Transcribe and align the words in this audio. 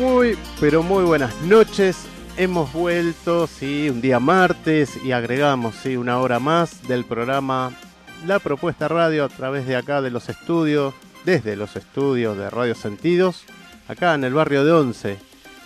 Muy, 0.00 0.38
pero 0.58 0.82
muy 0.82 1.04
buenas 1.04 1.38
noches. 1.42 2.06
Hemos 2.38 2.72
vuelto, 2.72 3.46
sí, 3.46 3.90
un 3.90 4.00
día 4.00 4.18
martes 4.18 4.98
y 5.04 5.12
agregamos, 5.12 5.74
sí, 5.74 5.94
una 5.94 6.18
hora 6.20 6.40
más 6.40 6.88
del 6.88 7.04
programa 7.04 7.76
La 8.24 8.38
Propuesta 8.38 8.88
Radio 8.88 9.24
a 9.24 9.28
través 9.28 9.66
de 9.66 9.76
acá 9.76 10.00
de 10.00 10.10
los 10.10 10.30
estudios 10.30 10.94
desde 11.26 11.54
los 11.54 11.76
estudios 11.76 12.38
de 12.38 12.48
Radio 12.48 12.74
Sentidos, 12.74 13.44
acá 13.88 14.14
en 14.14 14.24
el 14.24 14.32
barrio 14.32 14.64
de 14.64 14.72
Once. 14.72 15.18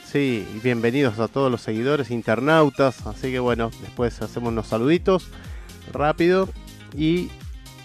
Sí, 0.04 0.44
bienvenidos 0.64 1.20
a 1.20 1.28
todos 1.28 1.48
los 1.48 1.60
seguidores, 1.60 2.10
internautas. 2.10 3.06
Así 3.06 3.30
que 3.30 3.38
bueno, 3.38 3.70
después 3.82 4.20
hacemos 4.20 4.48
unos 4.48 4.66
saluditos 4.66 5.28
rápido 5.92 6.48
y 6.96 7.30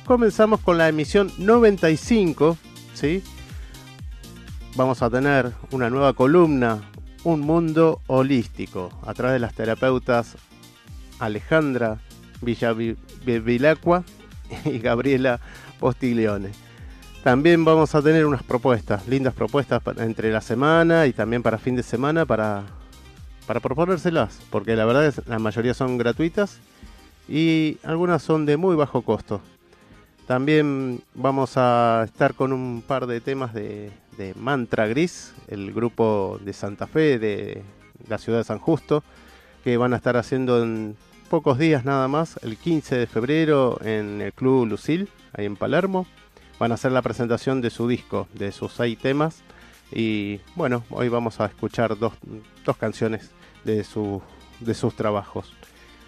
comenzamos 0.04 0.62
con 0.62 0.80
la 0.80 0.90
emisión 0.90 1.32
95. 1.38 2.58
¿sí? 2.96 3.22
Vamos 4.80 5.02
a 5.02 5.10
tener 5.10 5.52
una 5.72 5.90
nueva 5.90 6.14
columna, 6.14 6.80
Un 7.26 7.42
mundo 7.42 8.00
holístico, 8.08 8.90
a 9.06 9.14
través 9.14 9.34
de 9.34 9.40
las 9.40 9.54
terapeutas 9.54 10.38
Alejandra 11.20 11.98
Villavilacqua 12.42 14.06
y 14.64 14.80
Gabriela 14.80 15.42
Postiglione. 15.82 16.52
También 17.26 17.66
vamos 17.66 17.94
a 17.94 18.02
tener 18.02 18.26
unas 18.26 18.42
propuestas, 18.42 19.06
lindas 19.06 19.34
propuestas 19.34 19.82
entre 19.98 20.32
la 20.32 20.40
semana 20.40 21.08
y 21.08 21.12
también 21.12 21.44
para 21.44 21.58
fin 21.58 21.76
de 21.76 21.84
semana 21.84 22.26
para, 22.26 22.64
para 23.48 23.60
proponérselas, 23.60 24.40
porque 24.50 24.78
la 24.78 24.86
verdad 24.86 25.08
es 25.08 25.16
que 25.16 25.30
la 25.30 25.40
mayoría 25.40 25.74
son 25.74 25.98
gratuitas 25.98 26.58
y 27.28 27.80
algunas 27.84 28.24
son 28.24 28.46
de 28.46 28.56
muy 28.56 28.78
bajo 28.78 29.02
costo. 29.02 29.42
También 30.26 31.02
vamos 31.16 31.58
a 31.58 32.04
estar 32.06 32.34
con 32.34 32.54
un 32.54 32.82
par 32.82 33.08
de 33.08 33.20
temas 33.20 33.54
de, 33.54 33.92
de 34.20 34.36
Mantra 34.36 34.86
Gris, 34.86 35.34
el 35.48 35.74
grupo 35.74 36.40
de 36.44 36.54
Santa 36.54 36.86
Fe 36.86 37.18
de 37.18 37.64
la 38.08 38.18
ciudad 38.18 38.40
de 38.40 38.44
San 38.44 38.60
Justo, 38.60 39.02
que 39.64 39.78
van 39.78 39.94
a 39.94 39.96
estar 39.96 40.18
haciendo 40.18 40.62
en 40.62 40.98
pocos 41.30 41.58
días 41.58 41.86
nada 41.86 42.08
más, 42.10 42.38
el 42.44 42.58
15 42.58 42.98
de 42.98 43.08
febrero 43.08 43.80
en 43.82 44.22
el 44.22 44.34
Club 44.34 44.68
Lucil, 44.68 45.08
ahí 45.34 45.46
en 45.46 45.56
Palermo 45.56 46.06
van 46.60 46.72
a 46.72 46.76
hacer 46.76 46.92
la 46.92 47.02
presentación 47.02 47.62
de 47.62 47.70
su 47.70 47.88
disco, 47.88 48.28
de 48.34 48.52
sus 48.52 48.74
seis 48.74 49.00
temas. 49.00 49.42
Y 49.92 50.42
bueno, 50.56 50.84
hoy 50.90 51.08
vamos 51.08 51.40
a 51.40 51.46
escuchar 51.46 51.98
dos, 51.98 52.14
canciones 52.78 53.32
de, 53.64 53.86
de 54.60 54.74
sus 54.74 54.96
trabajos. 54.96 55.54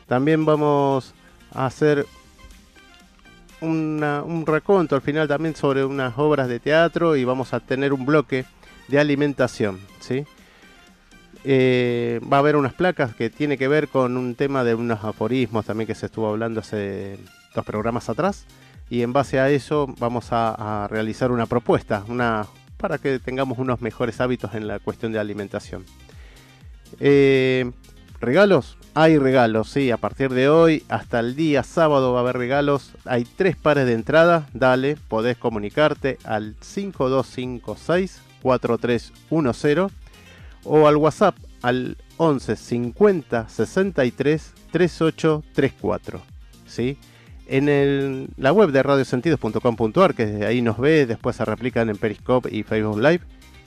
También 0.05 0.43
vamos 0.43 1.13
a 1.53 1.65
hacer 1.65 2.05
un 3.61 4.43
reconto 4.45 4.95
al 4.95 5.01
final 5.01 5.27
también 5.27 5.55
sobre 5.55 5.85
unas 5.85 6.17
obras 6.17 6.47
de 6.47 6.59
teatro 6.59 7.15
y 7.15 7.23
vamos 7.23 7.53
a 7.53 7.59
tener 7.59 7.93
un 7.93 8.05
bloque 8.05 8.45
de 8.87 8.99
alimentación. 8.99 9.79
¿sí? 9.99 10.25
Eh, 11.43 12.19
va 12.31 12.37
a 12.37 12.39
haber 12.39 12.55
unas 12.55 12.73
placas 12.73 13.15
que 13.15 13.31
tiene 13.31 13.57
que 13.57 13.67
ver 13.67 13.87
con 13.87 14.15
un 14.15 14.35
tema 14.35 14.63
de 14.63 14.75
unos 14.75 15.03
aforismos 15.03 15.65
también 15.65 15.87
que 15.87 15.95
se 15.95 16.05
estuvo 16.05 16.27
hablando 16.27 16.59
hace 16.59 17.17
dos 17.55 17.65
programas 17.65 18.09
atrás 18.09 18.45
y 18.91 19.01
en 19.01 19.11
base 19.11 19.39
a 19.39 19.49
eso 19.49 19.87
vamos 19.97 20.27
a, 20.31 20.87
realizar 20.89 21.31
una 21.31 21.47
propuesta 21.47 22.03
una, 22.09 22.45
para 22.77 22.99
que 22.99 23.17
tengamos 23.17 23.57
unos 23.57 23.81
mejores 23.81 24.21
hábitos 24.21 24.53
en 24.53 24.67
la 24.67 24.79
cuestión 24.79 25.11
de 25.11 25.19
alimentación. 25.19 25.85
Eh, 26.99 27.71
¿Regalos? 28.21 28.77
Hay 28.93 29.17
regalos, 29.17 29.69
sí, 29.69 29.89
a 29.89 29.97
partir 29.97 30.29
de 30.29 30.47
hoy 30.47 30.83
hasta 30.89 31.19
el 31.19 31.35
día 31.35 31.63
sábado 31.63 32.13
va 32.13 32.19
a 32.19 32.21
haber 32.21 32.37
regalos. 32.37 32.91
Hay 33.05 33.25
tres 33.25 33.55
pares 33.55 33.87
de 33.87 33.93
entrada, 33.93 34.47
dale, 34.53 34.95
podés 35.07 35.37
comunicarte 35.37 36.19
al 36.23 36.55
5256 36.61 38.21
4310 38.43 39.91
o 40.65 40.87
al 40.87 40.97
WhatsApp 40.97 41.35
al 41.63 41.97
11 42.17 42.55
50 42.55 43.49
63 43.49 44.53
3834. 44.71 46.21
¿sí? 46.67 46.99
en 47.47 48.29
la 48.37 48.53
web 48.53 48.71
de 48.71 48.83
radiosentidos.com.ar, 48.83 50.13
que 50.13 50.45
ahí 50.45 50.61
nos 50.61 50.77
ve, 50.77 51.07
después 51.07 51.35
se 51.35 51.43
replican 51.43 51.89
en 51.89 51.97
Periscope 51.97 52.55
y 52.55 52.63
Facebook 52.63 52.99
Live. 52.99 53.21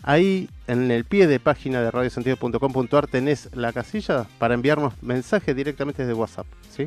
Ahí 0.07 0.51
en 0.67 0.91
el 0.91 1.05
pie 1.05 1.27
de 1.27 1.41
página 1.41 1.81
de 1.81 1.91
radiosentidos.com.ar 1.91 3.07
tenés 3.07 3.49
la 3.55 3.73
casilla 3.73 4.27
para 4.39 4.53
enviarnos 4.53 4.93
mensajes 5.03 5.57
directamente 5.57 6.05
desde 6.05 6.13
WhatsApp. 6.13 6.47
¿sí? 6.69 6.87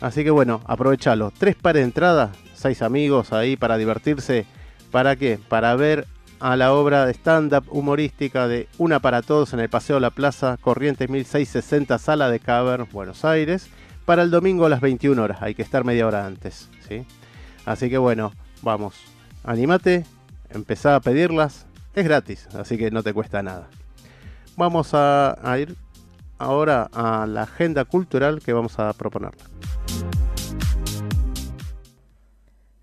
Así 0.00 0.22
que 0.22 0.30
bueno, 0.30 0.62
aprovechalo. 0.66 1.32
Tres 1.36 1.56
pares 1.56 1.80
de 1.80 1.86
entrada, 1.86 2.30
seis 2.54 2.82
amigos 2.82 3.32
ahí 3.32 3.56
para 3.56 3.76
divertirse. 3.76 4.46
¿Para 4.92 5.16
qué? 5.16 5.40
Para 5.48 5.74
ver 5.74 6.06
a 6.38 6.56
la 6.56 6.72
obra 6.72 7.04
de 7.04 7.12
stand-up 7.14 7.64
humorística 7.68 8.46
de 8.46 8.68
Una 8.78 9.00
para 9.00 9.22
Todos 9.22 9.52
en 9.52 9.60
el 9.60 9.68
Paseo 9.68 9.96
de 9.96 10.00
la 10.00 10.10
Plaza, 10.10 10.56
Corrientes 10.60 11.10
1660, 11.10 11.98
Sala 11.98 12.30
de 12.30 12.38
Caber, 12.38 12.84
Buenos 12.84 13.24
Aires 13.24 13.68
para 14.04 14.22
el 14.22 14.30
domingo 14.30 14.66
a 14.66 14.68
las 14.68 14.80
21 14.80 15.22
horas. 15.22 15.42
Hay 15.42 15.54
que 15.54 15.62
estar 15.62 15.84
media 15.84 16.06
hora 16.06 16.26
antes. 16.26 16.68
¿sí? 16.88 17.04
Así 17.66 17.90
que 17.90 17.98
bueno, 17.98 18.32
vamos. 18.62 18.94
Anímate, 19.44 20.04
empezá 20.48 20.96
a 20.96 21.00
pedirlas. 21.00 21.66
Es 21.94 22.04
gratis, 22.04 22.46
así 22.54 22.78
que 22.78 22.90
no 22.90 23.02
te 23.02 23.12
cuesta 23.12 23.42
nada. 23.42 23.68
Vamos 24.56 24.90
a, 24.92 25.36
ir 25.58 25.74
ahora 26.38 26.88
a 26.92 27.26
la 27.26 27.42
agenda 27.42 27.84
cultural 27.84 28.40
que 28.40 28.52
vamos 28.52 28.78
a 28.78 28.92
proponer. 28.92 29.32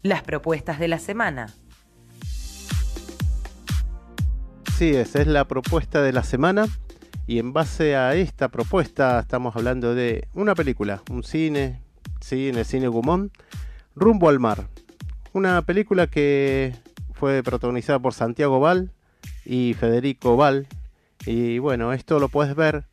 Las 0.02 0.24
propuestas 0.24 0.80
de 0.80 0.88
la 0.90 1.00
semana. 1.00 1.54
Sí, 4.78 4.96
esa 4.96 5.22
es 5.22 5.28
la 5.28 5.46
propuesta 5.46 6.02
de 6.02 6.12
la 6.14 6.24
semana. 6.24 6.68
Y 7.26 7.40
en 7.40 7.54
base 7.54 7.96
a 7.96 8.14
esta 8.16 8.50
propuesta 8.50 9.20
estamos 9.20 9.56
hablando 9.56 9.96
de 9.96 10.28
una 10.34 10.56
película, 10.56 11.02
un 11.10 11.24
cine, 11.24 11.82
cine, 12.22 12.64
cine 12.64 12.88
Gumón, 12.88 13.32
Rumbo 13.96 14.30
al 14.30 14.40
Mar. 14.40 14.68
Una 15.34 15.62
película 15.62 16.08
que 16.08 16.74
fue 17.14 17.42
protagonizada 17.44 18.00
por 18.00 18.14
Santiago 18.14 18.60
Val 18.60 18.92
y 19.48 19.74
Federico 19.74 20.36
Val. 20.36 20.68
Y 21.26 21.60
bueno, 21.60 21.94
esto 21.94 22.20
lo 22.20 22.30
puedes 22.30 22.56
ver 22.56 22.84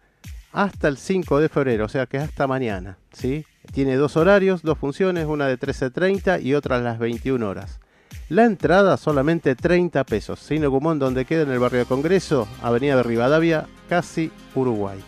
hasta 0.52 0.86
el 0.88 0.96
5 0.96 1.40
de 1.40 1.48
febrero, 1.48 1.84
o 1.84 1.88
sea 1.88 2.06
que 2.06 2.18
hasta 2.18 2.46
mañana. 2.46 2.96
¿sí? 3.12 3.44
Tiene 3.72 3.96
dos 3.96 4.16
horarios, 4.16 4.62
dos 4.62 4.78
funciones, 4.78 5.26
una 5.26 5.48
de 5.48 5.58
13.30 5.58 6.42
y 6.42 6.54
otra 6.54 6.76
a 6.76 6.80
las 6.80 6.98
21 6.98 7.46
horas. 7.46 7.80
La 8.28 8.44
entrada 8.44 8.96
solamente 8.96 9.54
30 9.54 10.04
pesos. 10.04 10.40
Cine 10.40 10.66
Gumón, 10.66 10.98
donde 10.98 11.24
queda 11.24 11.42
en 11.42 11.50
el 11.50 11.58
barrio 11.58 11.80
de 11.80 11.86
Congreso, 11.86 12.48
Avenida 12.62 12.96
de 12.96 13.02
Rivadavia, 13.02 13.66
casi 13.88 14.30
Uruguay. 14.54 14.98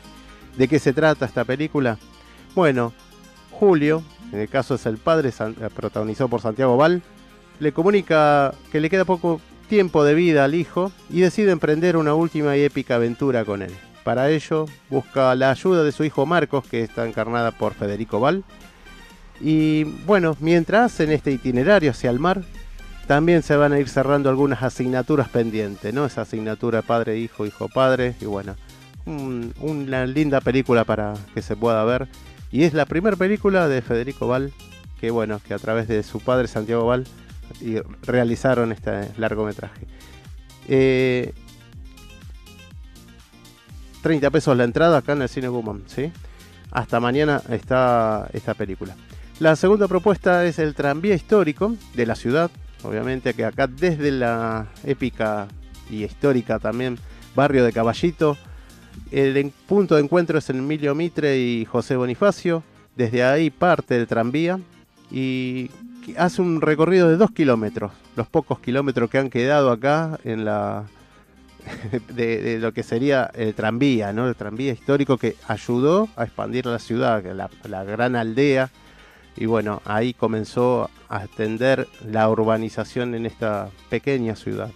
¿De 0.58 0.68
qué 0.68 0.78
se 0.78 0.92
trata 0.92 1.26
esta 1.26 1.44
película? 1.44 1.98
Bueno, 2.54 2.92
Julio, 3.52 4.02
en 4.32 4.40
el 4.40 4.48
caso 4.48 4.74
es 4.74 4.84
el 4.86 4.98
padre, 4.98 5.30
eh, 5.30 5.68
protagonizado 5.74 6.28
por 6.28 6.40
Santiago 6.40 6.76
Val, 6.76 7.02
le 7.60 7.72
comunica 7.72 8.52
que 8.70 8.80
le 8.80 8.90
queda 8.90 9.04
poco 9.04 9.40
tiempo 9.66 10.04
de 10.04 10.14
vida 10.14 10.44
al 10.44 10.54
hijo 10.54 10.92
y 11.10 11.20
decide 11.20 11.50
emprender 11.50 11.96
una 11.96 12.14
última 12.14 12.56
y 12.56 12.62
épica 12.62 12.96
aventura 12.96 13.44
con 13.44 13.62
él. 13.62 13.72
Para 14.04 14.30
ello, 14.30 14.66
busca 14.88 15.34
la 15.34 15.50
ayuda 15.50 15.82
de 15.82 15.92
su 15.92 16.04
hijo 16.04 16.26
Marcos, 16.26 16.64
que 16.66 16.82
está 16.82 17.06
encarnada 17.06 17.50
por 17.50 17.74
Federico 17.74 18.20
Val. 18.20 18.44
Y 19.40 19.84
bueno, 20.06 20.36
mientras 20.40 21.00
en 21.00 21.10
este 21.10 21.32
itinerario 21.32 21.90
hacia 21.90 22.10
el 22.10 22.20
mar, 22.20 22.42
también 23.06 23.42
se 23.42 23.56
van 23.56 23.72
a 23.72 23.78
ir 23.78 23.88
cerrando 23.88 24.30
algunas 24.30 24.62
asignaturas 24.62 25.28
pendientes, 25.28 25.92
¿no? 25.92 26.06
Esa 26.06 26.22
asignatura 26.22 26.82
padre, 26.82 27.18
hijo, 27.18 27.46
hijo, 27.46 27.68
padre. 27.68 28.14
Y 28.20 28.26
bueno, 28.26 28.56
una 29.60 30.06
linda 30.06 30.40
película 30.40 30.84
para 30.84 31.14
que 31.34 31.42
se 31.42 31.56
pueda 31.56 31.84
ver. 31.84 32.08
Y 32.50 32.64
es 32.64 32.74
la 32.74 32.86
primera 32.86 33.16
película 33.16 33.68
de 33.68 33.82
Federico 33.82 34.28
Val, 34.28 34.52
que 35.00 35.10
bueno, 35.10 35.40
que 35.46 35.54
a 35.54 35.58
través 35.58 35.88
de 35.88 36.02
su 36.02 36.20
padre 36.20 36.48
Santiago 36.48 36.86
Val 36.86 37.06
realizaron 38.02 38.72
este 38.72 39.08
largometraje. 39.18 39.86
30 40.66 41.36
eh, 44.26 44.30
pesos 44.30 44.56
la 44.56 44.64
entrada 44.64 44.98
acá 44.98 45.12
en 45.12 45.22
el 45.22 45.28
Cine 45.28 45.48
Woman, 45.48 45.84
¿sí? 45.86 46.12
Hasta 46.70 47.00
mañana 47.00 47.42
está 47.48 48.28
esta 48.32 48.54
película. 48.54 48.94
La 49.38 49.54
segunda 49.54 49.86
propuesta 49.86 50.44
es 50.46 50.58
el 50.58 50.74
tranvía 50.74 51.14
histórico 51.14 51.76
de 51.94 52.06
la 52.06 52.14
ciudad, 52.14 52.50
obviamente 52.82 53.34
que 53.34 53.44
acá 53.44 53.66
desde 53.66 54.10
la 54.10 54.66
épica 54.84 55.46
y 55.90 56.04
histórica 56.04 56.58
también 56.58 56.98
barrio 57.34 57.64
de 57.64 57.72
Caballito, 57.72 58.36
el 59.10 59.52
punto 59.66 59.94
de 59.94 60.02
encuentro 60.02 60.38
es 60.38 60.48
Emilio 60.50 60.94
Mitre 60.94 61.38
y 61.38 61.64
José 61.64 61.96
Bonifacio, 61.96 62.62
desde 62.96 63.22
ahí 63.22 63.50
parte 63.50 63.96
el 63.96 64.06
tranvía 64.06 64.58
y 65.10 65.70
hace 66.16 66.42
un 66.42 66.60
recorrido 66.60 67.08
de 67.08 67.16
dos 67.16 67.30
kilómetros, 67.30 67.92
los 68.14 68.26
pocos 68.28 68.60
kilómetros 68.60 69.10
que 69.10 69.18
han 69.18 69.30
quedado 69.30 69.70
acá 69.70 70.18
en 70.24 70.44
la 70.44 70.86
de, 72.14 72.58
lo 72.60 72.72
que 72.72 72.82
sería 72.82 73.30
el 73.34 73.54
tranvía, 73.54 74.12
¿no? 74.12 74.28
El 74.28 74.36
tranvía 74.36 74.72
histórico 74.72 75.18
que 75.18 75.36
ayudó 75.48 76.08
a 76.16 76.24
expandir 76.24 76.66
la 76.66 76.78
ciudad, 76.78 77.22
la, 77.24 77.84
gran 77.84 78.16
aldea. 78.16 78.70
Y 79.36 79.46
bueno, 79.46 79.82
ahí 79.84 80.14
comenzó 80.14 80.90
a 81.08 81.24
extender 81.24 81.88
la 82.08 82.28
urbanización 82.28 83.14
en 83.14 83.26
esta 83.26 83.70
pequeña 83.90 84.34
ciudad. 84.34 84.70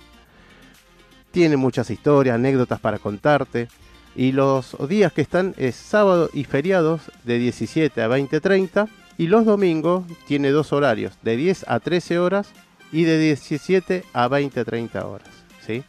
Tiene 1.31 1.57
muchas 1.57 1.91
historias, 1.91 2.35
anécdotas 2.35 2.81
para 2.81 2.99
contarte. 2.99 3.69
Y 4.17 4.33
los 4.33 4.77
días 4.89 5.13
que 5.13 5.23
están 5.23 5.55
es 5.57 5.77
sábado 5.77 6.29
y 6.33 6.45
feriados 6.45 7.03
de 7.25 7.39
17 7.39 8.03
a 8.03 8.09
20.30. 8.09 8.89
Y 9.21 9.27
los 9.27 9.45
domingos 9.45 10.07
tiene 10.27 10.49
dos 10.49 10.73
horarios, 10.73 11.13
de 11.21 11.37
10 11.37 11.67
a 11.69 11.79
13 11.79 12.19
horas 12.19 12.49
y 12.91 13.05
de 13.05 13.19
17 13.19 14.03
a 14.15 14.29
20.30 14.31 15.05
horas. 15.05 15.29
¿sí? 15.67 15.85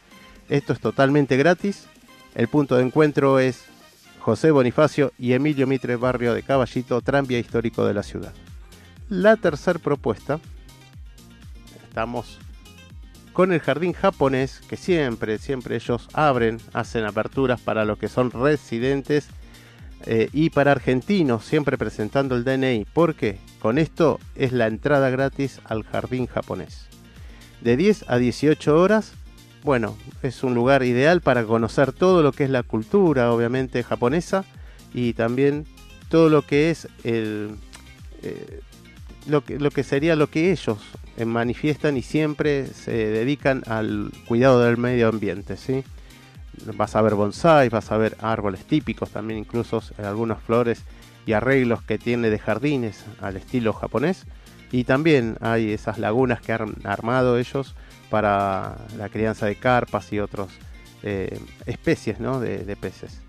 Esto 0.50 0.74
es 0.74 0.80
totalmente 0.80 1.38
gratis. 1.38 1.86
El 2.34 2.48
punto 2.48 2.76
de 2.76 2.82
encuentro 2.82 3.38
es 3.38 3.64
José 4.20 4.50
Bonifacio 4.50 5.14
y 5.18 5.32
Emilio 5.32 5.66
Mitre, 5.66 5.96
barrio 5.96 6.34
de 6.34 6.42
Caballito, 6.42 7.00
tranvía 7.00 7.38
histórico 7.38 7.86
de 7.86 7.94
la 7.94 8.02
ciudad. 8.02 8.34
La 9.08 9.38
tercera 9.38 9.78
propuesta, 9.78 10.38
estamos 11.88 12.38
con 13.32 13.54
el 13.54 13.60
jardín 13.60 13.94
japonés, 13.94 14.60
que 14.68 14.76
siempre, 14.76 15.38
siempre 15.38 15.76
ellos 15.76 16.06
abren, 16.12 16.60
hacen 16.74 17.06
aperturas 17.06 17.62
para 17.62 17.86
los 17.86 17.96
que 17.96 18.08
son 18.08 18.30
residentes 18.30 19.30
eh, 20.06 20.28
y 20.32 20.50
para 20.50 20.72
argentinos, 20.72 21.44
siempre 21.44 21.78
presentando 21.78 22.36
el 22.36 22.44
DNI. 22.44 22.86
porque 22.92 23.38
Con 23.60 23.78
esto 23.78 24.18
es 24.34 24.52
la 24.52 24.66
entrada 24.66 25.10
gratis 25.10 25.60
al 25.64 25.84
jardín 25.84 26.26
japonés. 26.26 26.86
De 27.60 27.76
10 27.76 28.06
a 28.08 28.18
18 28.18 28.76
horas 28.76 29.14
bueno, 29.62 29.96
es 30.22 30.42
un 30.42 30.54
lugar 30.54 30.82
ideal 30.82 31.20
para 31.20 31.44
conocer 31.44 31.92
todo 31.92 32.22
lo 32.22 32.32
que 32.32 32.44
es 32.44 32.50
la 32.50 32.64
cultura, 32.64 33.32
obviamente, 33.32 33.84
japonesa 33.84 34.44
y 34.92 35.12
también 35.12 35.66
todo 36.08 36.28
lo 36.28 36.42
que 36.42 36.70
es 36.70 36.88
el, 37.04 37.50
eh, 38.22 38.60
lo, 39.28 39.44
que, 39.44 39.58
lo 39.58 39.70
que 39.70 39.84
sería 39.84 40.16
lo 40.16 40.28
que 40.28 40.50
ellos 40.50 40.78
eh, 41.16 41.24
manifiestan 41.24 41.96
y 41.96 42.02
siempre 42.02 42.66
se 42.66 42.92
dedican 42.92 43.62
al 43.66 44.10
cuidado 44.26 44.60
del 44.62 44.78
medio 44.78 45.08
ambiente, 45.08 45.56
¿sí? 45.56 45.84
Vas 46.74 46.96
a 46.96 47.02
ver 47.02 47.14
bonsai, 47.14 47.68
vas 47.68 47.90
a 47.90 47.96
ver 47.96 48.16
árboles 48.20 48.64
típicos, 48.64 49.10
también 49.10 49.38
incluso 49.38 49.82
algunas 49.98 50.42
flores 50.42 50.82
y 51.26 51.32
arreglos 51.32 51.82
que 51.82 51.98
tiene 51.98 52.30
de 52.30 52.38
jardines 52.38 53.04
al 53.20 53.36
estilo 53.36 53.72
japonés. 53.72 54.26
Y 54.70 54.84
también 54.84 55.36
hay 55.40 55.72
esas 55.72 55.98
lagunas 55.98 56.40
que 56.40 56.52
han 56.52 56.74
armado 56.84 57.38
ellos 57.38 57.74
para 58.10 58.76
la 58.96 59.08
crianza 59.08 59.46
de 59.46 59.56
carpas 59.56 60.12
y 60.12 60.18
otras 60.18 60.48
eh, 61.02 61.38
especies 61.66 62.18
de, 62.18 62.76
peces. 62.80 63.20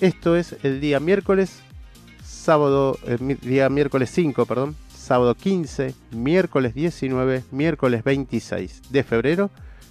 Esto 0.00 0.36
es 0.36 0.56
el 0.62 0.80
día 0.80 1.00
miércoles, 1.00 1.60
sábado, 2.24 2.96
eh, 3.06 3.36
día 3.42 3.68
miércoles 3.68 4.10
5, 4.14 4.46
perdón, 4.46 4.76
sábado 4.94 5.34
15, 5.34 5.94
miércoles 6.12 6.74
19, 6.74 7.44
miércoles 7.50 8.04
26 8.04 8.82
de 8.90 9.02
febrero, 9.02 9.50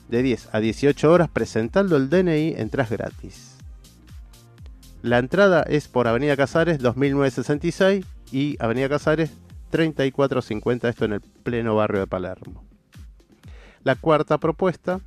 de 0.09 0.23
10 0.23 0.49
a 0.53 0.59
18 0.59 1.11
horas, 1.11 1.29
presentando 1.29 1.95
el 1.95 2.09
DNI, 2.09 2.55
entras 2.57 2.89
gratis. 2.89 3.55
La 5.01 5.17
entrada 5.19 5.63
es 5.63 5.87
por 5.87 6.07
Avenida 6.07 6.35
Casares 6.35 6.79
2966 6.79 8.05
y 8.31 8.57
Avenida 8.59 8.89
Casares 8.89 9.31
3450, 9.69 10.89
esto 10.89 11.05
en 11.05 11.13
el 11.13 11.21
pleno 11.21 11.75
barrio 11.75 12.01
de 12.01 12.07
Palermo. 12.07 12.63
La 13.83 13.95
cuarta 13.95 14.37
propuesta 14.39 14.99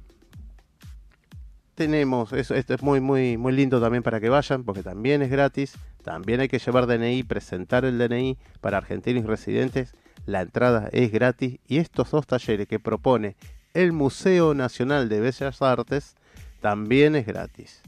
tenemos, 1.75 2.33
esto, 2.33 2.55
es 2.55 2.83
muy, 2.83 3.01
muy, 3.01 3.37
muy 3.37 3.53
lindo 3.53 3.81
también 3.81 4.03
para 4.03 4.21
que 4.21 4.29
vayan, 4.29 4.65
porque 4.65 4.83
también 4.83 5.21
es 5.21 5.31
gratis, 5.31 5.75
también 6.03 6.41
hay 6.41 6.49
que 6.49 6.59
llevar 6.59 6.87
DNI, 6.87 7.23
presentar 7.25 7.85
el 7.85 7.99
DNI 7.99 8.39
para 8.61 8.79
argentinos 8.79 9.25
residentes, 9.25 9.95
la 10.27 10.43
entrada 10.43 10.89
es 10.93 11.11
gratis 11.11 11.59
y 11.67 11.79
estos 11.79 12.11
dos 12.11 12.27
talleres 12.27 12.69
que 12.69 12.79
propone 12.79 13.37
el 13.75 13.93
Museo 13.93 14.55
Nacional 14.55 15.09
de 15.09 15.21
Bellas 15.21 15.63
Artes 15.63 16.15
también 16.61 17.17
es 17.17 17.27
gratis. 17.27 17.83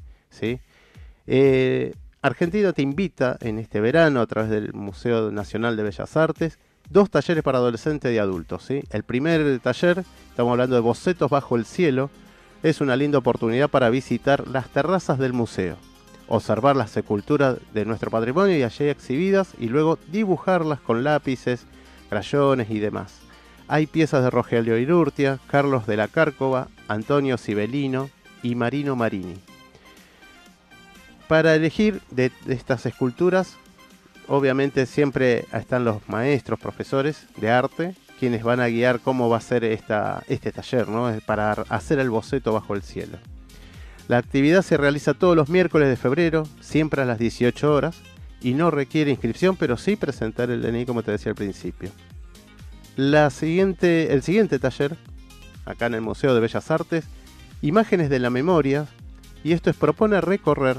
Eh, 1.27 1.95
Argentina 2.23 2.73
te 2.73 2.83
invita 2.83 3.39
en 3.41 3.59
este 3.59 3.81
verano 3.81 4.21
a 4.21 4.27
través 4.27 4.51
del 4.51 4.73
Museo 4.73 5.31
Nacional 5.31 5.77
de 5.77 5.83
Bellas 5.85 6.17
Artes 6.17 6.59
dos 6.91 7.11
talleres 7.11 7.43
para 7.43 7.59
adolescentes 7.59 8.13
y 8.13 8.19
adultos. 8.19 8.69
El 8.71 9.03
primer 9.05 9.59
taller, 9.61 10.05
estamos 10.29 10.53
hablando 10.53 10.77
de 10.77 10.83
bocetos 10.83 11.31
bajo 11.31 11.57
el 11.57 11.65
cielo, 11.65 12.11
es 12.63 12.81
una 12.81 12.97
linda 12.97 13.19
oportunidad 13.19 13.69
para 13.69 13.91
visitar 13.91 14.49
las 14.49 14.69
terrazas 14.69 15.19
del 15.19 15.33
museo, 15.33 15.77
observar 16.29 16.77
las 16.77 16.97
esculturas 16.97 17.59
de 17.73 17.85
nuestro 17.85 18.11
patrimonio 18.11 18.57
y 18.57 18.63
allí 18.63 18.89
exhibidas 18.89 19.53
y 19.59 19.69
luego 19.69 19.99
dibujarlas 20.11 20.81
con 20.81 21.05
lápices, 21.05 21.67
crayones 22.09 22.71
y 22.71 22.79
demás. 22.79 23.24
Hay 23.69 23.87
piezas 23.87 24.23
de 24.23 24.31
Rogelio 24.31 24.79
Irurtia, 24.79 25.39
Carlos 25.47 25.87
de 25.87 25.97
la 25.97 26.09
Cárcova, 26.09 26.69
Antonio 26.89 27.39
Sibelino 27.39 28.11
y 28.43 28.55
Marino 28.55 28.97
Marini. 28.97 29.37
Para 31.29 31.55
elegir 31.55 32.03
de 32.11 32.31
estas 32.47 32.85
esculturas 32.87 33.57
obviamente 34.29 34.87
siempre 34.87 35.47
están 35.53 35.85
los 35.85 36.07
maestros, 36.09 36.59
profesores 36.59 37.27
de 37.37 37.51
arte, 37.51 37.95
quienes 38.19 38.43
van 38.43 38.61
a 38.61 38.69
guiar 38.69 39.01
cómo 39.01 39.29
va 39.29 39.39
a 39.39 39.41
ser 39.41 39.65
esta, 39.65 40.23
este 40.29 40.53
taller, 40.53 40.89
¿no? 40.89 41.13
para 41.27 41.53
hacer 41.69 41.99
el 41.99 42.11
boceto 42.11 42.53
bajo 42.53 42.75
el 42.75 42.83
cielo. 42.83 43.19
La 44.09 44.19
actividad 44.19 44.63
se 44.63 44.77
realiza 44.77 45.15
todos 45.15 45.35
los 45.35 45.49
miércoles 45.49 45.89
de 45.89 45.97
febrero, 45.97 46.47
siempre 46.61 47.03
a 47.03 47.07
las 47.07 47.19
18 47.19 47.73
horas, 47.73 47.97
y 48.41 48.53
no 48.53 48.71
requiere 48.71 49.11
inscripción, 49.11 49.57
pero 49.57 49.79
sí 49.79 49.97
presentar 49.97 50.51
el 50.51 50.61
DNI 50.61 50.85
como 50.85 51.03
te 51.03 51.13
decía 51.13 51.31
al 51.31 51.37
principio. 51.37 51.91
La 52.97 53.31
siguiente, 53.31 54.13
el 54.13 54.23
siguiente 54.23 54.61
taller, 54.61 54.97
acá 55.65 55.87
en 55.87 55.95
el 55.95 56.01
Museo 56.01 56.33
de 56.33 56.41
Bellas 56.41 56.71
Artes, 56.71 57.05
Imágenes 57.61 58.09
de 58.09 58.21
la 58.21 58.31
Memoria, 58.31 58.87
y 59.43 59.51
esto 59.51 59.69
es 59.69 59.77
propone 59.77 60.21
recorrer 60.21 60.77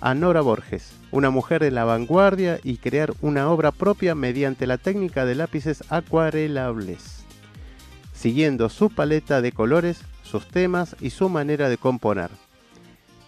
a 0.00 0.14
Nora 0.14 0.42
Borges, 0.42 0.92
una 1.10 1.30
mujer 1.30 1.62
de 1.62 1.72
la 1.72 1.84
vanguardia 1.84 2.60
y 2.62 2.76
crear 2.76 3.14
una 3.20 3.50
obra 3.50 3.72
propia 3.72 4.14
mediante 4.14 4.68
la 4.68 4.78
técnica 4.78 5.24
de 5.24 5.34
lápices 5.34 5.82
acuarelables, 5.88 7.24
siguiendo 8.12 8.68
su 8.68 8.90
paleta 8.90 9.40
de 9.40 9.50
colores, 9.50 10.02
sus 10.22 10.46
temas 10.46 10.94
y 11.00 11.10
su 11.10 11.28
manera 11.28 11.68
de 11.68 11.78
componer. 11.78 12.30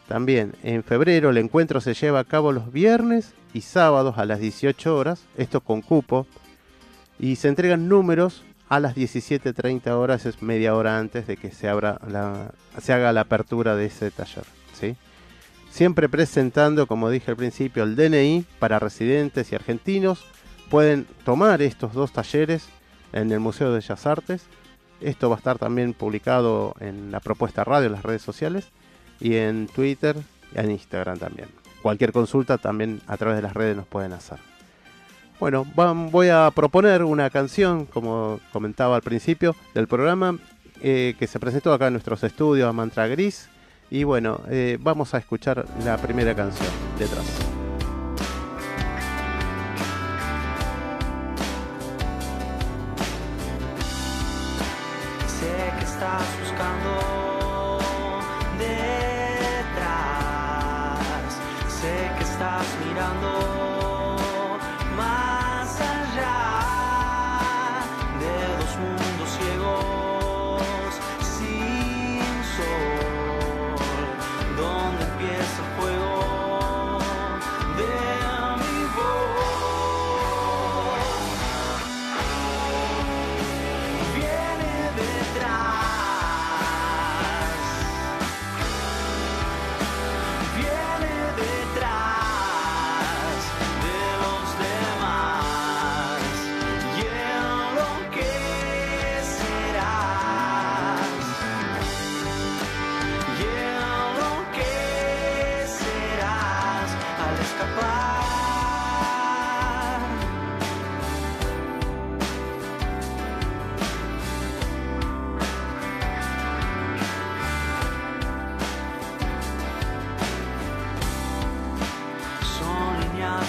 También 0.07 0.54
en 0.62 0.85
febrero 0.85 1.30
el 1.30 1.38
encuentro 1.38 1.80
se 1.80 1.95
lleva 1.95 2.21
a 2.21 2.25
cabo 2.25 2.52
los 2.52 2.73
viernes 2.73 3.35
y 3.52 3.62
sábados 3.62 4.16
a 4.16 4.26
las 4.26 4.38
18 4.38 4.97
horas, 4.97 5.25
esto 5.37 5.61
con 5.61 5.83
cupo, 5.83 6.28
y 7.19 7.37
se 7.37 7.49
entregan 7.49 7.89
números 7.89 8.45
a 8.69 8.81
las 8.81 8.95
17.30 8.95 9.91
horas, 9.91 10.27
es 10.27 10.43
media 10.43 10.75
hora 10.75 10.99
antes 10.99 11.27
de 11.27 11.37
que 11.37 11.51
se, 11.51 11.69
abra 11.69 12.01
la, 12.07 12.53
haga 12.89 13.13
la 13.13 13.23
apertura 13.23 13.77
de 13.77 13.87
ese 13.87 14.11
taller. 14.11 14.45
siempre 15.71 16.09
presentando, 16.09 16.87
como 16.87 17.11
dije 17.11 17.31
al 17.31 17.37
principio, 17.37 17.85
el 17.85 17.97
DNI 17.97 18.45
para 18.59 18.79
residentes 18.79 19.53
y 19.53 19.55
argentinos. 19.55 20.25
Pueden 20.71 21.07
tomar 21.25 21.63
estos 21.63 21.95
dos 21.95 22.13
talleres 22.13 22.69
en 23.13 23.33
el 23.33 23.41
Museo 23.41 23.69
de 23.69 23.79
Bellas 23.79 24.07
Artes. 24.07 24.43
Esto 25.01 25.31
va 25.31 25.37
a 25.37 25.39
estar 25.39 25.59
también 25.59 25.95
publicado 25.95 26.75
en 26.81 27.11
la 27.11 27.21
propuesta 27.21 27.65
radio, 27.65 27.87
en 27.87 27.93
las 27.93 28.03
redes 28.03 28.23
sociales, 28.23 28.69
y 29.19 29.37
en 29.37 29.67
Twitter 29.67 30.17
y 30.55 30.59
en 30.59 30.73
Instagram 30.73 31.19
también. 31.19 31.49
Cualquier 31.81 32.13
consulta 32.13 32.59
también 32.59 33.01
a 33.07 33.17
través 33.17 33.37
de 33.37 33.43
las 33.43 33.55
redes 33.55 33.77
nos 33.77 33.87
pueden 33.87 34.13
hacer. 34.13 34.39
Bueno, 35.40 35.64
voy 35.75 36.28
a 36.28 36.50
proponer 36.52 37.04
una 37.04 37.30
canción, 37.30 37.87
como 37.87 38.40
comentaba 38.52 38.97
al 38.97 39.02
principio 39.02 39.54
del 39.73 39.87
programa, 39.87 40.37
eh, 40.83 41.14
que 41.18 41.26
se 41.26 41.38
presentó 41.38 41.73
acá 41.73 41.87
en 41.87 41.95
nuestros 41.95 42.23
estudios 42.25 42.68
a 42.68 42.73
Mantra 42.73 43.07
Gris 43.07 43.49
y 43.90 44.04
bueno, 44.04 44.40
eh, 44.50 44.78
vamos 44.80 45.14
a 45.14 45.18
escuchar 45.18 45.64
la 45.85 45.97
primera 45.97 46.35
canción 46.35 46.68
detrás. 46.99 47.58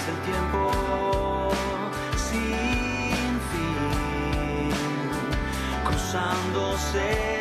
el 0.09 0.15
tiempo 0.21 1.49
sin 2.17 3.39
fin, 3.51 4.71
cruzándose. 5.85 7.39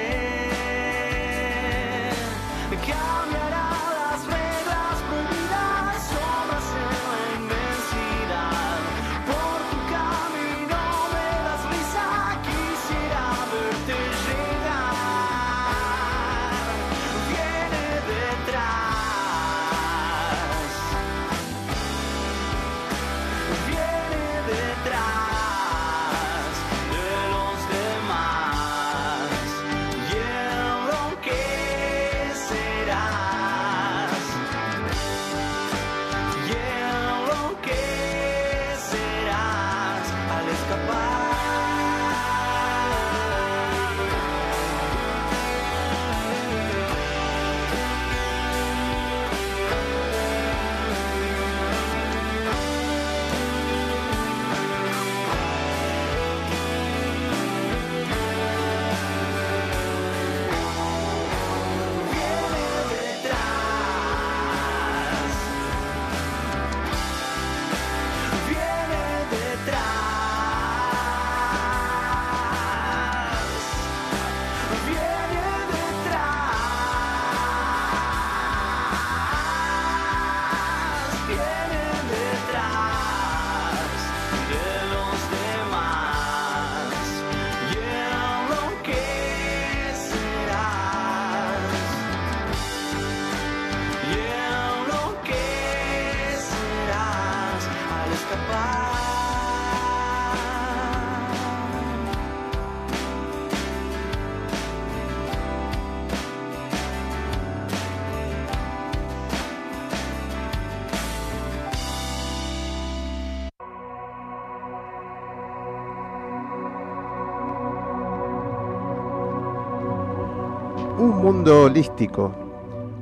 Un 120.99 121.11
mundo 121.23 121.63
holístico, 121.63 122.35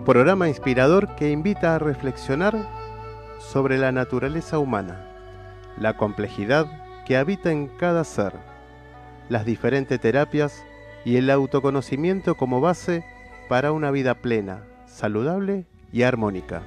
programa 0.04 0.50
inspirador 0.50 1.16
que 1.16 1.30
invita 1.30 1.74
a 1.74 1.78
reflexionar 1.78 2.54
sobre 3.38 3.78
la 3.78 3.90
naturaleza 3.90 4.58
humana, 4.58 5.08
la 5.80 5.96
complejidad 5.96 6.66
que 7.06 7.16
habita 7.16 7.50
en 7.50 7.68
cada 7.68 8.04
ser, 8.04 8.34
las 9.30 9.46
diferentes 9.46 9.98
terapias 9.98 10.62
y 11.06 11.16
el 11.16 11.30
autoconocimiento 11.30 12.34
como 12.34 12.60
base 12.60 13.02
para 13.48 13.72
una 13.72 13.90
vida 13.90 14.12
plena, 14.12 14.60
saludable 14.84 15.64
y 15.90 16.02
armónica. 16.02 16.60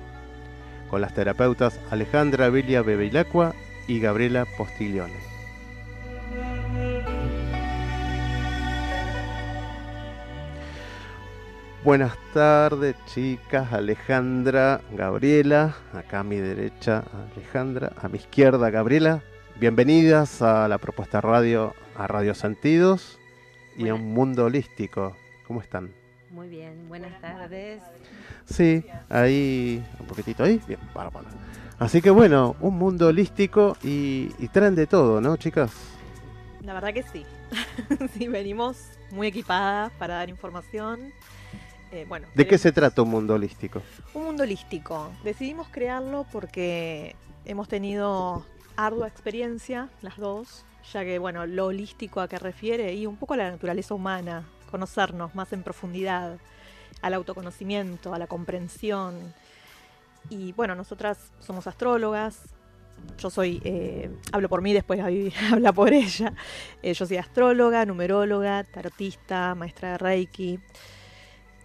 Con 0.89 1.01
las 1.01 1.13
terapeutas 1.13 1.79
Alejandra 1.91 2.50
Vilia 2.50 2.81
Bebeilacqua 2.81 3.53
y 3.88 4.00
Gabriela 4.00 4.48
Postiglione. 4.57 5.28
Buenas 11.81 12.17
tardes, 12.33 12.93
chicas. 13.05 13.71
Alejandra, 13.71 14.81
Gabriela. 14.91 15.77
Acá 15.93 16.19
a 16.19 16.24
mi 16.25 16.36
derecha, 16.36 17.05
Alejandra. 17.33 17.93
A 18.01 18.09
mi 18.09 18.17
izquierda, 18.17 18.69
Gabriela. 18.69 19.24
Bienvenidas 19.55 20.41
a 20.41 20.67
la 20.67 20.77
propuesta 20.77 21.21
radio, 21.21 21.74
a 21.95 22.05
Radio 22.05 22.36
Sentidos 22.36 23.17
y 23.77 23.88
a 23.88 23.93
un 23.93 24.13
mundo 24.13 24.43
holístico. 24.43 25.15
¿Cómo 25.48 25.62
están? 25.62 25.93
Muy 26.31 26.50
bien, 26.50 26.89
buenas 26.89 27.19
tardes. 27.21 27.81
Sí, 28.45 28.83
ahí, 29.07 29.81
un 30.01 30.05
poquitito 30.05 30.43
ahí. 30.43 30.62
Bien, 30.67 30.81
bárbaro. 30.93 31.27
Así 31.79 32.01
que 32.01 32.09
bueno, 32.09 32.57
un 32.59 32.77
mundo 32.77 33.07
holístico 33.07 33.77
y, 33.81 34.33
y 34.38 34.50
traen 34.50 34.75
de 34.75 34.86
todo, 34.86 35.21
¿no, 35.21 35.38
chicas? 35.38 35.71
La 36.62 36.74
verdad 36.74 36.93
que 36.93 37.03
sí. 37.03 37.25
sí, 38.17 38.27
venimos 38.27 38.89
muy 39.12 39.27
equipadas 39.27 39.93
para 39.93 40.15
dar 40.15 40.29
información. 40.29 41.13
Eh, 41.91 42.05
bueno, 42.08 42.27
¿De 42.36 42.46
qué 42.46 42.58
se 42.58 42.72
trata 42.72 43.01
un 43.01 43.10
mundo 43.10 43.34
holístico? 43.34 43.81
Un 44.13 44.25
mundo 44.25 44.43
holístico. 44.43 45.12
Decidimos 45.24 45.69
crearlo 45.69 46.25
porque 46.31 47.15
hemos 47.46 47.67
tenido 47.67 48.46
ardua 48.75 49.08
experiencia, 49.08 49.89
las 50.01 50.17
dos, 50.17 50.65
ya 50.93 51.03
que, 51.03 51.19
bueno, 51.19 51.46
lo 51.46 51.67
holístico 51.67 52.22
a 52.22 52.27
qué 52.27 52.38
refiere 52.38 52.93
y 52.93 53.05
un 53.05 53.17
poco 53.17 53.34
a 53.34 53.38
la 53.38 53.51
naturaleza 53.51 53.93
humana, 53.93 54.46
conocernos 54.69 55.34
más 55.36 55.51
en 55.51 55.63
profundidad, 55.63 56.38
al 57.01 57.13
autoconocimiento, 57.13 58.13
a 58.13 58.19
la 58.19 58.27
comprensión. 58.27 59.34
Y 60.29 60.53
bueno, 60.53 60.75
nosotras 60.75 61.31
somos 61.39 61.65
astrólogas. 61.67 62.41
Yo 63.17 63.29
soy, 63.29 63.62
eh, 63.63 64.12
hablo 64.31 64.50
por 64.50 64.62
mí, 64.62 64.74
después 64.74 65.00
Gaby 65.00 65.34
habla 65.51 65.74
por 65.74 65.93
ella. 65.93 66.34
Eh, 66.84 66.93
yo 66.93 67.05
soy 67.05 67.17
astróloga, 67.17 67.86
numeróloga, 67.86 68.63
tarotista, 68.63 69.55
maestra 69.55 69.91
de 69.91 69.98
Reiki. 69.98 70.60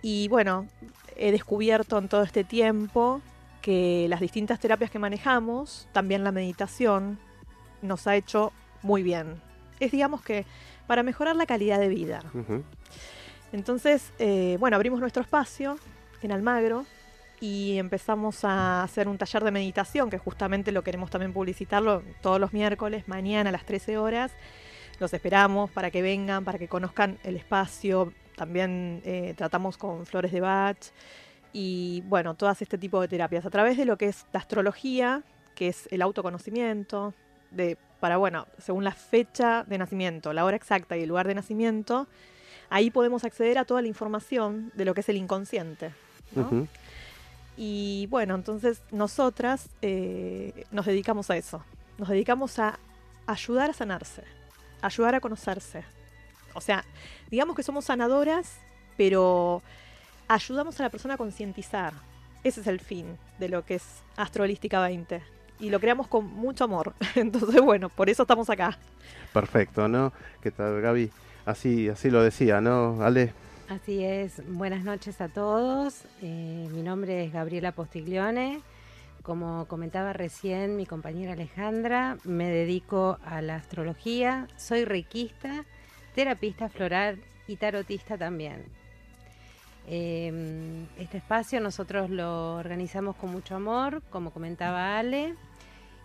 Y 0.07 0.29
bueno, 0.29 0.69
he 1.17 1.33
descubierto 1.33 1.97
en 1.97 2.09
todo 2.09 2.25
este 2.25 2.45
tiempo 2.45 3.23
que 3.63 4.05
las 4.11 4.21
distintas 4.21 4.61
terapias 4.61 4.91
que 4.91 4.99
manejamos, 4.99 5.89
también 5.93 6.25
la 6.25 6.31
meditación, 6.31 7.19
nos 7.81 8.07
ha 8.07 8.15
hecho 8.15 8.53
muy 8.83 9.03
bien. 9.03 9.41
Es 9.81 9.93
digamos 9.93 10.21
que 10.21 10.45
para 10.87 11.03
mejorar 11.03 11.37
la 11.37 11.47
calidad 11.47 11.81
de 11.81 11.89
vida. 11.89 12.23
Entonces, 13.51 14.13
eh, 14.19 14.59
bueno, 14.61 14.77
abrimos 14.77 15.01
nuestro 15.01 15.23
espacio 15.23 15.79
en 16.21 16.33
Almagro 16.33 16.85
y 17.41 17.79
empezamos 17.79 18.45
a 18.45 18.83
hacer 18.83 19.09
un 19.09 19.17
taller 19.17 19.43
de 19.43 19.53
meditación, 19.53 20.11
que 20.11 20.19
justamente 20.19 20.71
lo 20.71 20.85
queremos 20.85 21.09
también 21.09 21.33
publicitarlo 21.33 22.03
todos 22.21 22.39
los 22.39 22.53
miércoles, 22.53 23.09
mañana 23.09 23.49
a 23.49 23.53
las 23.53 23.65
13 23.65 23.97
horas. 23.97 24.33
Los 25.01 25.15
esperamos 25.15 25.71
para 25.71 25.91
que 25.91 26.03
vengan, 26.03 26.45
para 26.45 26.59
que 26.59 26.69
conozcan 26.69 27.17
el 27.25 27.37
espacio. 27.37 28.13
También 28.37 29.03
eh, 29.05 29.35
tratamos 29.37 29.77
con 29.77 30.07
flores 30.07 30.33
de 30.33 30.41
Bach 30.41 30.79
y, 31.53 32.03
bueno, 32.07 32.35
todas 32.35 32.61
este 32.63 32.79
tipo 32.79 33.01
de 33.01 33.09
terapias 33.09 33.47
a 33.47 33.51
través 33.51 33.77
de 33.77 33.85
lo 33.85 33.97
que 33.97 34.07
es 34.07 34.27
la 34.33 34.41
astrología, 34.41 35.23
que 35.55 35.69
es 35.69 35.89
el 35.93 36.03
autoconocimiento, 36.03 37.15
de, 37.51 37.79
para, 38.01 38.17
bueno, 38.17 38.47
según 38.59 38.85
la 38.85 38.93
fecha 38.93 39.65
de 39.65 39.79
nacimiento, 39.79 40.33
la 40.33 40.45
hora 40.45 40.57
exacta 40.57 40.97
y 40.97 41.03
el 41.03 41.09
lugar 41.09 41.29
de 41.29 41.35
nacimiento, 41.37 42.09
ahí 42.71 42.91
podemos 42.91 43.25
acceder 43.25 43.57
a 43.59 43.65
toda 43.65 43.83
la 43.83 43.89
información 43.89 44.73
de 44.75 44.85
lo 44.85 44.95
que 44.95 45.01
es 45.01 45.09
el 45.09 45.17
inconsciente. 45.17 45.93
Y 47.57 48.09
bueno, 48.11 48.35
entonces 48.35 48.83
nosotras 48.91 49.69
eh, 49.81 50.65
nos 50.73 50.87
dedicamos 50.87 51.31
a 51.31 51.37
eso. 51.37 51.65
Nos 51.99 52.09
dedicamos 52.09 52.59
a 52.59 52.81
ayudar 53.27 53.71
a 53.71 53.73
sanarse, 53.73 54.25
ayudar 54.83 55.15
a 55.15 55.21
conocerse. 55.21 55.85
O 56.55 56.61
sea, 56.61 56.85
digamos 57.31 57.57
que 57.57 57.63
somos 57.63 57.87
sanadoras, 57.87 58.59
pero 58.97 59.63
ayudamos 60.29 60.79
a 60.81 60.85
la 60.85 60.91
persona 60.91 61.15
a 61.15 61.17
concientizar. 61.19 61.93
Ese 62.43 62.61
es 62.61 62.67
el 62.67 62.81
fin 62.81 63.19
de 63.39 63.49
lo 63.49 63.65
que 63.65 63.77
es 63.77 63.85
Astrolística 64.17 64.81
20. 64.81 65.23
Y 65.61 65.71
lo 65.71 65.81
creamos 65.81 66.09
con 66.09 66.27
mucho 66.27 66.65
amor. 66.65 66.95
Entonces, 67.15 67.61
bueno, 67.61 67.89
por 67.89 68.11
eso 68.11 68.23
estamos 68.23 68.51
acá. 68.51 68.79
Perfecto, 69.33 69.89
¿no? 69.89 70.13
¿Qué 70.43 70.51
tal, 70.51 70.81
Gaby? 70.81 71.11
Así, 71.47 71.89
así 71.89 72.11
lo 72.11 72.23
decía, 72.23 72.61
¿no? 72.61 73.03
Ale. 73.03 73.33
Así 73.69 74.05
es, 74.05 74.43
buenas 74.47 74.85
noches 74.85 75.21
a 75.21 75.29
todos. 75.29 76.03
Eh, 76.23 76.69
mi 76.71 76.83
nombre 76.83 77.25
es 77.25 77.33
Gabriela 77.33 77.73
Postiglione. 77.73 78.61
Como 79.23 79.67
comentaba 79.69 80.13
recién 80.13 80.77
mi 80.77 80.85
compañera 80.85 81.33
Alejandra, 81.33 82.19
me 82.25 82.51
dedico 82.51 83.19
a 83.25 83.41
la 83.41 83.57
astrología, 83.57 84.49
soy 84.59 84.85
reikista, 84.85 85.65
terapista 86.15 86.69
floral 86.69 87.19
y 87.47 87.57
tarotista 87.57 88.17
también. 88.17 88.65
Eh, 89.87 90.87
este 90.99 91.19
espacio 91.19 91.61
nosotros 91.61 92.09
lo 92.09 92.57
organizamos 92.57 93.17
con 93.17 93.31
mucho 93.31 93.57
amor, 93.57 94.03
como 94.11 94.31
comentaba 94.31 94.99
Ale, 94.99 95.35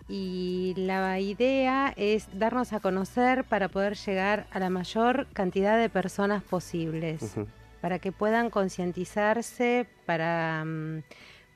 y 0.08 0.74
la 0.76 1.18
idea 1.20 1.94
es 1.96 2.28
darnos 2.36 2.72
a 2.72 2.80
conocer 2.80 3.44
para 3.44 3.68
poder 3.68 3.96
llegar 3.96 4.46
a 4.50 4.58
la 4.58 4.68
mayor 4.68 5.28
cantidad 5.32 5.78
de 5.78 5.88
personas 5.88 6.42
posibles, 6.42 7.36
para 7.80 8.00
que 8.00 8.10
puedan 8.10 8.50
concientizarse, 8.50 9.86
para 10.06 10.64
mm, 10.64 11.02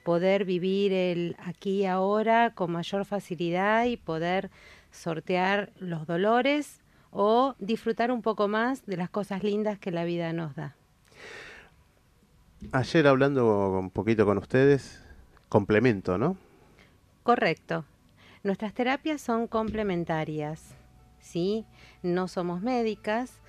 poder 0.04 0.44
vivir 0.44 0.92
el 0.92 1.36
aquí 1.44 1.80
y 1.80 1.86
ahora 1.86 2.52
con 2.54 2.70
mayor 2.70 3.04
facilidad 3.04 3.86
y 3.86 3.96
poder 3.96 4.50
sortear 4.92 5.70
los 5.80 6.06
dolores 6.06 6.83
o 7.14 7.54
disfrutar 7.60 8.10
un 8.10 8.22
poco 8.22 8.48
más 8.48 8.84
de 8.86 8.96
las 8.96 9.08
cosas 9.08 9.42
lindas 9.44 9.78
que 9.78 9.92
la 9.92 10.04
vida 10.04 10.32
nos 10.32 10.54
da. 10.56 10.74
Ayer 12.72 13.06
hablando 13.06 13.70
un 13.78 13.90
poquito 13.90 14.26
con 14.26 14.36
ustedes, 14.38 15.00
complemento, 15.48 16.18
¿no? 16.18 16.36
Correcto. 17.22 17.84
Nuestras 18.42 18.74
terapias 18.74 19.20
son 19.20 19.46
complementarias, 19.46 20.74
¿sí? 21.20 21.64
No 22.02 22.26
somos 22.26 22.62
médicas, 22.62 23.40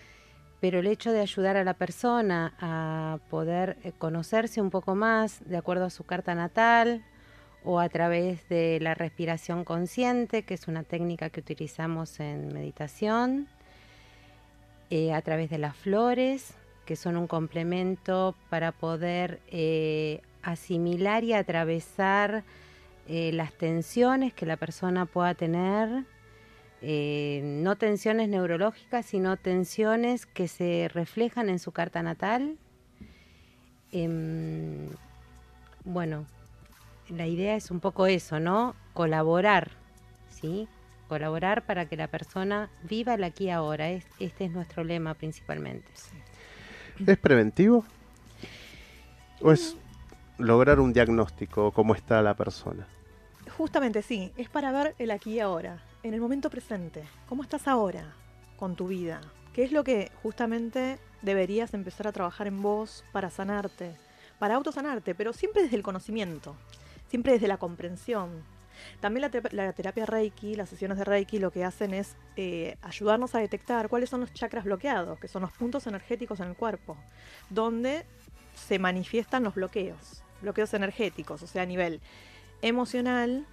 pero 0.61 0.79
el 0.79 0.87
hecho 0.87 1.11
de 1.11 1.21
ayudar 1.21 1.57
a 1.57 1.63
la 1.63 1.73
persona 1.73 2.53
a 2.59 3.17
poder 3.29 3.77
eh, 3.83 3.93
conocerse 3.97 4.61
un 4.61 4.69
poco 4.69 4.93
más 4.95 5.41
de 5.45 5.57
acuerdo 5.57 5.85
a 5.85 5.89
su 5.89 6.03
carta 6.03 6.35
natal 6.35 7.03
o 7.63 7.79
a 7.79 7.89
través 7.89 8.47
de 8.47 8.77
la 8.79 8.93
respiración 8.93 9.65
consciente, 9.65 10.43
que 10.43 10.53
es 10.53 10.67
una 10.67 10.83
técnica 10.83 11.31
que 11.31 11.39
utilizamos 11.39 12.19
en 12.19 12.53
meditación, 12.53 13.47
eh, 14.89 15.13
a 15.13 15.21
través 15.21 15.49
de 15.49 15.57
las 15.57 15.75
flores, 15.75 16.53
que 16.85 16.95
son 16.95 17.17
un 17.17 17.27
complemento 17.27 18.35
para 18.49 18.71
poder 18.71 19.41
eh, 19.47 20.21
asimilar 20.43 21.23
y 21.23 21.33
atravesar 21.33 22.43
eh, 23.07 23.31
las 23.33 23.53
tensiones 23.53 24.33
que 24.33 24.45
la 24.45 24.57
persona 24.57 25.05
pueda 25.05 25.33
tener, 25.33 26.05
no 26.81 27.75
tensiones 27.77 28.29
neurológicas, 28.29 29.07
sino 29.07 29.37
tensiones 29.37 30.27
que 30.27 30.47
se 30.47 30.87
reflejan 30.93 31.49
en 31.49 31.57
su 31.57 31.71
carta 31.71 32.03
natal. 32.03 32.59
Em, 33.91 34.89
bueno, 35.83 36.27
la 37.09 37.25
idea 37.25 37.55
es 37.55 37.71
un 37.71 37.79
poco 37.79 38.05
eso, 38.05 38.39
¿no? 38.39 38.75
Colaborar, 38.93 39.71
¿sí? 40.29 40.67
Colaborar 41.07 41.65
para 41.65 41.85
que 41.87 41.95
la 41.97 42.07
persona 42.07 42.69
viva 42.83 43.13
el 43.13 43.23
aquí 43.23 43.45
y 43.45 43.49
ahora. 43.51 43.89
Es- 43.89 44.05
este 44.19 44.45
es 44.45 44.51
nuestro 44.51 44.83
lema 44.83 45.13
principalmente. 45.13 45.87
¿Es 47.05 47.17
preventivo? 47.17 47.85
¿O 49.41 49.51
es 49.51 49.75
lograr 50.37 50.79
un 50.79 50.93
diagnóstico, 50.93 51.71
cómo 51.71 51.93
está 51.93 52.21
la 52.21 52.33
persona? 52.35 52.87
Justamente 53.57 54.01
sí, 54.01 54.31
es 54.37 54.49
para 54.49 54.71
ver 54.71 54.95
el 54.97 55.11
aquí 55.11 55.33
y 55.33 55.39
ahora, 55.39 55.83
en 56.03 56.13
el 56.13 56.21
momento 56.21 56.49
presente. 56.49 57.03
¿Cómo 57.29 57.43
estás 57.43 57.67
ahora 57.67 58.13
con 58.57 58.75
tu 58.75 58.87
vida? 58.87 59.21
¿Qué 59.53 59.63
es 59.63 59.71
lo 59.71 59.83
que 59.83 60.11
justamente 60.23 60.97
deberías 61.21 61.73
empezar 61.73 62.07
a 62.07 62.11
trabajar 62.11 62.47
en 62.47 62.61
vos 62.61 63.03
para 63.11 63.29
sanarte, 63.29 63.95
para 64.39 64.55
autosanarte, 64.55 65.15
pero 65.15 65.31
siempre 65.33 65.63
desde 65.63 65.77
el 65.77 65.83
conocimiento, 65.83 66.55
siempre 67.09 67.33
desde 67.33 67.47
la 67.47 67.57
comprensión? 67.57 68.43
También 68.99 69.21
la, 69.21 69.31
terap- 69.31 69.51
la 69.51 69.73
terapia 69.73 70.05
Reiki, 70.05 70.55
las 70.55 70.69
sesiones 70.69 70.97
de 70.97 71.03
Reiki 71.03 71.39
lo 71.39 71.51
que 71.51 71.63
hacen 71.63 71.93
es 71.93 72.15
eh, 72.35 72.77
ayudarnos 72.81 73.35
a 73.35 73.39
detectar 73.39 73.89
cuáles 73.89 74.09
son 74.09 74.21
los 74.21 74.33
chakras 74.33 74.65
bloqueados, 74.65 75.19
que 75.19 75.27
son 75.27 75.41
los 75.41 75.51
puntos 75.51 75.87
energéticos 75.87 76.39
en 76.39 76.49
el 76.49 76.55
cuerpo, 76.55 76.97
donde 77.49 78.05
se 78.55 78.79
manifiestan 78.79 79.43
los 79.43 79.55
bloqueos, 79.55 80.23
bloqueos 80.41 80.73
energéticos, 80.73 81.43
o 81.43 81.47
sea, 81.47 81.63
a 81.63 81.65
nivel 81.65 82.01
emocional 82.61 83.45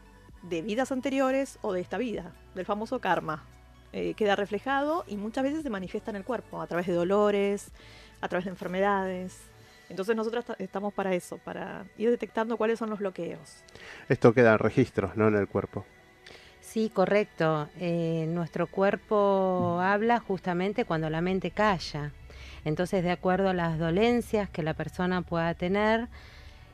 de 0.43 0.63
vidas 0.63 0.93
anteriores 0.93 1.59
o 1.63 1.73
de 1.73 1.81
esta 1.81 1.99
vida, 1.99 2.33
del 2.55 2.67
famoso 2.67 3.01
karma. 3.01 3.45
Eh, 3.93 4.15
queda 4.15 4.37
reflejado 4.37 5.05
y 5.07 5.17
muchas 5.17 5.45
veces 5.45 5.63
se 5.63 5.71
manifiesta 5.71 6.11
en 6.11 6.17
el 6.17 6.25
cuerpo, 6.25 6.63
a 6.63 6.67
través 6.67 6.87
de 6.87 6.95
dolores, 6.95 7.73
a 8.23 8.29
través 8.29 8.47
de 8.47 8.51
enfermedades. 8.51 9.39
Entonces 9.93 10.17
nosotros 10.17 10.47
ta- 10.47 10.57
estamos 10.59 10.95
para 10.95 11.13
eso, 11.15 11.37
para 11.37 11.85
ir 11.99 12.09
detectando 12.09 12.57
cuáles 12.57 12.79
son 12.79 12.89
los 12.89 12.99
bloqueos. 12.99 13.63
Esto 14.09 14.33
queda 14.33 14.53
en 14.55 14.59
registros, 14.59 15.17
¿no? 15.19 15.29
En 15.29 15.37
el 15.37 15.47
cuerpo. 15.47 15.85
Sí, 16.63 16.89
correcto. 16.89 17.69
Eh, 17.79 18.25
nuestro 18.31 18.67
cuerpo 18.67 19.79
habla 19.83 20.19
justamente 20.19 20.87
cuando 20.87 21.11
la 21.11 21.21
mente 21.21 21.51
calla. 21.51 22.13
Entonces, 22.65 23.05
de 23.05 23.11
acuerdo 23.11 23.51
a 23.51 23.53
las 23.55 23.79
dolencias 23.79 24.49
que 24.49 24.63
la 24.63 24.73
persona 24.73 25.21
pueda 25.21 25.53
tener, 25.53 26.09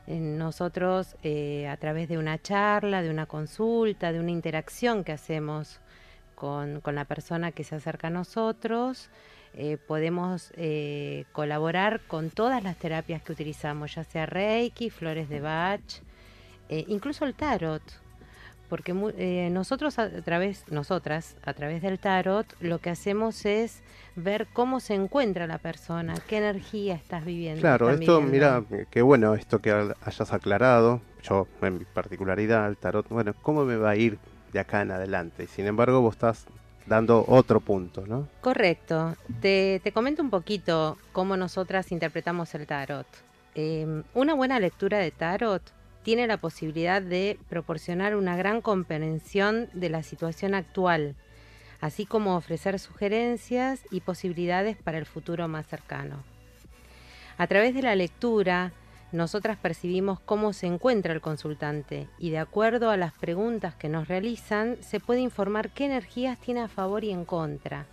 eh, 0.07 0.17
nosotros 0.19 1.17
eh, 1.21 1.67
a 1.67 1.75
través 1.75 2.07
de 2.07 2.17
una 2.17 2.41
charla, 2.41 3.01
de 3.01 3.09
una 3.09 3.25
consulta, 3.25 4.13
de 4.13 4.21
una 4.21 4.31
interacción 4.31 5.03
que 5.03 5.11
hacemos 5.11 5.81
con, 6.35 6.79
con 6.79 6.95
la 6.95 7.03
persona 7.03 7.51
que 7.51 7.65
se 7.65 7.75
acerca 7.75 8.07
a 8.07 8.11
nosotros, 8.11 9.09
eh, 9.53 9.77
podemos 9.87 10.51
eh, 10.55 11.25
colaborar 11.31 12.01
con 12.07 12.29
todas 12.29 12.63
las 12.63 12.77
terapias 12.77 13.21
que 13.21 13.31
utilizamos, 13.31 13.95
ya 13.95 14.03
sea 14.03 14.25
Reiki, 14.25 14.89
flores 14.89 15.27
de 15.29 15.41
Bach, 15.41 15.81
eh, 16.69 16.85
incluso 16.87 17.25
el 17.25 17.33
tarot 17.33 17.81
porque 18.69 18.93
nosotros 19.51 19.97
a 19.97 20.09
través 20.21 20.63
nosotras 20.69 21.35
a 21.43 21.53
través 21.53 21.81
del 21.81 21.97
tarot 21.97 22.45
lo 22.59 22.77
que 22.77 22.91
hacemos 22.91 23.43
es 23.47 23.81
ver 24.15 24.45
cómo 24.53 24.79
se 24.79 24.93
encuentra 24.93 25.47
la 25.47 25.57
persona 25.57 26.13
qué 26.27 26.37
energía 26.37 26.93
estás 26.93 27.25
viviendo 27.25 27.61
Claro, 27.61 27.89
esto, 27.89 28.21
viviendo. 28.21 28.67
mira, 28.69 28.85
qué 28.91 29.01
bueno 29.01 29.33
esto 29.33 29.57
que 29.57 29.71
ha- 29.71 29.95
hayas 30.01 30.31
aclarado. 30.33 31.01
Yo, 31.23 31.47
en 31.63 31.79
mi 31.79 31.85
particularidad, 31.85 32.67
el 32.69 32.77
tarot, 32.77 33.09
bueno, 33.09 33.33
¿cómo 33.41 33.65
me 33.65 33.75
va 33.75 33.89
a 33.89 33.95
ir 33.95 34.19
de 34.53 34.59
acá 34.59 34.81
en 34.83 34.91
adelante? 34.91 35.47
Sin 35.47 35.65
embargo, 35.65 36.01
vos 36.01 36.13
estás 36.13 36.45
dando 36.89 37.23
otro 37.27 37.61
punto, 37.61 38.05
¿no? 38.05 38.27
correcto 38.41 39.15
te, 39.39 39.79
te 39.83 39.91
comento 39.91 40.21
un 40.21 40.29
poquito 40.29 40.97
cómo 41.13 41.37
nosotras 41.37 41.91
interpretamos 41.91 42.53
el 42.55 42.65
tarot 42.65 43.07
Eh, 43.55 44.03
una 44.13 44.33
buena 44.35 44.59
lectura 44.59 44.97
de 44.99 45.11
tarot 45.11 45.63
tiene 46.03 46.27
la 46.27 46.37
posibilidad 46.37 47.01
de 47.01 47.37
proporcionar 47.49 48.15
una 48.15 48.35
gran 48.35 48.61
comprensión 48.61 49.69
de 49.73 49.89
la 49.89 50.01
situación 50.03 50.53
actual 50.53 51.15
así 51.81 52.05
como 52.05 52.35
ofrecer 52.35 52.79
sugerencias 52.79 53.81
y 53.91 54.01
posibilidades 54.01 54.77
para 54.77 54.97
el 54.97 55.05
futuro 55.05 55.47
más 55.47 55.65
cercano. 55.67 56.23
A 57.37 57.47
través 57.47 57.73
de 57.73 57.81
la 57.81 57.95
lectura, 57.95 58.73
nosotras 59.11 59.57
percibimos 59.57 60.19
cómo 60.19 60.53
se 60.53 60.67
encuentra 60.67 61.13
el 61.13 61.21
consultante 61.21 62.07
y 62.19 62.29
de 62.29 62.37
acuerdo 62.39 62.89
a 62.89 62.97
las 62.97 63.13
preguntas 63.13 63.75
que 63.75 63.89
nos 63.89 64.07
realizan, 64.07 64.77
se 64.81 64.99
puede 64.99 65.21
informar 65.21 65.69
qué 65.71 65.85
energías 65.85 66.39
tiene 66.39 66.61
a 66.61 66.67
favor 66.67 67.03
y 67.03 67.11
en 67.11 67.25
contra. 67.25 67.85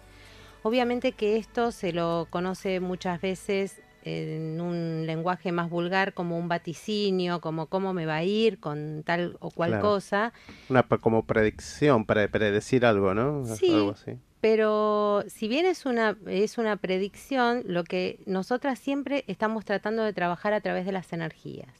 Obviamente 0.62 1.12
que 1.12 1.36
esto 1.36 1.70
se 1.72 1.92
lo 1.92 2.26
conoce 2.30 2.80
muchas 2.80 3.20
veces 3.20 3.80
en 4.02 4.60
un 4.60 5.04
lenguaje 5.06 5.50
más 5.52 5.68
vulgar 5.68 6.12
como 6.12 6.38
un 6.38 6.48
vaticinio, 6.48 7.40
como 7.40 7.66
cómo 7.66 7.92
me 7.92 8.06
va 8.06 8.16
a 8.16 8.24
ir 8.24 8.60
con 8.60 9.02
tal 9.04 9.36
o 9.40 9.50
cual 9.50 9.70
Claro. 9.70 9.82
cosa, 9.88 10.32
Una 10.68 10.82
como 10.84 11.24
predicción, 11.24 12.04
para 12.04 12.28
predecir 12.28 12.86
algo, 12.86 13.14
¿no? 13.14 13.44
Sí. 13.44 13.72
Algo 13.72 13.90
así. 13.92 14.12
Pero 14.48 15.24
si 15.26 15.48
bien 15.48 15.66
es 15.66 15.86
una, 15.86 16.16
es 16.28 16.56
una 16.56 16.76
predicción, 16.76 17.64
lo 17.66 17.82
que 17.82 18.20
nosotras 18.26 18.78
siempre 18.78 19.24
estamos 19.26 19.64
tratando 19.64 20.04
de 20.04 20.12
trabajar 20.12 20.52
a 20.52 20.60
través 20.60 20.86
de 20.86 20.92
las 20.92 21.12
energías. 21.12 21.74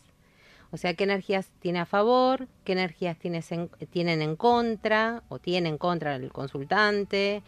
O 0.72 0.76
sea, 0.76 0.94
qué 0.94 1.04
energías 1.04 1.52
tiene 1.60 1.78
a 1.78 1.86
favor, 1.86 2.48
qué 2.64 2.72
energías 2.72 3.16
tienes 3.20 3.52
en- 3.52 3.68
tienen 3.92 4.20
en 4.20 4.34
contra 4.34 5.22
o 5.28 5.38
tiene 5.38 5.68
en 5.68 5.78
contra 5.78 6.16
el 6.16 6.32
consultante, 6.32 7.44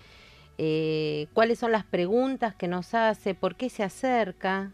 eh, 0.57 1.27
cuáles 1.33 1.59
son 1.59 1.73
las 1.73 1.85
preguntas 1.85 2.55
que 2.55 2.69
nos 2.69 2.95
hace, 2.95 3.35
por 3.35 3.57
qué 3.57 3.71
se 3.71 3.83
acerca, 3.83 4.71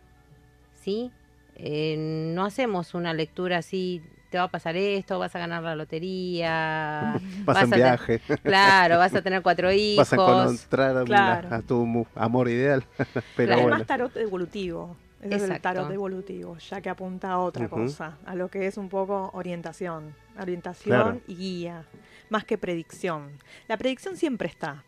¿sí? 0.75 1.11
Eh, 1.57 1.97
no 2.35 2.45
hacemos 2.45 2.93
una 2.93 3.15
lectura 3.15 3.57
así, 3.57 4.03
te 4.35 4.39
va 4.39 4.45
a 4.47 4.49
pasar 4.49 4.75
esto, 4.77 5.17
vas 5.21 5.33
a 5.37 5.39
ganar 5.39 5.63
la 5.63 5.77
lotería, 5.77 7.21
Vas, 7.45 7.63
en 7.63 7.73
a 7.73 7.77
viaje, 7.77 8.21
Claro, 8.43 8.99
vas 8.99 9.15
a 9.15 9.23
tener 9.23 9.43
cuatro 9.45 9.71
hijos. 9.71 10.11
vas 10.11 10.13
a 10.13 10.17
encontrar 10.17 10.91
a, 10.91 11.03
una- 11.03 11.05
Claro. 11.05 11.55
a 11.55 11.63
tu 11.63 12.05
amor 12.17 12.49
ideal. 12.49 12.85
Pero 13.37 13.47
Claro. 13.47 13.53
es 13.55 13.63
bueno, 13.63 13.79
más 13.79 13.87
tarot 13.87 14.17
evolutivo. 14.17 14.97
Ese 15.23 15.37
es 15.37 15.43
el 15.49 15.61
tarot 15.61 15.89
evolutivo, 15.93 16.59
ya 16.59 16.81
que 16.81 16.91
apunta 16.91 17.31
a 17.31 17.39
otra 17.39 17.69
cosa, 17.69 18.19
a 18.27 18.35
lo 18.35 18.49
que 18.49 18.67
es 18.67 18.77
un 18.77 18.89
poco 18.89 19.31
orientación. 19.35 20.17
Orientación 20.39 20.97
Claro. 21.01 21.21
y 21.29 21.37
guía, 21.37 21.85
más 22.29 22.45
que 22.45 22.59
predicción. 22.59 23.39
La 23.69 23.77
predicción 23.77 24.17
siempre 24.17 24.49
está. 24.49 24.83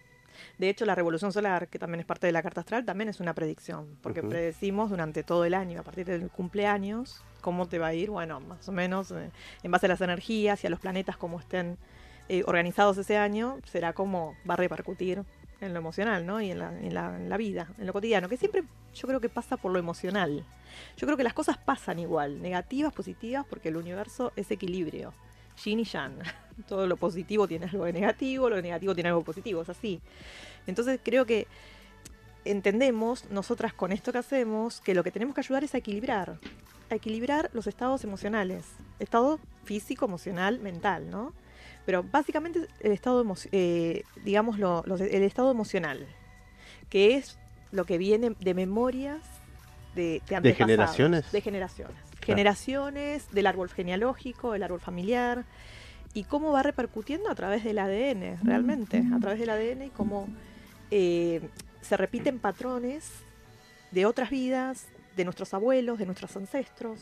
De 0.59 0.69
hecho, 0.71 0.87
la 0.87 0.95
revolución 0.95 1.33
solar, 1.33 1.69
que 1.69 1.79
también 1.79 2.01
es 2.01 2.07
parte 2.07 2.27
de 2.27 2.33
la 2.33 2.43
carta 2.43 2.61
astral, 2.63 2.85
también 2.85 3.09
es 3.11 3.21
una 3.21 3.35
predicción, 3.35 3.99
porque 4.03 4.23
predecimos 4.31 4.89
durante 4.91 5.23
todo 5.23 5.45
el 5.45 5.53
año, 5.55 5.81
a 5.81 5.83
partir 5.83 6.07
del 6.07 6.31
cumpleaños, 6.31 7.23
cómo 7.43 7.69
te 7.69 7.79
va 7.79 7.89
a 7.89 7.95
ir, 7.95 8.11
bueno, 8.11 8.41
más 8.41 8.67
o 8.69 8.73
menos 8.73 9.11
eh, 9.11 9.31
en 9.63 9.71
base 9.71 9.87
a 9.87 9.91
las 9.91 10.01
energías 10.01 10.65
y 10.65 10.67
a 10.67 10.71
los 10.71 10.81
planetas 10.81 11.17
como 11.19 11.39
estén 11.39 11.77
eh, 12.29 12.43
organizados 12.47 12.97
ese 12.99 13.19
año, 13.19 13.59
será 13.65 13.93
como 13.93 14.35
va 14.49 14.55
a 14.55 14.57
repercutir 14.57 15.23
en 15.61 15.73
lo 15.73 15.79
emocional, 15.79 16.25
¿no? 16.27 16.41
Y 16.41 16.51
en 16.51 16.59
la, 16.59 16.69
en 16.79 16.93
la- 16.95 17.17
en 17.17 17.29
la 17.29 17.37
vida, 17.37 17.69
en 17.79 17.87
lo 17.87 17.93
cotidiano, 17.93 18.29
que 18.29 18.37
siempre 18.37 18.65
yo 18.95 19.07
creo 19.09 19.21
que 19.21 19.29
pasa 19.29 19.57
por 19.59 19.73
lo 19.73 19.79
emocional. 19.79 20.45
Yo 20.97 21.07
creo 21.07 21.17
que 21.17 21.23
las 21.25 21.35
cosas 21.35 21.57
pasan 21.59 21.99
igual, 21.99 22.41
negativas, 22.43 22.93
positivas, 22.93 23.45
porque 23.49 23.69
el 23.69 23.77
universo 23.77 24.33
es 24.37 24.51
equilibrio. 24.51 25.13
Yin 25.65 25.81
y 25.81 25.85
Yang. 25.85 26.19
Todo 26.69 26.87
lo 26.87 26.97
positivo 26.97 27.47
tiene 27.47 27.67
algo 27.67 27.85
de 27.85 27.93
negativo, 27.93 28.49
lo 28.49 28.61
negativo 28.63 28.95
tiene 28.95 29.09
algo 29.11 29.23
positivo, 29.23 29.63
es 29.63 29.69
así. 29.69 30.01
Entonces 30.67 31.01
creo 31.03 31.27
que 31.27 31.47
entendemos, 32.45 33.29
nosotras 33.31 33.73
con 33.75 33.93
esto 33.93 34.13
que 34.13 34.19
hacemos, 34.19 34.81
que 34.81 34.95
lo 34.95 35.03
que 35.03 35.11
tenemos 35.11 35.35
que 35.35 35.41
ayudar 35.41 35.65
es 35.65 35.75
a 35.75 35.79
equilibrar, 35.79 36.39
a 36.91 36.95
equilibrar 36.95 37.51
los 37.53 37.67
estados 37.67 38.05
emocionales, 38.05 38.65
estado 38.99 39.41
físico, 39.65 40.05
emocional, 40.07 40.61
mental, 40.61 41.11
¿no? 41.11 41.33
Pero 41.85 42.03
básicamente 42.05 42.67
el 42.81 42.93
estado, 42.93 43.25
eh, 43.53 44.03
digamos, 44.25 44.59
lo- 44.59 44.85
el 44.87 45.23
estado 45.23 45.51
emocional, 45.51 46.07
que 46.89 47.17
es 47.17 47.39
lo 47.73 47.85
que 47.85 47.99
viene 47.99 48.35
de 48.41 48.55
memorias 48.55 49.21
de, 49.95 50.23
de 50.29 50.37
antepasados, 50.37 50.57
generaciones? 50.57 51.33
De 51.33 51.41
generaciones. 51.41 51.97
Generaciones, 52.27 53.31
del 53.33 53.47
árbol 53.47 53.71
genealógico, 53.71 54.53
del 54.53 54.63
árbol 54.63 54.81
familiar, 54.81 55.45
y 56.15 56.25
cómo 56.25 56.53
va 56.53 56.63
repercutiendo 56.63 57.31
a 57.31 57.35
través 57.35 57.63
del 57.65 57.79
ADN, 57.79 58.39
realmente, 58.43 59.03
a 59.15 59.21
través 59.21 59.39
del 59.39 59.51
ADN 59.51 59.83
y 59.83 59.91
cómo 59.91 60.29
eh, 60.91 61.49
se 61.83 61.97
repiten 61.97 62.39
patrones 62.39 63.11
de 63.91 64.07
otras 64.07 64.31
vidas, 64.31 64.89
de 65.15 65.25
nuestros 65.25 65.55
abuelos, 65.55 65.99
de 65.99 66.07
nuestros 66.07 66.37
ancestros. 66.37 67.01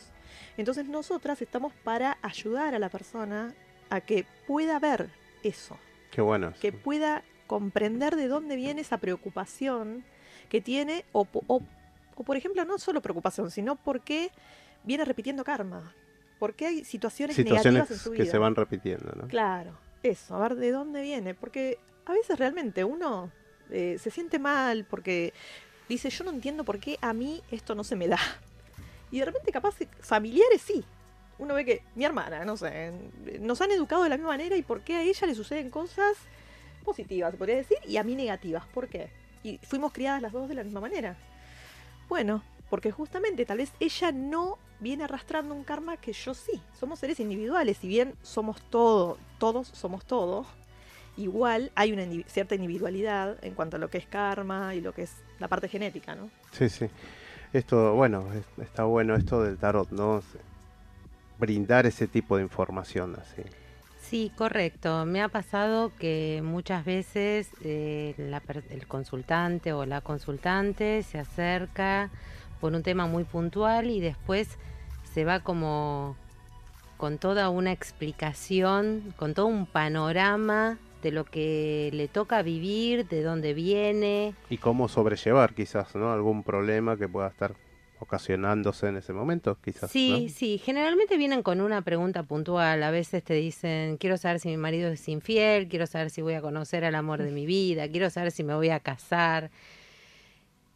Entonces 0.57 0.87
nosotras 0.87 1.41
estamos 1.41 1.73
para 1.83 2.17
ayudar 2.21 2.75
a 2.75 2.79
la 2.79 2.89
persona 2.89 3.53
a 3.89 4.01
que 4.01 4.25
pueda 4.47 4.79
ver 4.79 5.09
eso, 5.43 5.77
Qué 6.11 6.21
bueno. 6.21 6.53
que 6.59 6.71
pueda 6.71 7.23
comprender 7.47 8.15
de 8.15 8.27
dónde 8.27 8.55
viene 8.55 8.81
esa 8.81 8.97
preocupación 8.97 10.03
que 10.49 10.61
tiene, 10.61 11.05
o, 11.11 11.27
o, 12.15 12.23
por 12.23 12.37
ejemplo, 12.37 12.63
no 12.65 12.77
solo 12.77 13.01
preocupación, 13.01 13.51
sino 13.51 13.75
por 13.75 14.01
qué 14.01 14.31
viene 14.83 15.05
repitiendo 15.05 15.43
karma, 15.43 15.93
por 16.39 16.53
qué 16.53 16.67
hay 16.67 16.85
situaciones, 16.85 17.35
Situaciones 17.35 17.73
negativas 17.73 17.91
en 17.91 18.03
su 18.03 18.11
vida. 18.11 18.23
que 18.23 18.29
se 18.29 18.37
van 18.37 18.55
repitiendo, 18.55 19.11
¿no? 19.15 19.27
Claro, 19.27 19.77
eso, 20.03 20.35
a 20.35 20.39
ver 20.39 20.55
de 20.55 20.71
dónde 20.71 21.01
viene, 21.01 21.33
porque 21.33 21.77
a 22.05 22.13
veces 22.13 22.37
realmente 22.37 22.83
uno 22.83 23.31
eh, 23.69 23.97
se 23.99 24.11
siente 24.11 24.39
mal 24.39 24.85
porque 24.85 25.33
dice, 25.89 26.09
yo 26.09 26.23
no 26.23 26.31
entiendo 26.31 26.63
por 26.63 26.79
qué 26.79 26.97
a 27.01 27.13
mí 27.13 27.41
esto 27.51 27.75
no 27.75 27.83
se 27.83 27.95
me 27.95 28.07
da. 28.07 28.19
Y 29.11 29.19
de 29.19 29.25
repente 29.25 29.51
capaz 29.51 29.75
familiares 29.99 30.61
sí. 30.61 30.83
Uno 31.37 31.53
ve 31.53 31.65
que 31.65 31.83
mi 31.95 32.05
hermana, 32.05 32.45
no 32.45 32.55
sé, 32.55 32.93
nos 33.41 33.59
han 33.61 33.71
educado 33.71 34.03
de 34.03 34.09
la 34.09 34.15
misma 34.17 34.31
manera 34.31 34.55
y 34.55 34.61
por 34.61 34.81
qué 34.81 34.95
a 34.95 35.01
ella 35.01 35.27
le 35.27 35.35
suceden 35.35 35.69
cosas 35.69 36.15
positivas, 36.85 37.31
se 37.31 37.37
podría 37.37 37.57
decir, 37.57 37.77
y 37.85 37.97
a 37.97 38.03
mí 38.03 38.15
negativas. 38.15 38.65
¿Por 38.67 38.87
qué? 38.87 39.09
Y 39.43 39.59
fuimos 39.63 39.91
criadas 39.91 40.21
las 40.21 40.31
dos 40.31 40.47
de 40.47 40.55
la 40.55 40.63
misma 40.63 40.79
manera. 40.79 41.17
Bueno, 42.09 42.43
porque 42.69 42.91
justamente 42.91 43.45
tal 43.45 43.57
vez 43.59 43.71
ella 43.79 44.11
no 44.11 44.57
viene 44.79 45.03
arrastrando 45.05 45.53
un 45.55 45.63
karma 45.63 45.97
que 45.97 46.13
yo 46.13 46.33
sí. 46.33 46.61
Somos 46.79 46.99
seres 46.99 47.19
individuales, 47.19 47.77
si 47.77 47.87
bien 47.87 48.15
somos 48.21 48.61
todo, 48.69 49.17
todos 49.39 49.67
somos 49.69 50.05
todo, 50.05 50.45
igual 51.17 51.71
hay 51.75 51.93
una 51.93 52.05
cierta 52.27 52.55
individualidad 52.55 53.37
en 53.43 53.53
cuanto 53.53 53.77
a 53.77 53.79
lo 53.79 53.89
que 53.89 53.97
es 53.99 54.05
karma 54.07 54.75
y 54.75 54.81
lo 54.81 54.93
que 54.93 55.03
es 55.03 55.13
la 55.39 55.47
parte 55.47 55.67
genética, 55.69 56.15
¿no? 56.15 56.29
Sí, 56.51 56.69
sí. 56.69 56.87
Esto, 57.53 57.93
bueno, 57.93 58.33
es- 58.33 58.63
está 58.65 58.83
bueno 58.83 59.15
esto 59.15 59.41
del 59.41 59.57
tarot, 59.57 59.89
¿no? 59.91 60.21
Brindar 61.37 61.85
ese 61.85 62.07
tipo 62.07 62.37
de 62.37 62.43
información 62.43 63.15
así. 63.19 63.41
Sí, 64.09 64.31
correcto. 64.35 65.03
Me 65.05 65.23
ha 65.23 65.29
pasado 65.29 65.91
que 65.97 66.41
muchas 66.43 66.85
veces 66.85 67.49
eh, 67.63 68.13
la 68.17 68.41
el 68.69 68.85
consultante 68.85 69.73
o 69.73 69.85
la 69.87 70.01
consultante 70.01 71.01
se 71.01 71.17
acerca 71.17 72.11
por 72.61 72.73
un 72.73 72.83
tema 72.83 73.07
muy 73.07 73.23
puntual 73.23 73.89
y 73.89 73.99
después 73.99 74.59
se 75.11 75.25
va 75.25 75.39
como 75.39 76.15
con 76.97 77.17
toda 77.17 77.49
una 77.49 77.71
explicación, 77.71 79.13
con 79.17 79.33
todo 79.33 79.47
un 79.47 79.65
panorama 79.65 80.77
de 81.01 81.11
lo 81.11 81.25
que 81.25 81.89
le 81.91 82.07
toca 82.07 82.43
vivir, 82.43 83.07
de 83.07 83.23
dónde 83.23 83.55
viene. 83.55 84.35
Y 84.51 84.57
cómo 84.59 84.87
sobrellevar 84.87 85.55
quizás, 85.55 85.95
¿no? 85.95 86.13
Algún 86.13 86.43
problema 86.43 86.95
que 86.95 87.09
pueda 87.09 87.27
estar 87.27 87.55
ocasionándose 88.05 88.87
en 88.87 88.97
ese 88.97 89.13
momento, 89.13 89.57
quizás. 89.61 89.91
Sí, 89.91 90.27
¿no? 90.27 90.33
sí, 90.33 90.57
generalmente 90.63 91.17
vienen 91.17 91.43
con 91.43 91.59
una 91.61 91.81
pregunta 91.81 92.23
puntual. 92.23 92.81
A 92.83 92.91
veces 92.91 93.23
te 93.23 93.33
dicen, 93.33 93.97
quiero 93.97 94.17
saber 94.17 94.39
si 94.39 94.49
mi 94.49 94.57
marido 94.57 94.89
es 94.89 95.07
infiel, 95.09 95.67
quiero 95.67 95.87
saber 95.87 96.09
si 96.09 96.21
voy 96.21 96.33
a 96.35 96.41
conocer 96.41 96.85
al 96.85 96.95
amor 96.95 97.21
de 97.21 97.31
mi 97.31 97.45
vida, 97.45 97.87
quiero 97.89 98.09
saber 98.09 98.31
si 98.31 98.43
me 98.43 98.55
voy 98.55 98.69
a 98.69 98.79
casar. 98.79 99.51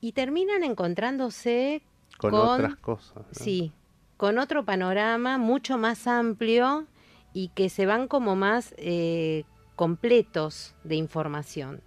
Y 0.01 0.13
terminan 0.13 0.63
encontrándose 0.63 1.81
Con, 2.17 2.31
con- 2.31 2.39
otras 2.41 2.75
cosas. 2.77 3.15
¿no? 3.17 3.23
Sí, 3.31 3.71
con 4.17 4.37
otro 4.37 4.65
panorama 4.65 5.37
mucho 5.37 5.77
más 5.77 6.07
amplio 6.07 6.87
y 7.33 7.49
que 7.49 7.69
se 7.69 7.85
van 7.85 8.07
como 8.07 8.35
más 8.35 8.73
eh, 8.77 9.43
completos 9.75 10.75
de 10.83 10.95
información. 10.95 11.81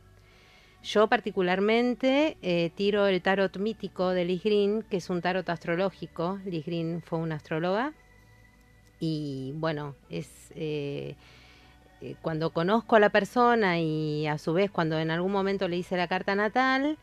Yo 0.83 1.07
particularmente 1.07 2.37
eh, 2.42 2.73
tiro 2.75 3.07
el 3.07 3.23
tarot 3.23 3.57
mítico 3.57 4.11
de 4.11 4.25
Liz 4.25 4.42
Green, 4.42 4.83
que 4.83 4.97
es 4.97 5.11
un 5.11 5.23
tarot 5.23 5.49
astrológico. 5.49 6.40
Liz 6.45 6.66
Green 6.66 7.03
fue 7.03 7.21
una 7.21 7.37
astróloga 7.37 7.92
y 8.99 9.53
bueno, 9.57 9.95
es 10.11 10.29
eh, 10.57 11.14
eh, 12.01 12.16
cuando 12.21 12.51
conozco 12.51 12.97
a 12.97 13.01
la 13.01 13.11
persona 13.11 13.79
y 13.79 14.27
a 14.27 14.38
su 14.38 14.55
vez 14.55 14.73
cuando 14.73 14.99
en 14.99 15.12
algún 15.12 15.31
momento 15.31 15.68
le 15.68 15.77
hice 15.77 15.97
la 15.97 16.09
carta 16.09 16.35
natal, 16.35 16.99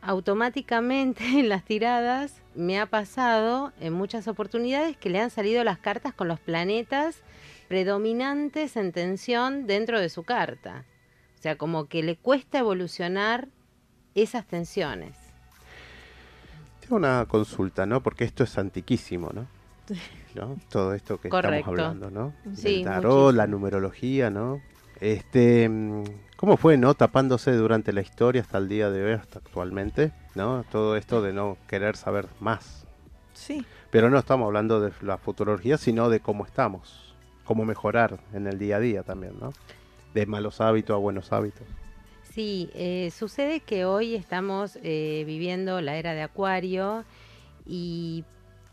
automáticamente 0.00 1.24
en 1.38 1.48
las 1.48 1.64
tiradas 1.64 2.42
me 2.56 2.80
ha 2.80 2.86
pasado 2.86 3.72
en 3.80 3.92
muchas 3.92 4.26
oportunidades 4.26 4.96
que 4.96 5.10
le 5.10 5.20
han 5.20 5.30
salido 5.30 5.62
las 5.62 5.78
cartas 5.78 6.12
con 6.12 6.26
los 6.26 6.40
planetas 6.40 7.22
predominantes 7.68 8.76
en 8.76 8.90
tensión 8.90 9.68
dentro 9.68 10.00
de 10.00 10.08
su 10.08 10.24
carta. 10.24 10.84
O 11.42 11.48
sea, 11.50 11.56
como 11.56 11.86
que 11.86 12.04
le 12.04 12.14
cuesta 12.14 12.60
evolucionar 12.60 13.48
esas 14.14 14.46
tensiones. 14.46 15.16
Tengo 16.80 16.94
una 16.94 17.26
consulta, 17.26 17.84
¿no? 17.84 18.00
Porque 18.00 18.22
esto 18.22 18.44
es 18.44 18.56
antiquísimo, 18.58 19.30
¿no? 19.34 19.48
¿No? 20.36 20.56
Todo 20.68 20.94
esto 20.94 21.20
que 21.20 21.28
Correcto. 21.30 21.72
estamos 21.72 21.80
hablando, 21.80 22.10
¿no? 22.12 22.32
Sí, 22.54 22.76
El 22.76 22.84
tarot, 22.84 23.02
muchísimo. 23.12 23.32
la 23.32 23.46
numerología, 23.48 24.30
¿no? 24.30 24.60
Este, 25.00 25.68
mm, 25.68 26.04
¿cómo 26.36 26.56
fue, 26.56 26.76
no? 26.76 26.94
Tapándose 26.94 27.50
durante 27.56 27.92
la 27.92 28.02
historia 28.02 28.42
hasta 28.42 28.58
el 28.58 28.68
día 28.68 28.88
de 28.88 29.02
hoy, 29.04 29.12
hasta 29.14 29.40
actualmente, 29.40 30.12
¿no? 30.36 30.64
Todo 30.70 30.96
esto 30.96 31.22
de 31.22 31.32
no 31.32 31.56
querer 31.66 31.96
saber 31.96 32.28
más. 32.38 32.86
Sí, 33.34 33.66
Pero 33.90 34.10
no 34.10 34.18
estamos 34.20 34.46
hablando 34.46 34.80
de 34.80 34.92
la 35.00 35.18
futurología, 35.18 35.76
sino 35.76 36.08
de 36.08 36.20
cómo 36.20 36.46
estamos, 36.46 37.16
cómo 37.44 37.64
mejorar 37.64 38.20
en 38.32 38.46
el 38.46 38.60
día 38.60 38.76
a 38.76 38.78
día 38.78 39.02
también, 39.02 39.34
¿no? 39.40 39.52
De 40.14 40.26
malos 40.26 40.60
hábitos 40.60 40.94
a 40.94 40.98
buenos 40.98 41.32
hábitos. 41.32 41.66
Sí, 42.22 42.70
eh, 42.74 43.10
sucede 43.10 43.60
que 43.60 43.84
hoy 43.84 44.14
estamos 44.14 44.78
eh, 44.82 45.24
viviendo 45.26 45.80
la 45.82 45.96
era 45.96 46.14
de 46.14 46.22
Acuario 46.22 47.04
y 47.66 48.24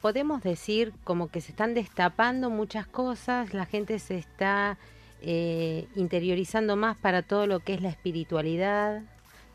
podemos 0.02 0.42
decir 0.42 0.94
como 1.04 1.28
que 1.28 1.42
se 1.42 1.52
están 1.52 1.74
destapando 1.74 2.50
muchas 2.50 2.88
cosas, 2.88 3.54
la 3.54 3.66
gente 3.66 4.00
se 4.00 4.18
está 4.18 4.78
eh, 5.22 5.88
interiorizando 5.96 6.78
más 6.78 6.96
para 6.98 7.22
todo 7.22 7.48
lo 7.48 7.60
que 7.60 7.74
es 7.74 7.82
la 7.82 7.90
espiritualidad, 7.90 9.02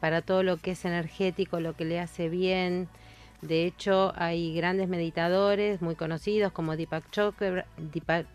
para 0.00 0.20
todo 0.20 0.42
lo 0.42 0.58
que 0.58 0.72
es 0.72 0.84
energético, 0.84 1.60
lo 1.60 1.74
que 1.74 1.86
le 1.86 1.98
hace 1.98 2.28
bien. 2.28 2.88
De 3.40 3.64
hecho, 3.64 4.12
hay 4.16 4.54
grandes 4.54 4.88
meditadores 4.88 5.80
muy 5.80 5.94
conocidos 5.94 6.52
como 6.52 6.76
Deepak 6.76 7.10
Chopra, 7.10 7.66
Deepak 7.78 8.26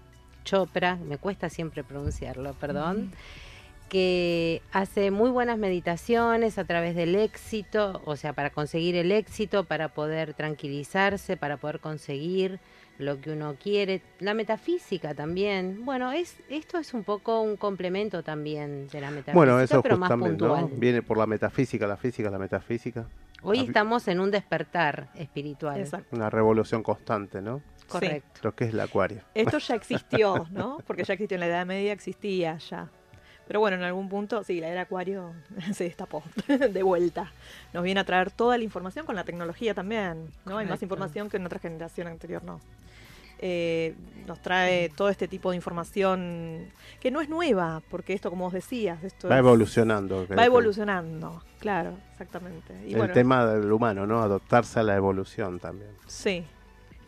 Chopra 0.49 0.95
me 0.95 1.19
cuesta 1.19 1.47
siempre 1.47 1.83
pronunciarlo, 1.83 2.53
perdón 2.53 3.12
que 3.89 4.62
hace 4.71 5.12
muy 5.12 5.31
buenas 5.31 5.57
meditaciones 5.57 6.57
a 6.57 6.63
través 6.63 6.95
del 6.95 7.15
éxito, 7.15 8.01
o 8.05 8.15
sea, 8.15 8.33
para 8.33 8.51
conseguir 8.51 8.95
el 8.95 9.12
éxito, 9.12 9.65
para 9.65 9.89
poder 9.89 10.35
tranquilizarse, 10.35 11.38
para 11.38 11.57
poder 11.57 11.79
conseguir 11.79 12.59
lo 12.99 13.19
que 13.19 13.31
uno 13.31 13.55
quiere. 13.62 14.01
La 14.19 14.33
metafísica 14.33 15.15
también. 15.15 15.83
Bueno, 15.85 16.12
es 16.12 16.38
esto 16.49 16.77
es 16.77 16.93
un 16.93 17.03
poco 17.03 17.41
un 17.41 17.57
complemento 17.57 18.23
también 18.23 18.88
de 18.89 19.01
la 19.01 19.09
metafísica, 19.09 19.33
Bueno, 19.33 19.59
eso 19.59 19.81
pero 19.81 19.97
más 19.97 20.09
justamente, 20.09 20.43
¿no? 20.45 20.55
puntual. 20.55 20.79
Viene 20.79 21.01
por 21.01 21.17
la 21.17 21.25
metafísica, 21.25 21.88
la 21.88 21.97
física, 21.97 22.29
la 22.29 22.39
metafísica. 22.39 23.07
Hoy 23.41 23.59
estamos 23.59 24.07
en 24.07 24.19
un 24.19 24.31
despertar 24.31 25.09
espiritual. 25.15 25.79
exacto. 25.79 26.15
Una 26.15 26.29
revolución 26.29 26.83
constante, 26.83 27.41
¿no? 27.41 27.62
Correcto. 27.89 28.39
Lo 28.43 28.56
que 28.56 28.65
es 28.65 28.73
el 28.73 28.80
acuario. 28.80 29.21
Esto 29.34 29.58
ya 29.67 29.75
existió, 29.75 30.47
¿no? 30.52 30.80
Porque 30.88 31.04
ya 31.04 31.13
existió 31.13 31.36
en 31.36 31.41
la 31.41 31.47
Edad 31.47 31.65
Media, 31.65 31.91
existía 31.93 32.58
ya. 32.58 32.89
Pero 33.47 33.62
bueno, 33.62 33.78
en 33.78 33.84
algún 33.84 34.10
punto, 34.10 34.43
sí, 34.43 34.60
la 34.60 34.67
era 34.67 34.82
Acuario 34.82 35.34
se 35.73 35.86
destapó 35.86 36.21
de 36.47 36.84
vuelta. 36.84 37.32
Nos 37.73 37.84
viene 37.84 37.99
a 37.99 38.04
traer 38.04 38.30
toda 38.32 38.58
la 38.58 38.63
información 38.63 39.06
con 39.08 39.15
la 39.15 39.23
tecnología 39.23 39.73
también, 39.73 40.30
¿no? 40.45 40.58
Hay 40.60 40.67
más 40.67 40.82
información 40.84 41.30
que 41.30 41.38
en 41.38 41.45
otra 41.47 41.58
generación 41.58 42.08
anterior, 42.08 42.43
no. 42.43 42.60
eh, 43.39 43.95
nos 44.28 44.39
trae 44.41 44.89
todo 44.89 45.10
este 45.10 45.28
tipo 45.28 45.49
de 45.49 45.56
información 45.56 46.67
que 46.99 47.10
no 47.10 47.21
es 47.21 47.30
nueva, 47.30 47.82
porque 47.89 48.13
esto, 48.13 48.30
como 48.30 48.43
vos 48.45 48.54
decías, 48.54 49.04
esto 49.04 49.28
Va 49.30 49.36
es- 49.36 49.39
evolucionando. 49.39 50.28
va 50.28 50.45
evolucionando, 50.45 51.41
claro, 51.60 51.93
exactamente. 52.12 52.73
Y 52.86 52.91
el 52.91 52.97
bueno, 52.99 53.13
tema 53.15 53.47
del 53.47 53.71
humano, 53.71 54.06
¿no? 54.06 54.21
Adaptarse 54.21 54.80
a 54.82 54.84
la 54.84 54.95
evolución 54.95 55.60
también. 55.60 55.89
sí, 56.06 56.45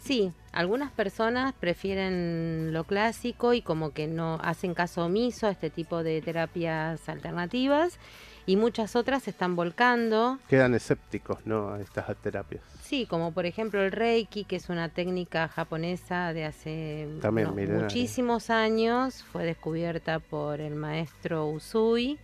Sí, 0.02 0.34
algunas 0.52 0.92
personas 0.92 1.54
prefieren 1.54 2.74
lo 2.74 2.86
clásico 2.86 3.54
y 3.54 3.62
como 3.62 3.92
que 3.92 4.08
no 4.08 4.40
hacen 4.42 4.74
caso 4.74 5.06
omiso 5.06 5.46
a 5.46 5.52
este 5.52 5.70
tipo 5.70 6.04
de 6.04 6.22
terapias 6.24 7.08
alternativas 7.08 8.00
y 8.48 8.56
muchas 8.56 8.96
otras 8.96 9.24
se 9.24 9.30
están 9.30 9.56
volcando. 9.56 10.40
Quedan 10.50 10.74
escépticos, 10.74 11.46
¿no? 11.46 11.74
A 11.74 11.82
estas 11.82 12.16
terapias. 12.18 12.64
Sí, 12.82 13.06
como 13.06 13.32
por 13.32 13.46
ejemplo 13.46 13.84
el 13.84 13.92
Reiki, 13.92 14.44
que 14.44 14.56
es 14.56 14.70
una 14.70 14.90
técnica 14.90 15.48
japonesa 15.48 16.34
de 16.34 16.46
hace 16.46 17.08
También 17.22 17.50
no, 17.50 17.54
milenaria. 17.54 17.84
muchísimos 17.84 18.50
años, 18.50 19.24
fue 19.32 19.46
descubierta 19.46 20.20
por 20.20 20.62
el 20.62 20.74
maestro 20.76 21.48
Usui. 21.48 22.18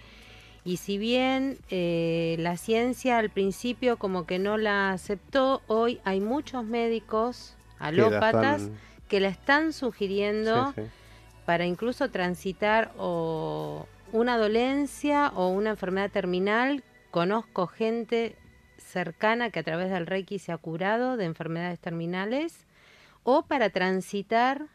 Y 0.65 0.77
si 0.77 0.97
bien 0.97 1.59
eh, 1.69 2.35
la 2.39 2.57
ciencia 2.57 3.19
al 3.19 3.29
principio 3.29 3.97
como 3.97 4.25
que 4.25 4.39
no 4.39 4.57
la 4.57 4.91
aceptó, 4.91 5.61
hoy 5.67 6.01
hay 6.03 6.19
muchos 6.19 6.65
médicos 6.65 7.53
Que 7.79 7.83
la 7.83 7.87
alópatas 8.07 8.61
están- 8.63 8.77
que 9.07 9.19
la 9.19 9.27
están 9.29 9.73
sugiriendo 9.73 10.73
sí, 10.73 10.81
sí. 10.83 10.87
para 11.45 11.65
incluso 11.65 12.09
transitar 12.11 12.91
o 12.97 13.87
una 14.11 14.37
dolencia 14.37 15.29
o 15.35 15.47
una 15.49 15.71
enfermedad 15.71 16.11
terminal. 16.11 16.83
Conozco 17.11 17.67
gente 17.67 18.35
cercana 18.77 19.49
que 19.49 19.59
a 19.59 19.63
través 19.63 19.89
del 19.89 20.05
Reiki 20.07 20.39
se 20.39 20.51
ha 20.51 20.57
curado 20.57 21.17
de 21.17 21.25
enfermedades 21.25 21.79
terminales 21.79 22.65
o 23.23 23.43
para 23.43 23.69
transitar 23.69 24.67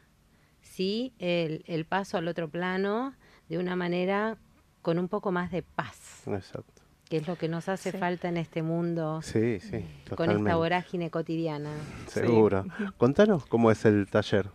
sí 0.61 1.13
el, 1.19 1.65
el 1.67 1.85
paso 1.85 2.19
al 2.19 2.29
otro 2.29 2.49
plano 2.49 3.15
de 3.49 3.59
una 3.59 3.77
manera 3.77 4.37
con 4.83 4.99
un 4.99 5.09
poco 5.09 5.31
más 5.33 5.51
de 5.51 5.63
paz, 5.63 6.23
Exacto. 6.27 6.82
Que 7.13 7.19
es 7.19 7.29
lo 7.29 7.37
que 7.37 7.47
nos 7.47 7.69
hace 7.69 7.91
Sí. 7.93 7.99
falta 7.99 8.31
en 8.31 8.39
este 8.39 8.63
mundo 8.63 9.21
Sí, 9.21 9.61
sí, 9.61 9.85
con 10.17 10.31
esta 10.31 10.57
vorágine 10.57 11.11
cotidiana. 11.11 11.71
Seguro. 12.07 12.65
Contanos 12.97 13.45
cómo 13.45 13.71
es 13.71 13.85
el 13.85 14.07
taller. 14.09 14.49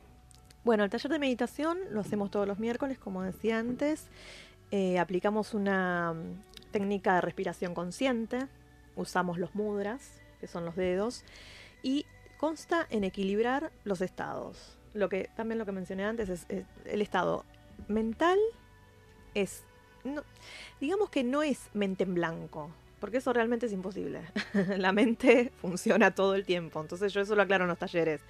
Bueno, 0.63 0.83
el 0.83 0.89
taller 0.89 1.11
de 1.11 1.19
meditación 1.19 1.77
lo 1.91 1.99
hacemos 1.99 2.31
todos 2.31 2.47
los 2.47 2.57
miércoles, 2.57 2.97
como 2.97 3.21
decía 3.21 3.59
antes. 3.59 4.07
Eh, 4.71 4.97
aplicamos 4.97 5.53
una 5.53 6.13
mm, 6.13 6.71
técnica 6.71 7.13
de 7.13 7.21
respiración 7.21 7.75
consciente, 7.75 8.47
usamos 8.95 9.37
los 9.37 9.53
mudras, 9.53 10.19
que 10.39 10.47
son 10.47 10.65
los 10.65 10.75
dedos, 10.75 11.25
y 11.83 12.07
consta 12.39 12.87
en 12.89 13.03
equilibrar 13.03 13.71
los 13.83 14.01
estados. 14.01 14.79
Lo 14.95 15.09
que 15.09 15.29
también 15.35 15.59
lo 15.59 15.67
que 15.67 15.73
mencioné 15.73 16.05
antes 16.05 16.27
es, 16.27 16.47
es 16.49 16.65
el 16.85 17.03
estado 17.03 17.45
mental 17.87 18.39
es 19.35 19.63
digamos 20.79 21.09
que 21.09 21.23
no 21.23 21.43
es 21.43 21.69
mente 21.73 22.03
en 22.03 22.13
blanco, 22.13 22.71
porque 22.99 23.17
eso 23.17 23.33
realmente 23.33 23.65
es 23.65 23.73
imposible. 23.73 24.21
la 24.77 24.91
mente 24.91 25.51
funciona 25.61 26.13
todo 26.13 26.35
el 26.35 26.45
tiempo, 26.45 26.81
entonces 26.81 27.13
yo 27.13 27.21
eso 27.21 27.35
lo 27.35 27.41
aclaro 27.41 27.65
en 27.65 27.69
los 27.69 27.79
talleres. 27.79 28.21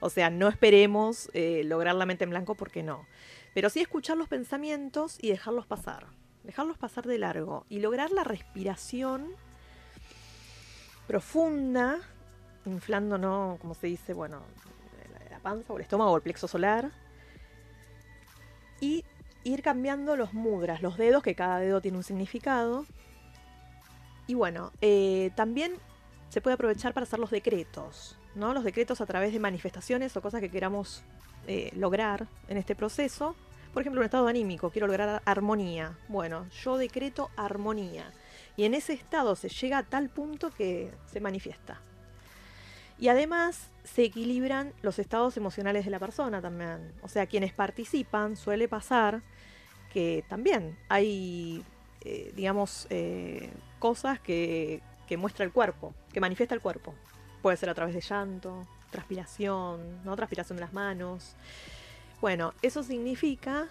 O 0.00 0.10
sea, 0.10 0.30
no 0.30 0.48
esperemos 0.48 1.30
eh, 1.34 1.62
lograr 1.64 1.94
la 1.94 2.06
mente 2.06 2.24
en 2.24 2.30
blanco 2.30 2.54
porque 2.54 2.82
no. 2.82 3.06
Pero 3.54 3.70
sí 3.70 3.80
escuchar 3.80 4.16
los 4.16 4.28
pensamientos 4.28 5.18
y 5.20 5.30
dejarlos 5.30 5.66
pasar. 5.66 6.06
Dejarlos 6.44 6.78
pasar 6.78 7.06
de 7.06 7.18
largo. 7.18 7.64
Y 7.68 7.80
lograr 7.80 8.10
la 8.10 8.22
respiración 8.22 9.34
profunda, 11.06 11.98
inflando, 12.66 13.16
¿no? 13.16 13.58
Como 13.60 13.74
se 13.74 13.86
dice, 13.86 14.12
bueno, 14.12 14.42
la, 15.20 15.30
la 15.30 15.38
panza 15.38 15.72
o 15.72 15.76
el 15.76 15.82
estómago 15.82 16.10
o 16.10 16.16
el 16.16 16.22
plexo 16.22 16.46
solar. 16.46 16.90
Y 18.80 19.04
ir 19.46 19.62
cambiando 19.62 20.16
los 20.16 20.34
mudras, 20.34 20.82
los 20.82 20.98
dedos, 20.98 21.22
que 21.22 21.36
cada 21.36 21.60
dedo 21.60 21.80
tiene 21.80 21.96
un 21.96 22.02
significado. 22.02 22.84
Y 24.26 24.34
bueno, 24.34 24.72
eh, 24.80 25.30
también 25.36 25.74
se 26.30 26.40
puede 26.40 26.54
aprovechar 26.54 26.92
para 26.92 27.04
hacer 27.04 27.20
los 27.20 27.30
decretos, 27.30 28.18
¿no? 28.34 28.52
Los 28.52 28.64
decretos 28.64 29.00
a 29.00 29.06
través 29.06 29.32
de 29.32 29.38
manifestaciones 29.38 30.16
o 30.16 30.20
cosas 30.20 30.40
que 30.40 30.50
queramos 30.50 31.04
eh, 31.46 31.70
lograr 31.76 32.26
en 32.48 32.56
este 32.56 32.74
proceso. 32.74 33.36
Por 33.72 33.82
ejemplo, 33.82 34.00
un 34.00 34.06
estado 34.06 34.26
anímico, 34.26 34.70
quiero 34.70 34.88
lograr 34.88 35.22
armonía. 35.24 35.96
Bueno, 36.08 36.48
yo 36.64 36.76
decreto 36.76 37.30
armonía. 37.36 38.10
Y 38.56 38.64
en 38.64 38.74
ese 38.74 38.94
estado 38.94 39.36
se 39.36 39.48
llega 39.48 39.78
a 39.78 39.82
tal 39.84 40.08
punto 40.08 40.50
que 40.50 40.90
se 41.06 41.20
manifiesta. 41.20 41.80
Y 42.98 43.08
además 43.08 43.68
se 43.84 44.02
equilibran 44.04 44.72
los 44.82 44.98
estados 44.98 45.36
emocionales 45.36 45.84
de 45.84 45.90
la 45.90 46.00
persona 46.00 46.40
también. 46.42 46.92
O 47.02 47.08
sea, 47.08 47.26
quienes 47.26 47.52
participan 47.52 48.36
suele 48.36 48.66
pasar 48.66 49.22
que 49.96 50.26
también 50.28 50.76
hay, 50.90 51.64
eh, 52.02 52.30
digamos, 52.36 52.86
eh, 52.90 53.48
cosas 53.78 54.20
que, 54.20 54.82
que 55.08 55.16
muestra 55.16 55.42
el 55.42 55.52
cuerpo, 55.52 55.94
que 56.12 56.20
manifiesta 56.20 56.54
el 56.54 56.60
cuerpo. 56.60 56.92
Puede 57.40 57.56
ser 57.56 57.70
a 57.70 57.74
través 57.74 57.94
de 57.94 58.02
llanto, 58.02 58.66
transpiración, 58.90 60.04
¿no? 60.04 60.14
Transpiración 60.14 60.58
de 60.58 60.60
las 60.60 60.74
manos. 60.74 61.34
Bueno, 62.20 62.52
eso 62.60 62.82
significa 62.82 63.68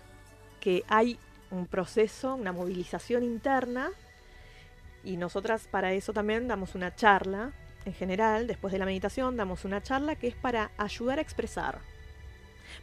que 0.59 0.83
hay 0.87 1.19
un 1.51 1.67
proceso, 1.67 2.33
una 2.33 2.51
movilización 2.51 3.21
interna 3.21 3.91
y 5.03 5.17
nosotras 5.17 5.67
para 5.69 5.93
eso 5.93 6.11
también 6.11 6.47
damos 6.47 6.73
una 6.73 6.95
charla, 6.95 7.51
en 7.85 7.93
general, 7.93 8.47
después 8.47 8.71
de 8.71 8.79
la 8.79 8.85
meditación, 8.85 9.37
damos 9.37 9.63
una 9.63 9.83
charla 9.83 10.15
que 10.15 10.29
es 10.29 10.35
para 10.35 10.71
ayudar 10.79 11.19
a 11.19 11.21
expresar. 11.21 11.81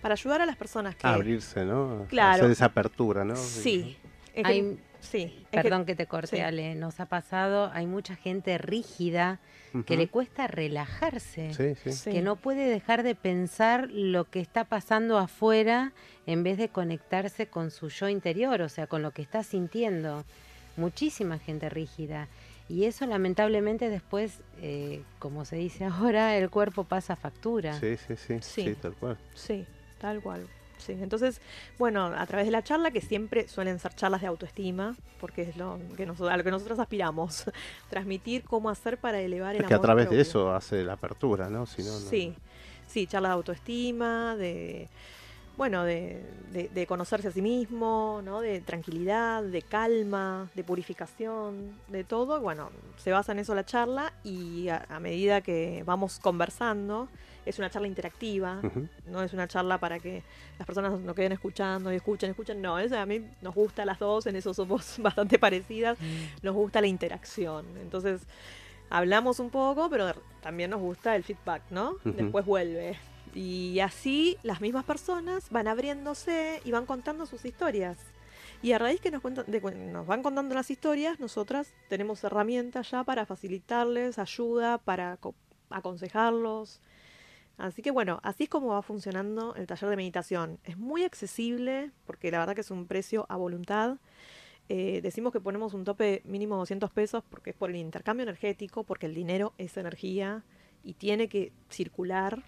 Para 0.00 0.14
ayudar 0.14 0.40
a 0.40 0.46
las 0.46 0.57
personas 0.57 0.96
que... 0.96 1.07
Abrirse, 1.07 1.64
¿no? 1.64 2.07
Claro. 2.09 2.42
Hacer 2.44 2.50
esa 2.50 2.64
apertura, 2.66 3.24
¿no? 3.24 3.37
Sí. 3.37 3.96
Hay- 4.44 4.78
sí. 5.00 5.44
Perdón 5.50 5.85
que 5.85 5.94
te 5.94 6.07
corte, 6.07 6.37
sí. 6.37 6.40
Ale, 6.42 6.74
nos 6.74 7.00
ha 7.00 7.07
pasado, 7.07 7.70
hay 7.74 7.87
mucha 7.87 8.16
gente 8.16 8.57
rígida 8.59 9.40
que 9.87 9.96
le 9.96 10.09
cuesta 10.09 10.46
relajarse. 10.46 11.52
Sí, 11.55 11.74
sí. 11.83 11.92
Sí. 11.92 12.11
que 12.12 12.20
no 12.22 12.37
puede 12.37 12.68
dejar 12.68 13.02
de 13.02 13.14
pensar 13.14 13.88
lo 13.90 14.24
que 14.24 14.40
está 14.40 14.64
pasando 14.64 15.18
afuera 15.18 15.92
en 16.26 16.42
vez 16.42 16.59
de 16.59 16.68
conectarse 16.68 17.46
con 17.46 17.70
su 17.70 17.88
yo 17.88 18.09
interior, 18.09 18.61
o 18.62 18.68
sea, 18.68 18.87
con 18.87 19.02
lo 19.02 19.12
que 19.12 19.22
está 19.22 19.42
sintiendo. 19.42 20.24
Muchísima 20.76 21.38
gente 21.38 21.68
rígida. 21.68 22.28
Y 22.68 22.85
eso 22.85 23.07
lamentablemente 23.07 23.90
después, 23.90 24.40
eh, 24.62 25.02
como 25.18 25.44
se 25.44 25.57
dice 25.57 25.85
ahora, 25.87 26.37
el 26.37 26.48
cuerpo 26.50 26.85
pasa 26.85 27.16
factura. 27.16 27.78
Sí, 27.78 27.96
sí, 27.96 28.14
sí, 28.16 28.37
sí, 28.40 28.62
Sí. 28.64 28.74
tal 28.81 28.94
cual. 28.94 29.18
Sí, 29.35 29.66
tal 30.03 30.21
cual. 30.21 30.47
Sí, 30.79 30.93
entonces, 31.01 31.41
bueno, 31.79 32.07
a 32.07 32.27
través 32.27 32.45
de 32.47 32.51
la 32.51 32.62
charla, 32.62 32.91
que 32.91 33.01
siempre 33.01 33.47
suelen 33.47 33.79
ser 33.79 33.95
charlas 33.95 34.21
de 34.21 34.27
autoestima, 34.27 34.97
porque 35.21 35.43
es 35.43 35.57
lo 35.57 35.79
que 35.97 36.05
nos, 36.07 36.21
a 36.21 36.37
lo 36.37 36.43
que 36.43 36.51
nosotros 36.51 36.79
aspiramos, 36.81 37.45
transmitir 37.88 38.43
cómo 38.43 38.69
hacer 38.69 38.99
para 38.99 39.21
elevar 39.21 39.55
el 39.55 39.62
Es 39.62 39.69
que 39.69 39.75
a 39.75 39.81
través 39.81 40.11
de 40.11 40.21
eso 40.21 40.53
hace 40.53 40.83
la 40.83 40.95
apertura, 40.95 41.49
¿no? 41.49 41.67
Si 41.67 41.83
no, 41.83 41.88
no- 41.93 41.99
Sí, 41.99 42.35
sí, 42.88 43.07
charlas 43.07 43.31
de 43.31 43.35
autoestima, 43.35 44.35
de 44.37 44.88
bueno, 45.57 45.85
de, 45.85 46.25
de- 46.51 46.69
de 46.69 46.87
conocerse 46.87 47.29
a 47.29 47.31
sí 47.31 47.43
mismo, 47.43 48.21
¿no? 48.25 48.41
De 48.41 48.61
tranquilidad, 48.62 49.43
de 49.45 49.62
calma, 49.62 50.51
de 50.55 50.65
purificación, 50.65 51.79
de 51.88 52.03
todo. 52.05 52.41
Bueno, 52.41 52.71
se 52.97 53.12
basa 53.12 53.33
en 53.33 53.38
eso 53.38 53.55
la 53.55 53.65
charla 53.65 54.12
y 54.25 54.69
a, 54.69 54.85
a 54.88 54.99
medida 54.99 55.43
que 55.43 55.83
vamos 55.87 56.19
conversando, 56.19 57.07
es 57.44 57.59
una 57.59 57.70
charla 57.70 57.88
interactiva, 57.88 58.61
no 59.07 59.22
es 59.22 59.33
una 59.33 59.48
charla 59.48 59.78
para 59.78 59.98
que 59.98 60.22
las 60.59 60.66
personas 60.66 60.98
no 61.00 61.14
queden 61.14 61.33
escuchando 61.33 61.92
y 61.92 61.96
escuchen, 61.96 62.31
escuchen. 62.31 62.62
No, 62.62 62.78
es, 62.78 62.92
a 62.92 63.05
mí 63.07 63.24
nos 63.40 63.55
gusta 63.55 63.85
las 63.85 63.98
dos, 63.98 64.26
en 64.26 64.37
eso 64.37 64.55
somos 64.55 64.96
bastante 65.02 65.38
parecidas 65.38 65.98
Mm. 66.00 66.44
nos 66.46 66.55
gusta 66.55 66.81
la 66.81 66.87
interacción. 66.87 67.66
Entonces, 67.81 68.22
hablamos 68.90 69.40
un 69.40 69.50
poco, 69.50 69.88
pero 69.90 70.12
también 70.40 70.70
nos 70.70 70.81
gusta 70.81 71.16
el 71.16 71.24
feedback, 71.24 71.62
¿no? 71.70 71.96
Después 72.05 72.44
vuelve. 72.46 72.98
Y 73.35 73.81
así 73.81 74.37
las 74.42 74.61
mismas 74.61 74.85
personas 74.85 75.48
van 75.50 75.66
abriéndose 75.66 76.61
y 76.64 76.70
van 76.70 76.85
contando 76.87 77.24
sus 77.26 77.44
historias. 77.44 77.98
Y 78.61 78.72
a 78.72 78.78
raíz 78.78 79.00
que 79.00 79.11
nos, 79.11 79.22
cuentan, 79.22 79.46
de 79.48 79.61
nos 79.61 80.07
van 80.07 80.22
contando 80.22 80.55
las 80.55 80.70
historias, 80.70 81.18
nosotras 81.18 81.72
tenemos 81.88 82.22
herramientas 82.22 82.90
ya 82.90 83.02
para 83.02 83.26
facilitarles 83.26 84.18
ayuda, 84.18 84.78
para 84.78 85.16
co- 85.16 85.35
aconsejarlos. 85.70 86.81
Así 87.59 87.83
que 87.83 87.91
bueno, 87.91 88.21
así 88.23 88.45
es 88.45 88.49
como 88.49 88.69
va 88.69 88.83
funcionando 88.83 89.55
el 89.55 89.67
taller 89.67 89.91
de 89.91 89.97
meditación. 89.97 90.59
Es 90.65 90.79
muy 90.79 91.05
accesible 91.05 91.91
porque 92.07 92.31
la 92.31 92.38
verdad 92.38 92.55
que 92.55 92.62
es 92.62 92.71
un 92.71 92.87
precio 92.87 93.27
a 93.29 93.37
voluntad. 93.37 93.99
Eh, 94.69 95.01
decimos 95.03 95.33
que 95.33 95.41
ponemos 95.41 95.75
un 95.75 95.85
tope 95.85 96.23
mínimo 96.25 96.57
200 96.57 96.91
pesos 96.91 97.23
porque 97.29 97.51
es 97.51 97.57
por 97.57 97.71
el 97.71 97.77
intercambio 97.77 98.23
energético, 98.23 98.85
porque 98.85 99.07
el 99.07 99.15
dinero 99.15 99.53
es 99.59 99.77
energía 99.77 100.45
y 100.83 100.95
tiene 100.95 101.29
que 101.29 101.53
circular, 101.69 102.43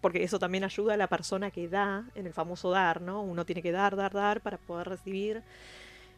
porque 0.00 0.22
eso 0.22 0.38
también 0.38 0.64
ayuda 0.64 0.94
a 0.94 0.96
la 0.96 1.06
persona 1.06 1.50
que 1.50 1.68
da, 1.68 2.10
en 2.14 2.26
el 2.26 2.32
famoso 2.32 2.70
dar, 2.70 3.00
¿no? 3.00 3.22
Uno 3.22 3.46
tiene 3.46 3.62
que 3.62 3.72
dar, 3.72 3.96
dar, 3.96 4.12
dar 4.12 4.40
para 4.40 4.58
poder 4.58 4.88
recibir. 4.88 5.42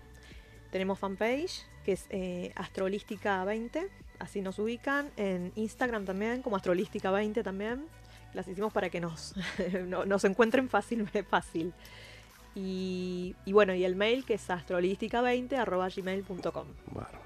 Tenemos 0.72 1.00
fanpage, 1.00 1.66
que 1.84 1.92
es 1.92 2.06
eh, 2.12 2.54
Astrolística20, 2.56 3.90
así 4.20 4.40
nos 4.42 4.58
ubican. 4.58 5.10
En 5.18 5.52
Instagram 5.58 6.06
también, 6.06 6.42
como 6.42 6.58
Astrolística20 6.58 7.44
también. 7.44 7.84
Las 8.34 8.48
hicimos 8.48 8.72
para 8.72 8.90
que 8.90 9.02
nos, 9.02 9.36
no- 9.86 10.06
nos 10.06 10.24
encuentren 10.24 10.70
fácil. 10.70 11.06
fácil. 11.30 11.74
Y, 12.56 13.36
y 13.44 13.52
bueno, 13.52 13.74
y 13.76 13.84
el 13.84 13.98
mail 13.98 14.24
que 14.24 14.36
es 14.36 14.50
astrolística20 14.50 15.58
arroba 15.58 15.90
gmail.com. 15.90 16.68
Bárbaro. 16.94 17.20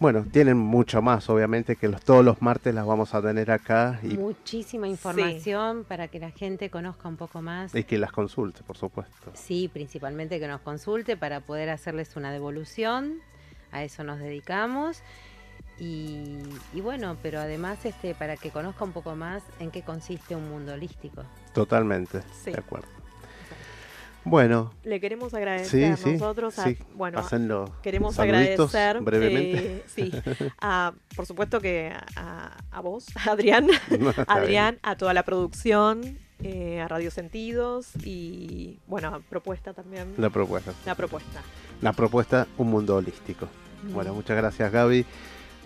Bueno, 0.00 0.24
tienen 0.30 0.56
mucho 0.56 1.02
más, 1.02 1.28
obviamente, 1.28 1.74
que 1.74 1.88
los, 1.88 2.00
todos 2.02 2.24
los 2.24 2.40
martes 2.40 2.72
las 2.72 2.86
vamos 2.86 3.14
a 3.14 3.22
tener 3.22 3.50
acá 3.50 3.98
y, 4.04 4.16
Muchísima 4.16 4.86
información 4.86 5.84
para 5.84 6.06
que 6.06 6.20
la 6.20 6.30
gente 6.30 6.70
conozca 6.70 7.08
un 7.08 7.16
poco 7.16 7.42
más. 7.42 7.74
y 7.74 7.82
que 7.82 7.98
las 7.98 8.12
consulte, 8.12 8.62
por 8.62 8.76
supuesto. 8.76 9.32
Sí, 9.34 9.68
principalmente 9.72 10.38
que 10.38 10.46
nos 10.46 10.60
consulte 10.60 11.16
para 11.16 11.40
poder 11.40 11.68
hacerles 11.70 12.14
una 12.14 12.30
devolución. 12.30 13.20
A 13.72 13.82
eso 13.82 14.04
nos 14.04 14.18
dedicamos. 14.20 15.02
Y, 15.80 16.38
y 16.72 16.80
bueno, 16.80 17.16
pero 17.22 17.40
además 17.40 17.84
este 17.84 18.14
para 18.14 18.36
que 18.36 18.50
conozca 18.50 18.84
un 18.84 18.92
poco 18.92 19.14
más 19.16 19.42
en 19.60 19.70
qué 19.70 19.82
consiste 19.82 20.34
un 20.36 20.48
mundo 20.48 20.72
holístico. 20.74 21.22
Totalmente, 21.54 22.22
Sí. 22.44 22.52
de 22.52 22.58
acuerdo. 22.58 22.88
Bueno, 24.28 24.72
Le 24.84 25.00
queremos 25.00 25.32
agradecer 25.34 25.96
sí, 25.96 26.02
sí, 26.04 26.12
nosotros 26.12 26.58
a, 26.58 26.64
sí. 26.64 26.76
bueno, 26.94 27.20
Pásenlo 27.22 27.72
Queremos 27.82 28.14
saluditos 28.14 28.74
agradecer, 28.74 29.02
brevemente. 29.02 29.66
eh, 29.66 29.84
sí, 29.94 30.12
a, 30.60 30.92
por 31.16 31.26
supuesto 31.26 31.60
que 31.60 31.92
a, 32.16 32.56
a 32.70 32.80
vos, 32.80 33.06
a 33.26 33.32
Adrián, 33.32 33.68
No, 33.98 34.12
Adrián, 34.26 34.78
a 34.82 34.96
toda 34.96 35.14
la 35.14 35.22
producción, 35.24 36.18
eh, 36.42 36.80
a 36.80 36.88
Radio 36.88 37.10
Sentidos 37.10 37.88
y, 38.04 38.78
bueno, 38.86 39.08
a 39.08 39.20
Propuesta 39.20 39.72
también, 39.72 40.14
la 40.18 40.30
propuesta. 40.30 40.72
la 40.86 40.94
propuesta. 40.94 41.40
La 41.82 41.92
propuesta, 41.92 42.46
un 42.58 42.70
mundo 42.70 42.96
holístico. 42.96 43.48
Bueno, 43.92 44.12
muchas 44.12 44.36
gracias 44.36 44.70
Gaby, 44.72 45.06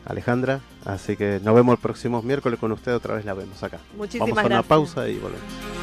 Alejandra. 0.05 0.61
Así 0.85 1.17
que 1.17 1.41
nos 1.43 1.55
vemos 1.55 1.75
el 1.77 1.81
próximo 1.81 2.21
miércoles 2.23 2.59
con 2.59 2.71
usted, 2.73 2.95
otra 2.95 3.15
vez 3.15 3.25
la 3.25 3.35
vemos 3.35 3.63
acá. 3.63 3.79
Muchísimas 3.97 4.29
Vamos 4.29 4.39
a 4.39 4.47
una 4.47 4.49
gracias. 4.57 4.69
pausa 4.69 5.09
y 5.09 5.15
volvemos. 5.19 5.82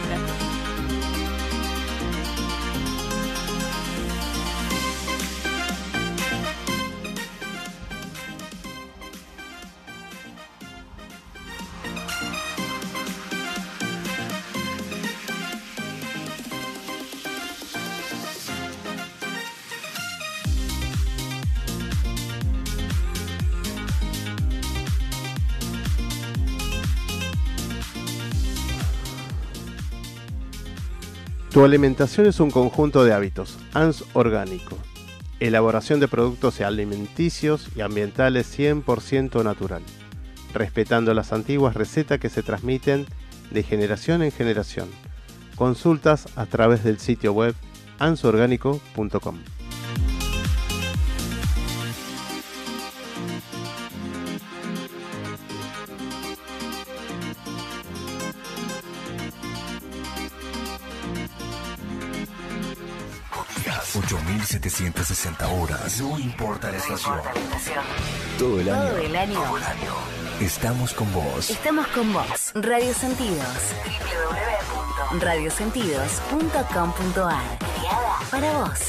Tu 31.59 31.65
alimentación 31.65 32.25
es 32.25 32.39
un 32.39 32.51
conjunto 32.51 33.03
de 33.03 33.11
hábitos, 33.11 33.57
ANS 33.73 34.05
orgánico. 34.13 34.77
Elaboración 35.41 35.99
de 35.99 36.07
productos 36.07 36.61
alimenticios 36.61 37.67
y 37.75 37.81
ambientales 37.81 38.57
100% 38.57 39.43
natural, 39.43 39.81
respetando 40.53 41.13
las 41.13 41.33
antiguas 41.33 41.75
recetas 41.75 42.17
que 42.17 42.29
se 42.29 42.43
transmiten 42.43 43.07
de 43.51 43.63
generación 43.63 44.23
en 44.23 44.31
generación. 44.31 44.87
Consultas 45.57 46.29
a 46.37 46.45
través 46.45 46.85
del 46.85 46.97
sitio 46.97 47.33
web 47.33 47.53
ansorgánico.com. 47.99 49.39
8760 64.79 65.47
horas. 65.49 65.99
No 65.99 66.17
importa 66.17 66.71
la 66.71 66.77
estación. 66.77 67.19
Todo 68.37 68.61
el 68.61 68.67
Todo 68.67 68.81
año. 68.81 68.97
el 68.97 69.15
año. 69.15 69.41
Estamos 70.39 70.93
con 70.93 71.11
vos. 71.11 71.49
Estamos 71.49 71.85
con 71.87 72.13
vos. 72.13 72.51
Radio 72.55 72.93
Sentidos. 72.93 73.45
www.radiosentidos.com.ar. 75.11 77.57
Creada 77.59 78.19
para 78.31 78.53
vos. 78.59 78.79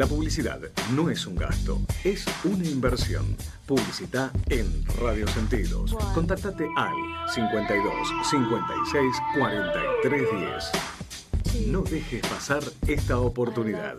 La 0.00 0.06
publicidad 0.06 0.58
no 0.94 1.10
es 1.10 1.26
un 1.26 1.36
gasto, 1.36 1.78
es 2.04 2.24
una 2.44 2.66
inversión. 2.66 3.36
Publicita 3.66 4.32
en 4.48 4.82
Radio 4.98 5.28
Sentidos. 5.28 5.94
Contáctate 6.14 6.66
al 6.74 6.94
52 7.28 7.92
56 8.30 9.04
43 9.38 10.22
10. 11.52 11.66
No 11.66 11.82
dejes 11.82 12.22
pasar 12.22 12.62
esta 12.88 13.18
oportunidad. 13.18 13.98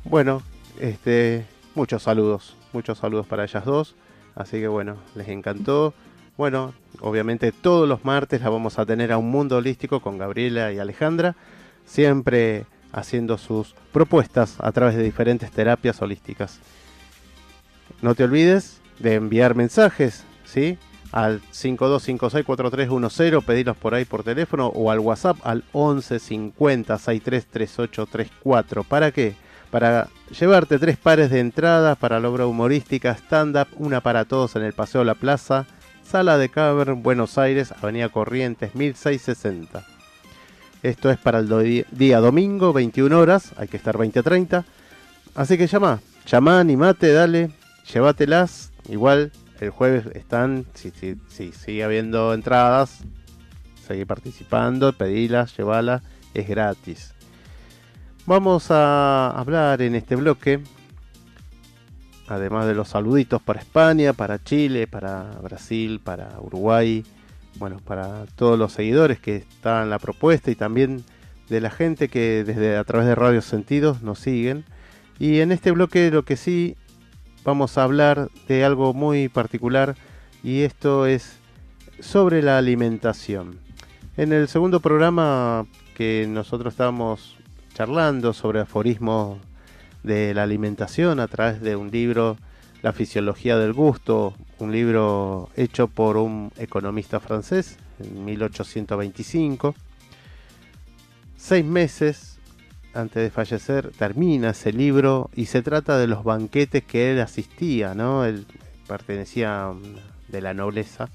Bueno, 0.04 0.42
este, 0.78 1.46
muchos 1.74 2.04
saludos, 2.04 2.54
muchos 2.72 2.98
saludos 2.98 3.26
para 3.26 3.44
ellas 3.44 3.64
dos. 3.64 3.94
Así 4.34 4.60
que 4.60 4.68
bueno, 4.68 4.96
les 5.14 5.28
encantó. 5.28 5.94
Bueno, 6.36 6.74
obviamente 7.00 7.52
todos 7.52 7.88
los 7.88 8.04
martes 8.04 8.40
la 8.40 8.50
vamos 8.50 8.78
a 8.78 8.86
tener 8.86 9.12
a 9.12 9.18
un 9.18 9.30
mundo 9.30 9.58
holístico 9.58 10.00
con 10.00 10.18
Gabriela 10.18 10.72
y 10.72 10.78
Alejandra, 10.78 11.36
siempre 11.84 12.64
haciendo 12.92 13.38
sus 13.38 13.74
propuestas 13.92 14.56
a 14.58 14.72
través 14.72 14.96
de 14.96 15.02
diferentes 15.02 15.50
terapias 15.50 16.00
holísticas. 16.00 16.60
No 18.00 18.14
te 18.14 18.24
olvides 18.24 18.80
de 18.98 19.14
enviar 19.14 19.54
mensajes, 19.54 20.24
¿sí? 20.44 20.78
Al 21.10 21.42
52564310, 21.52 23.44
pedirlos 23.44 23.76
por 23.76 23.94
ahí 23.94 24.04
por 24.06 24.22
teléfono 24.24 24.68
o 24.68 24.90
al 24.90 25.00
WhatsApp 25.00 25.36
al 25.44 25.64
11 25.72 26.18
50 26.18 26.98
633834. 26.98 28.84
¿Para 28.84 29.10
qué? 29.10 29.34
Para 29.70 30.08
llevarte 30.38 30.78
tres 30.78 30.96
pares 30.96 31.30
de 31.30 31.40
entradas 31.40 31.96
para 31.98 32.18
la 32.18 32.28
obra 32.28 32.46
humorística 32.46 33.12
stand-up, 33.14 33.68
una 33.76 34.00
para 34.00 34.24
todos 34.24 34.56
en 34.56 34.62
el 34.62 34.72
Paseo 34.72 35.04
La 35.04 35.14
Plaza, 35.14 35.66
Sala 36.02 36.38
de 36.38 36.48
Cavern, 36.48 37.02
Buenos 37.02 37.38
Aires, 37.38 37.72
Avenida 37.72 38.08
Corrientes 38.08 38.74
1660. 38.74 39.84
Esto 40.82 41.10
es 41.10 41.18
para 41.18 41.38
el 41.38 41.86
día 41.90 42.20
domingo, 42.20 42.72
21 42.72 43.18
horas, 43.18 43.52
hay 43.56 43.68
que 43.68 43.76
estar 43.76 43.96
20 43.96 44.18
a 44.18 44.22
30. 44.22 44.64
Así 45.34 45.56
que 45.56 45.66
llama, 45.66 46.00
llama, 46.26 46.58
animate, 46.58 47.12
dale, 47.12 47.50
llévatelas. 47.92 48.72
Igual 48.88 49.32
el 49.60 49.70
jueves 49.70 50.06
están, 50.14 50.66
si, 50.74 50.90
si, 50.90 51.16
si 51.28 51.52
sigue 51.52 51.84
habiendo 51.84 52.34
entradas, 52.34 52.98
seguí 53.86 54.04
participando, 54.04 54.92
pedilas, 54.92 55.56
llevalas, 55.56 56.02
es 56.34 56.48
gratis. 56.48 57.11
Vamos 58.24 58.70
a 58.70 59.30
hablar 59.30 59.82
en 59.82 59.96
este 59.96 60.14
bloque, 60.14 60.60
además 62.28 62.66
de 62.66 62.74
los 62.74 62.90
saluditos 62.90 63.42
para 63.42 63.58
España, 63.58 64.12
para 64.12 64.40
Chile, 64.40 64.86
para 64.86 65.24
Brasil, 65.42 65.98
para 65.98 66.38
Uruguay, 66.40 67.04
bueno, 67.56 67.78
para 67.84 68.26
todos 68.36 68.56
los 68.56 68.74
seguidores 68.74 69.18
que 69.18 69.36
están 69.36 69.82
en 69.82 69.90
la 69.90 69.98
propuesta 69.98 70.52
y 70.52 70.54
también 70.54 71.02
de 71.48 71.60
la 71.60 71.70
gente 71.70 72.06
que 72.06 72.44
desde 72.44 72.76
a 72.76 72.84
través 72.84 73.08
de 73.08 73.16
Radio 73.16 73.42
Sentidos 73.42 74.02
nos 74.02 74.20
siguen. 74.20 74.64
Y 75.18 75.40
en 75.40 75.50
este 75.50 75.72
bloque 75.72 76.12
lo 76.12 76.24
que 76.24 76.36
sí 76.36 76.76
vamos 77.42 77.76
a 77.76 77.82
hablar 77.82 78.30
de 78.46 78.64
algo 78.64 78.94
muy 78.94 79.28
particular 79.30 79.96
y 80.44 80.62
esto 80.62 81.06
es 81.06 81.38
sobre 81.98 82.40
la 82.40 82.56
alimentación. 82.56 83.58
En 84.16 84.32
el 84.32 84.46
segundo 84.46 84.78
programa 84.78 85.66
que 85.96 86.26
nosotros 86.28 86.72
estábamos 86.72 87.41
charlando 87.74 88.32
sobre 88.32 88.60
aforismos 88.60 89.38
de 90.02 90.34
la 90.34 90.42
alimentación 90.42 91.20
a 91.20 91.28
través 91.28 91.60
de 91.60 91.76
un 91.76 91.90
libro, 91.90 92.36
La 92.82 92.92
fisiología 92.92 93.56
del 93.58 93.72
gusto, 93.72 94.34
un 94.58 94.72
libro 94.72 95.50
hecho 95.56 95.86
por 95.86 96.16
un 96.16 96.50
economista 96.56 97.20
francés 97.20 97.78
en 98.00 98.24
1825. 98.24 99.74
Seis 101.36 101.64
meses 101.64 102.38
antes 102.94 103.22
de 103.22 103.30
fallecer 103.30 103.92
termina 103.96 104.50
ese 104.50 104.72
libro 104.72 105.30
y 105.34 105.46
se 105.46 105.62
trata 105.62 105.96
de 105.98 106.06
los 106.06 106.24
banquetes 106.24 106.84
que 106.84 107.12
él 107.12 107.20
asistía, 107.20 107.94
¿no? 107.94 108.24
Él 108.24 108.46
pertenecía 108.86 109.72
de 110.28 110.40
la 110.40 110.52
nobleza, 110.52 111.08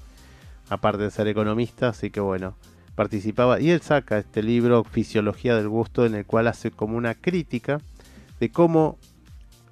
aparte 0.68 1.02
de 1.02 1.10
ser 1.10 1.28
economista, 1.28 1.88
así 1.88 2.10
que 2.10 2.20
bueno, 2.20 2.54
participaba 2.98 3.60
y 3.60 3.70
él 3.70 3.80
saca 3.80 4.18
este 4.18 4.42
libro 4.42 4.82
Fisiología 4.82 5.54
del 5.54 5.68
gusto 5.68 6.04
en 6.04 6.16
el 6.16 6.26
cual 6.26 6.48
hace 6.48 6.72
como 6.72 6.96
una 6.96 7.14
crítica 7.14 7.80
de 8.40 8.50
cómo 8.50 8.98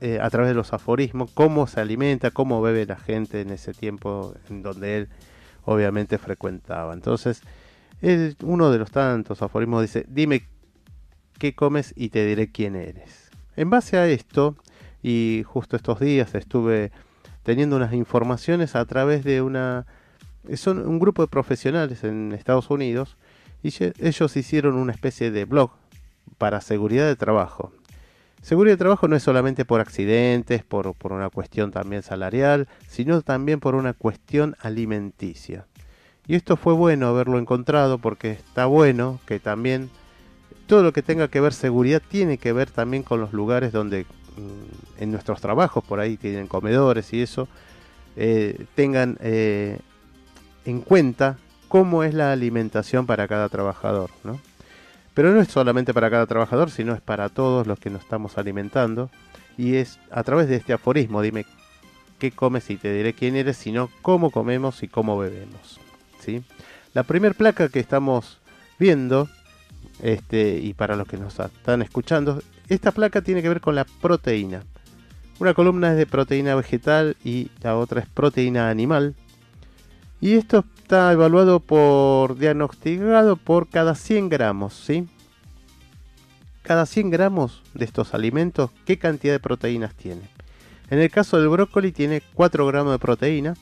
eh, 0.00 0.20
a 0.22 0.30
través 0.30 0.50
de 0.50 0.54
los 0.54 0.72
aforismos, 0.72 1.32
cómo 1.32 1.66
se 1.66 1.80
alimenta, 1.80 2.30
cómo 2.30 2.62
bebe 2.62 2.86
la 2.86 2.94
gente 2.94 3.40
en 3.40 3.50
ese 3.50 3.74
tiempo 3.74 4.32
en 4.48 4.62
donde 4.62 4.98
él 4.98 5.08
obviamente 5.64 6.18
frecuentaba. 6.18 6.94
Entonces, 6.94 7.42
uno 8.44 8.70
de 8.70 8.78
los 8.78 8.92
tantos 8.92 9.42
aforismos 9.42 9.82
dice, 9.82 10.06
dime 10.08 10.46
qué 11.36 11.52
comes 11.52 11.94
y 11.96 12.10
te 12.10 12.24
diré 12.24 12.52
quién 12.52 12.76
eres. 12.76 13.32
En 13.56 13.70
base 13.70 13.96
a 13.96 14.06
esto, 14.06 14.54
y 15.02 15.42
justo 15.44 15.74
estos 15.74 15.98
días 15.98 16.32
estuve 16.36 16.92
teniendo 17.42 17.74
unas 17.74 17.92
informaciones 17.92 18.76
a 18.76 18.84
través 18.84 19.24
de 19.24 19.42
una... 19.42 19.84
Son 20.54 20.86
un 20.86 20.98
grupo 20.98 21.22
de 21.22 21.28
profesionales 21.28 22.04
en 22.04 22.32
Estados 22.32 22.70
Unidos 22.70 23.16
y 23.62 23.72
ellos 24.00 24.36
hicieron 24.36 24.74
una 24.74 24.92
especie 24.92 25.30
de 25.30 25.44
blog 25.44 25.70
para 26.38 26.60
seguridad 26.60 27.06
de 27.06 27.16
trabajo. 27.16 27.72
Seguridad 28.42 28.74
de 28.74 28.78
trabajo 28.78 29.08
no 29.08 29.16
es 29.16 29.22
solamente 29.22 29.64
por 29.64 29.80
accidentes, 29.80 30.62
por, 30.62 30.94
por 30.94 31.12
una 31.12 31.30
cuestión 31.30 31.72
también 31.72 32.02
salarial, 32.02 32.68
sino 32.86 33.22
también 33.22 33.58
por 33.58 33.74
una 33.74 33.92
cuestión 33.92 34.54
alimenticia. 34.60 35.66
Y 36.28 36.34
esto 36.34 36.56
fue 36.56 36.74
bueno 36.74 37.08
haberlo 37.08 37.38
encontrado 37.38 37.98
porque 37.98 38.30
está 38.32 38.66
bueno 38.66 39.18
que 39.26 39.40
también 39.40 39.90
todo 40.66 40.82
lo 40.82 40.92
que 40.92 41.02
tenga 41.02 41.28
que 41.28 41.40
ver 41.40 41.52
seguridad 41.52 42.02
tiene 42.06 42.38
que 42.38 42.52
ver 42.52 42.70
también 42.70 43.02
con 43.02 43.20
los 43.20 43.32
lugares 43.32 43.72
donde 43.72 44.02
mm, 44.04 45.02
en 45.02 45.12
nuestros 45.12 45.40
trabajos 45.40 45.84
por 45.84 46.00
ahí 46.00 46.16
tienen 46.16 46.48
comedores 46.48 47.12
y 47.12 47.22
eso 47.22 47.48
eh, 48.16 48.66
tengan 48.74 49.18
eh, 49.20 49.78
en 50.66 50.80
cuenta 50.80 51.38
cómo 51.68 52.04
es 52.04 52.12
la 52.12 52.32
alimentación 52.32 53.06
para 53.06 53.26
cada 53.28 53.48
trabajador, 53.48 54.10
¿no? 54.24 54.38
Pero 55.14 55.32
no 55.32 55.40
es 55.40 55.48
solamente 55.48 55.94
para 55.94 56.10
cada 56.10 56.26
trabajador, 56.26 56.70
sino 56.70 56.92
es 56.94 57.00
para 57.00 57.30
todos 57.30 57.66
los 57.66 57.78
que 57.78 57.88
nos 57.88 58.02
estamos 58.02 58.36
alimentando. 58.36 59.08
Y 59.56 59.76
es 59.76 59.98
a 60.10 60.22
través 60.22 60.48
de 60.48 60.56
este 60.56 60.74
aforismo, 60.74 61.22
dime 61.22 61.46
qué 62.18 62.30
comes 62.32 62.68
y 62.68 62.76
te 62.76 62.92
diré 62.92 63.14
quién 63.14 63.36
eres, 63.36 63.56
sino 63.56 63.88
cómo 64.02 64.30
comemos 64.30 64.82
y 64.82 64.88
cómo 64.88 65.16
bebemos. 65.16 65.80
¿sí? 66.20 66.42
La 66.92 67.02
primera 67.02 67.34
placa 67.34 67.70
que 67.70 67.80
estamos 67.80 68.38
viendo, 68.78 69.28
este, 70.02 70.58
y 70.58 70.74
para 70.74 70.96
los 70.96 71.08
que 71.08 71.16
nos 71.16 71.38
están 71.38 71.80
escuchando, 71.80 72.42
esta 72.68 72.90
placa 72.92 73.22
tiene 73.22 73.40
que 73.40 73.48
ver 73.48 73.60
con 73.60 73.74
la 73.74 73.84
proteína. 73.84 74.64
Una 75.38 75.54
columna 75.54 75.92
es 75.92 75.96
de 75.96 76.06
proteína 76.06 76.54
vegetal 76.54 77.16
y 77.24 77.50
la 77.62 77.76
otra 77.76 78.00
es 78.00 78.06
proteína 78.06 78.70
animal. 78.70 79.14
Y 80.20 80.34
esto 80.34 80.64
está 80.78 81.12
evaluado 81.12 81.60
por, 81.60 82.38
diagnosticado 82.38 83.36
por 83.36 83.68
cada 83.68 83.94
100 83.94 84.28
gramos, 84.28 84.74
¿sí? 84.74 85.06
Cada 86.62 86.86
100 86.86 87.10
gramos 87.10 87.62
de 87.74 87.84
estos 87.84 88.14
alimentos, 88.14 88.70
¿qué 88.86 88.98
cantidad 88.98 89.34
de 89.34 89.40
proteínas 89.40 89.94
tiene? 89.94 90.22
En 90.90 91.00
el 91.00 91.10
caso 91.10 91.38
del 91.38 91.48
brócoli 91.48 91.92
tiene 91.92 92.22
4 92.34 92.66
gramos 92.66 92.92
de 92.92 92.98
proteína. 92.98 93.54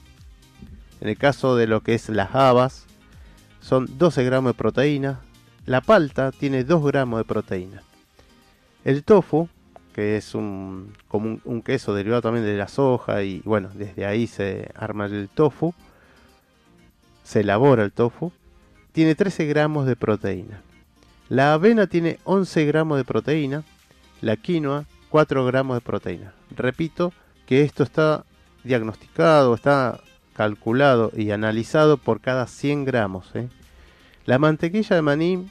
En 1.00 1.08
el 1.08 1.18
caso 1.18 1.56
de 1.56 1.66
lo 1.66 1.82
que 1.82 1.94
es 1.94 2.08
las 2.08 2.34
habas, 2.34 2.86
son 3.60 3.86
12 3.98 4.24
gramos 4.24 4.50
de 4.50 4.58
proteína. 4.58 5.20
La 5.66 5.80
palta 5.80 6.30
tiene 6.30 6.64
2 6.64 6.84
gramos 6.84 7.18
de 7.18 7.24
proteína. 7.24 7.82
El 8.84 9.02
tofu, 9.02 9.48
que 9.92 10.16
es 10.16 10.34
un, 10.34 10.92
como 11.08 11.26
un, 11.26 11.40
un 11.44 11.62
queso 11.62 11.94
derivado 11.94 12.22
también 12.22 12.44
de 12.44 12.56
la 12.56 12.68
soja 12.68 13.22
y 13.22 13.40
bueno, 13.44 13.70
desde 13.74 14.06
ahí 14.06 14.26
se 14.26 14.70
arma 14.74 15.06
el 15.06 15.28
tofu 15.28 15.74
se 17.24 17.40
elabora 17.40 17.82
el 17.82 17.90
tofu, 17.90 18.30
tiene 18.92 19.16
13 19.16 19.46
gramos 19.46 19.86
de 19.86 19.96
proteína. 19.96 20.62
La 21.28 21.54
avena 21.54 21.88
tiene 21.88 22.20
11 22.22 22.64
gramos 22.66 22.98
de 22.98 23.04
proteína, 23.04 23.64
la 24.20 24.36
quinoa 24.36 24.84
4 25.08 25.44
gramos 25.44 25.76
de 25.76 25.80
proteína. 25.80 26.32
Repito 26.54 27.12
que 27.46 27.62
esto 27.62 27.82
está 27.82 28.24
diagnosticado, 28.62 29.54
está 29.54 30.00
calculado 30.34 31.10
y 31.16 31.30
analizado 31.30 31.96
por 31.96 32.20
cada 32.20 32.46
100 32.46 32.84
gramos. 32.84 33.30
¿eh? 33.34 33.48
La 34.26 34.38
mantequilla 34.38 34.96
de 34.96 35.02
maní, 35.02 35.48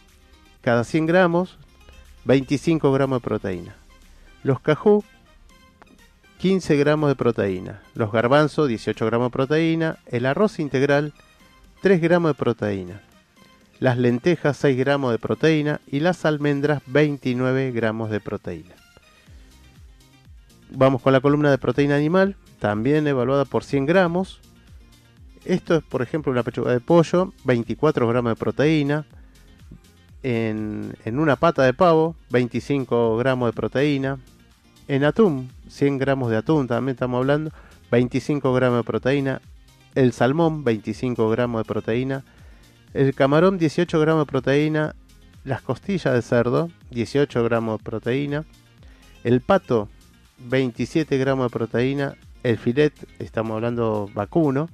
cada 0.61 0.83
100 0.83 1.05
gramos, 1.05 1.57
25 2.25 2.91
gramos 2.91 3.21
de 3.21 3.27
proteína. 3.27 3.75
Los 4.43 4.59
cajú, 4.59 5.03
15 6.39 6.75
gramos 6.75 7.09
de 7.09 7.15
proteína. 7.15 7.81
Los 7.95 8.11
garbanzos, 8.11 8.67
18 8.67 9.05
gramos 9.05 9.27
de 9.27 9.31
proteína. 9.31 9.97
El 10.05 10.25
arroz 10.25 10.59
integral, 10.59 11.13
3 11.83 11.99
gramos 11.99 12.29
de 12.29 12.35
proteína. 12.35 13.01
Las 13.79 13.97
lentejas 13.97 14.55
6 14.55 14.77
gramos 14.77 15.11
de 15.11 15.19
proteína 15.19 15.81
y 15.85 15.99
las 15.99 16.23
almendras 16.23 16.81
29 16.85 17.73
gramos 17.73 18.09
de 18.09 18.21
proteína. 18.21 18.73
Vamos 20.69 21.01
con 21.01 21.11
la 21.11 21.19
columna 21.19 21.51
de 21.51 21.57
proteína 21.57 21.97
animal, 21.97 22.37
también 22.59 23.05
evaluada 23.05 23.43
por 23.43 23.65
100 23.65 23.85
gramos. 23.85 24.39
Esto 25.43 25.75
es, 25.75 25.83
por 25.83 26.01
ejemplo, 26.01 26.31
una 26.31 26.43
pechuga 26.43 26.71
de 26.71 26.79
pollo, 26.79 27.33
24 27.43 28.07
gramos 28.07 28.31
de 28.31 28.35
proteína. 28.37 29.05
En, 30.23 30.95
una 31.05 31.35
pata 31.35 31.63
de 31.63 31.73
pavo, 31.73 32.15
25 32.29 33.17
gramos 33.17 33.49
de 33.49 33.53
proteína. 33.53 34.19
En 34.87 35.03
atún, 35.03 35.51
100 35.67 35.97
gramos 35.97 36.31
de 36.31 36.37
atún, 36.37 36.65
también 36.65 36.93
estamos 36.93 37.17
hablando, 37.17 37.51
25 37.91 38.53
gramos 38.53 38.77
de 38.77 38.83
proteína 38.85 39.41
el 39.95 40.13
salmón 40.13 40.63
25 40.63 41.29
gramos 41.29 41.61
de 41.61 41.65
proteína, 41.65 42.23
el 42.93 43.13
camarón 43.15 43.57
18 43.57 43.99
gramos 43.99 44.25
de 44.25 44.31
proteína, 44.31 44.95
las 45.43 45.61
costillas 45.61 46.13
de 46.13 46.21
cerdo 46.21 46.69
18 46.91 47.43
gramos 47.43 47.79
de 47.79 47.83
proteína, 47.83 48.45
El 49.23 49.41
pato, 49.41 49.89
27 50.37 51.17
gramos 51.17 51.47
de 51.47 51.49
proteína. 51.49 52.15
El 52.43 52.57
filet, 52.57 52.93
estamos 53.19 53.55
hablando 53.55 54.09
vacuno, 54.13 54.69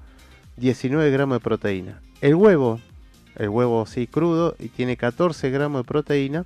19 0.58 1.12
gramos 1.12 1.38
de 1.38 1.40
proteína. 1.40 2.02
El 2.22 2.36
huevo, 2.36 2.80
el 3.36 3.50
huevo 3.50 3.86
sí 3.86 4.08
crudo, 4.08 4.56
y 4.60 4.70
tiene 4.70 4.98
14 4.98 5.50
gramos 5.52 5.84
de 5.84 5.88
proteína. 5.88 6.46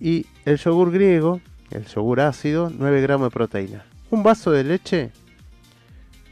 Y 0.00 0.26
el 0.44 0.58
yogur 0.58 0.90
griego, 0.90 1.40
el 1.70 1.86
yogur 1.86 2.20
ácido, 2.20 2.70
9 2.76 3.00
gramos 3.00 3.28
de 3.28 3.30
proteína. 3.30 3.84
Un 4.10 4.22
vaso 4.22 4.50
de 4.50 4.64
leche, 4.64 5.12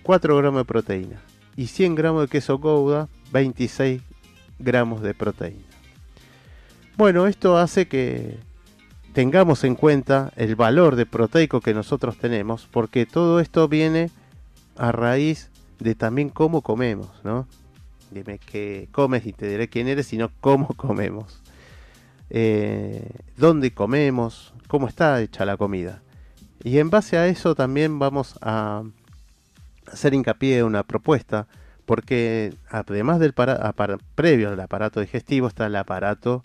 4 0.05 0.37
gramos 0.37 0.61
de 0.61 0.65
proteína. 0.65 1.21
Y 1.57 1.67
100 1.67 1.95
gramos 1.97 2.23
de 2.23 2.29
queso 2.29 2.59
gouda, 2.59 3.09
26 3.33 4.03
gramos 4.59 5.03
de 5.03 5.15
proteína. 5.15 5.65
Bueno, 6.97 7.27
esto 7.27 7.59
hace 7.59 7.89
que 7.89 8.39
tengamos 9.13 9.65
en 9.65 9.75
cuenta 9.75 10.33
el 10.37 10.55
valor 10.55 10.95
de 10.95 11.07
proteico 11.07 11.61
que 11.61 11.75
nosotros 11.75 12.19
tenemos, 12.19 12.69
porque 12.71 13.07
todo 13.07 13.41
esto 13.41 13.67
viene 13.67 14.11
a 14.77 14.93
raíz 14.93 15.51
de 15.81 15.95
también 15.95 16.29
cómo 16.29 16.63
comemos, 16.63 17.09
¿no? 17.25 17.49
Dime 18.11 18.39
qué 18.39 18.89
comes 18.93 19.27
y 19.27 19.33
te 19.33 19.49
diré 19.49 19.69
quién 19.69 19.89
eres, 19.89 20.07
sino 20.07 20.31
cómo 20.41 20.69
comemos. 20.77 21.41
Eh, 22.31 23.09
dónde 23.37 23.73
comemos, 23.73 24.53
cómo 24.69 24.87
está 24.87 25.21
hecha 25.21 25.45
la 25.45 25.57
comida. 25.57 26.03
Y 26.63 26.79
en 26.79 26.91
base 26.91 27.17
a 27.17 27.27
eso 27.27 27.55
también 27.55 27.99
vamos 27.99 28.39
a 28.41 28.83
hacer 29.87 30.15
hincapié 30.15 30.59
en 30.59 30.65
una 30.65 30.83
propuesta, 30.83 31.47
porque 31.87 32.55
además 32.71 33.21
del 33.21 33.35
para, 33.35 33.73
previo 34.15 34.51
al 34.51 34.61
aparato 34.61 35.01
digestivo 35.01 35.49
está 35.49 35.67
el 35.67 35.77
aparato 35.77 36.43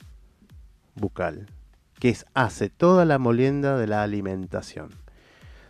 bucal, 0.95 1.47
que 1.99 2.09
es, 2.09 2.25
hace 2.33 2.69
toda 2.69 3.05
la 3.05 3.19
molienda 3.19 3.77
de 3.77 3.87
la 3.87 4.03
alimentación. 4.03 4.89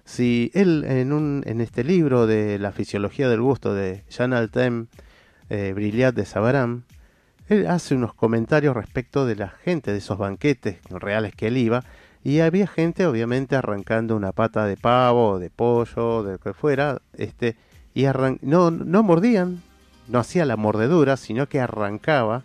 Si 0.06 0.50
él 0.56 0.86
en, 0.88 1.14
un, 1.14 1.44
en 1.46 1.62
este 1.62 1.84
libro 1.84 2.26
de 2.26 2.58
la 2.58 2.72
fisiología 2.72 3.30
del 3.30 3.42
gusto 3.42 3.76
de 3.76 4.04
Jean 4.10 4.34
Altem 4.34 4.88
eh, 5.50 5.74
de 5.76 6.26
Savarin, 6.26 6.84
él 7.48 7.68
hace 7.68 7.96
unos 7.96 8.14
comentarios 8.14 8.76
respecto 8.76 9.26
de 9.26 9.36
la 9.36 9.50
gente, 9.50 9.92
de 9.92 9.98
esos 9.98 10.18
banquetes 10.18 10.80
reales 10.90 11.36
que 11.36 11.48
él 11.48 11.58
iba, 11.58 11.84
y 12.24 12.40
había 12.40 12.68
gente 12.68 13.06
obviamente 13.06 13.56
arrancando 13.56 14.16
una 14.16 14.32
pata 14.32 14.66
de 14.66 14.78
pavo, 14.78 15.40
de 15.40 15.50
pollo, 15.50 16.24
de 16.24 16.34
lo 16.34 16.38
que 16.40 16.54
fuera, 16.54 17.02
este, 17.14 17.56
y 17.94 18.06
arran 18.06 18.40
no, 18.42 18.72
no 18.72 19.04
mordían, 19.04 19.62
no 20.08 20.20
hacía 20.20 20.46
la 20.46 20.58
mordedura, 20.58 21.18
sino 21.18 21.48
que 21.48 21.60
arrancaba, 21.60 22.44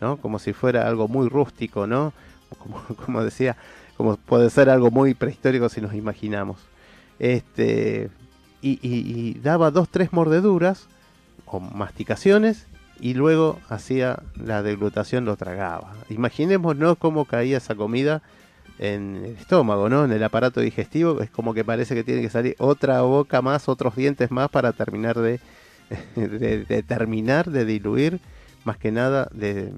¿no? 0.00 0.16
Como 0.18 0.38
si 0.38 0.52
fuera 0.52 0.86
algo 0.86 1.08
muy 1.08 1.28
rústico, 1.28 1.86
¿no? 1.86 2.12
Como, 2.58 2.80
como 3.04 3.24
decía, 3.24 3.56
como 3.96 4.16
puede 4.16 4.50
ser 4.50 4.70
algo 4.70 4.90
muy 4.90 5.14
prehistórico 5.14 5.68
si 5.68 5.80
nos 5.80 5.94
imaginamos. 5.94 6.58
Este, 7.18 8.10
y, 8.62 9.38
daba 9.40 9.70
dos, 9.70 9.88
tres 9.88 10.12
mordeduras 10.12 10.88
o 11.46 11.60
masticaciones 11.60 12.66
y 12.98 13.14
luego 13.14 13.60
hacía 13.68 14.22
la 14.34 14.62
deglutación, 14.62 15.24
lo 15.24 15.36
tragaba. 15.36 15.94
Imaginémonos 16.08 16.98
cómo 16.98 17.26
caía 17.26 17.58
esa 17.58 17.74
comida 17.74 18.22
en 18.78 19.16
el 19.24 19.36
estómago, 19.36 19.88
¿no? 19.88 20.04
En 20.04 20.12
el 20.12 20.22
aparato 20.22 20.60
digestivo, 20.60 21.20
es 21.20 21.30
como 21.30 21.54
que 21.54 21.64
parece 21.64 21.94
que 21.94 22.04
tiene 22.04 22.22
que 22.22 22.30
salir 22.30 22.56
otra 22.58 23.02
boca 23.02 23.42
más, 23.42 23.68
otros 23.68 23.96
dientes 23.96 24.30
más 24.30 24.48
para 24.50 24.72
terminar 24.72 25.16
de, 25.18 25.40
terminar 26.86 27.50
de 27.50 27.64
diluir, 27.64 28.20
más 28.64 28.76
que 28.76 28.92
nada 28.92 29.28
de 29.32 29.72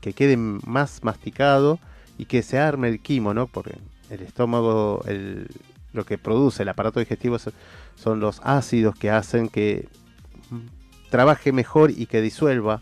que 0.00 0.14
quede 0.14 0.36
más 0.36 1.04
masticado 1.04 1.78
y 2.16 2.24
que 2.24 2.42
se 2.42 2.58
arme 2.58 2.88
el 2.88 3.00
quimo, 3.00 3.34
¿no? 3.34 3.46
Porque 3.46 3.76
el 4.10 4.22
estómago, 4.22 5.02
el, 5.06 5.48
lo 5.92 6.04
que 6.04 6.18
produce 6.18 6.62
el 6.62 6.68
aparato 6.68 7.00
digestivo 7.00 7.38
son, 7.38 8.20
los 8.20 8.40
ácidos 8.44 8.96
que 8.96 9.10
hacen 9.10 9.48
que 9.48 9.88
trabaje 11.10 11.52
mejor 11.52 11.90
y 11.90 12.06
que 12.06 12.22
disuelva 12.22 12.80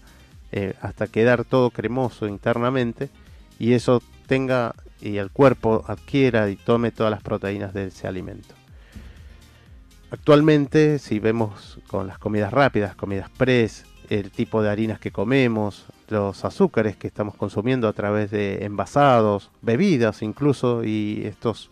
eh, 0.53 0.75
hasta 0.81 1.09
quedar 1.09 1.45
todo 1.45 1.71
cremoso 1.71 2.27
internamente 2.27 3.11
y 3.59 3.73
eso 3.73 4.03
tenga 4.27 4.75
y 5.01 5.17
el 5.17 5.31
cuerpo 5.31 5.85
adquiera 5.87 6.49
y 6.51 6.57
tome 6.57 6.91
todas 6.91 7.11
las 7.11 7.23
proteínas 7.23 7.73
de 7.75 7.87
ese 7.87 8.07
alimento. 8.07 8.55
Actualmente, 10.11 10.99
si 10.99 11.21
vemos 11.21 11.79
con 11.87 12.07
las 12.07 12.19
comidas 12.19 12.53
rápidas, 12.53 12.97
comidas 12.97 13.31
pres, 13.31 13.85
el 14.09 14.33
tipo 14.33 14.61
de 14.61 14.69
harinas 14.69 14.99
que 14.99 15.13
comemos, 15.13 15.87
los 16.09 16.45
azúcares 16.45 16.97
que 16.97 17.07
estamos 17.07 17.37
consumiendo 17.37 17.87
a 17.87 17.93
través 17.93 18.31
de 18.33 18.65
envasados, 18.65 19.51
bebidas 19.63 20.23
incluso, 20.23 20.83
y 20.83 21.23
estos 21.25 21.71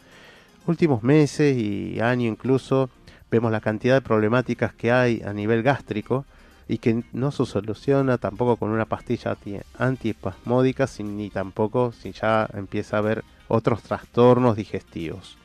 últimos 0.66 1.02
meses 1.02 1.56
y 1.56 1.98
año 2.00 2.28
incluso, 2.28 2.90
vemos 3.30 3.50
la 3.50 3.60
cantidad 3.60 3.94
de 3.94 4.02
problemáticas 4.02 4.72
que 4.72 4.92
hay 4.92 5.20
a 5.26 5.32
nivel 5.32 5.64
gástrico 5.64 6.24
y 6.68 6.78
que 6.78 7.02
no 7.12 7.30
se 7.30 7.46
soluciona 7.46 8.18
tampoco 8.18 8.56
con 8.56 8.70
una 8.70 8.84
pastilla 8.84 9.32
anti- 9.32 9.60
antiespasmódica, 9.78 10.86
ni 11.02 11.30
tampoco 11.30 11.92
si 11.92 12.12
ya 12.12 12.48
empieza 12.52 12.96
a 12.96 12.98
haber 13.00 13.24
otros 13.48 13.82
trastornos 13.82 14.56
digestivos. 14.56 15.38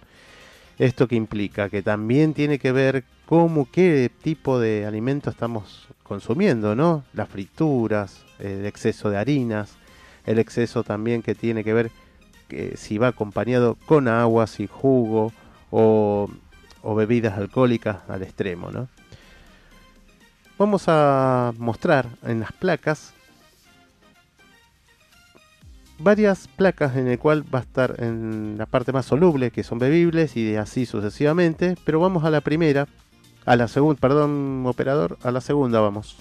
Esto 0.77 1.07
que 1.07 1.15
implica 1.15 1.69
que 1.69 1.81
también 1.81 2.33
tiene 2.33 2.59
que 2.59 2.71
ver 2.71 3.05
cómo, 3.25 3.69
qué 3.71 4.11
tipo 4.21 4.59
de 4.59 4.85
alimento 4.85 5.29
estamos 5.29 5.87
consumiendo, 6.03 6.75
¿no? 6.75 7.03
Las 7.13 7.29
frituras, 7.29 8.25
el 8.39 8.65
exceso 8.65 9.09
de 9.09 9.17
harinas, 9.17 9.77
el 10.25 10.39
exceso 10.39 10.83
también 10.83 11.21
que 11.21 11.35
tiene 11.35 11.63
que 11.63 11.73
ver 11.73 11.91
que 12.49 12.75
si 12.75 12.97
va 12.97 13.07
acompañado 13.09 13.77
con 13.85 14.07
agua, 14.07 14.47
si 14.47 14.67
jugo 14.67 15.31
o, 15.71 16.29
o 16.81 16.95
bebidas 16.95 17.37
alcohólicas 17.37 17.97
al 18.09 18.23
extremo, 18.23 18.71
¿no? 18.71 18.89
Vamos 20.57 20.83
a 20.87 21.53
mostrar 21.57 22.07
en 22.23 22.39
las 22.39 22.51
placas 22.51 23.13
varias 26.03 26.47
placas 26.47 26.95
en 26.97 27.07
el 27.07 27.17
cual 27.17 27.43
va 27.53 27.59
a 27.59 27.61
estar 27.61 27.95
en 27.99 28.57
la 28.57 28.65
parte 28.65 28.91
más 28.91 29.05
soluble, 29.05 29.51
que 29.51 29.63
son 29.63 29.79
bebibles 29.79 30.35
y 30.35 30.55
así 30.55 30.85
sucesivamente, 30.85 31.75
pero 31.85 31.99
vamos 31.99 32.23
a 32.25 32.29
la 32.29 32.41
primera, 32.41 32.87
a 33.45 33.55
la 33.55 33.67
segunda, 33.67 33.99
perdón, 33.99 34.63
operador, 34.65 35.17
a 35.23 35.31
la 35.31 35.41
segunda 35.41 35.79
vamos. 35.79 36.17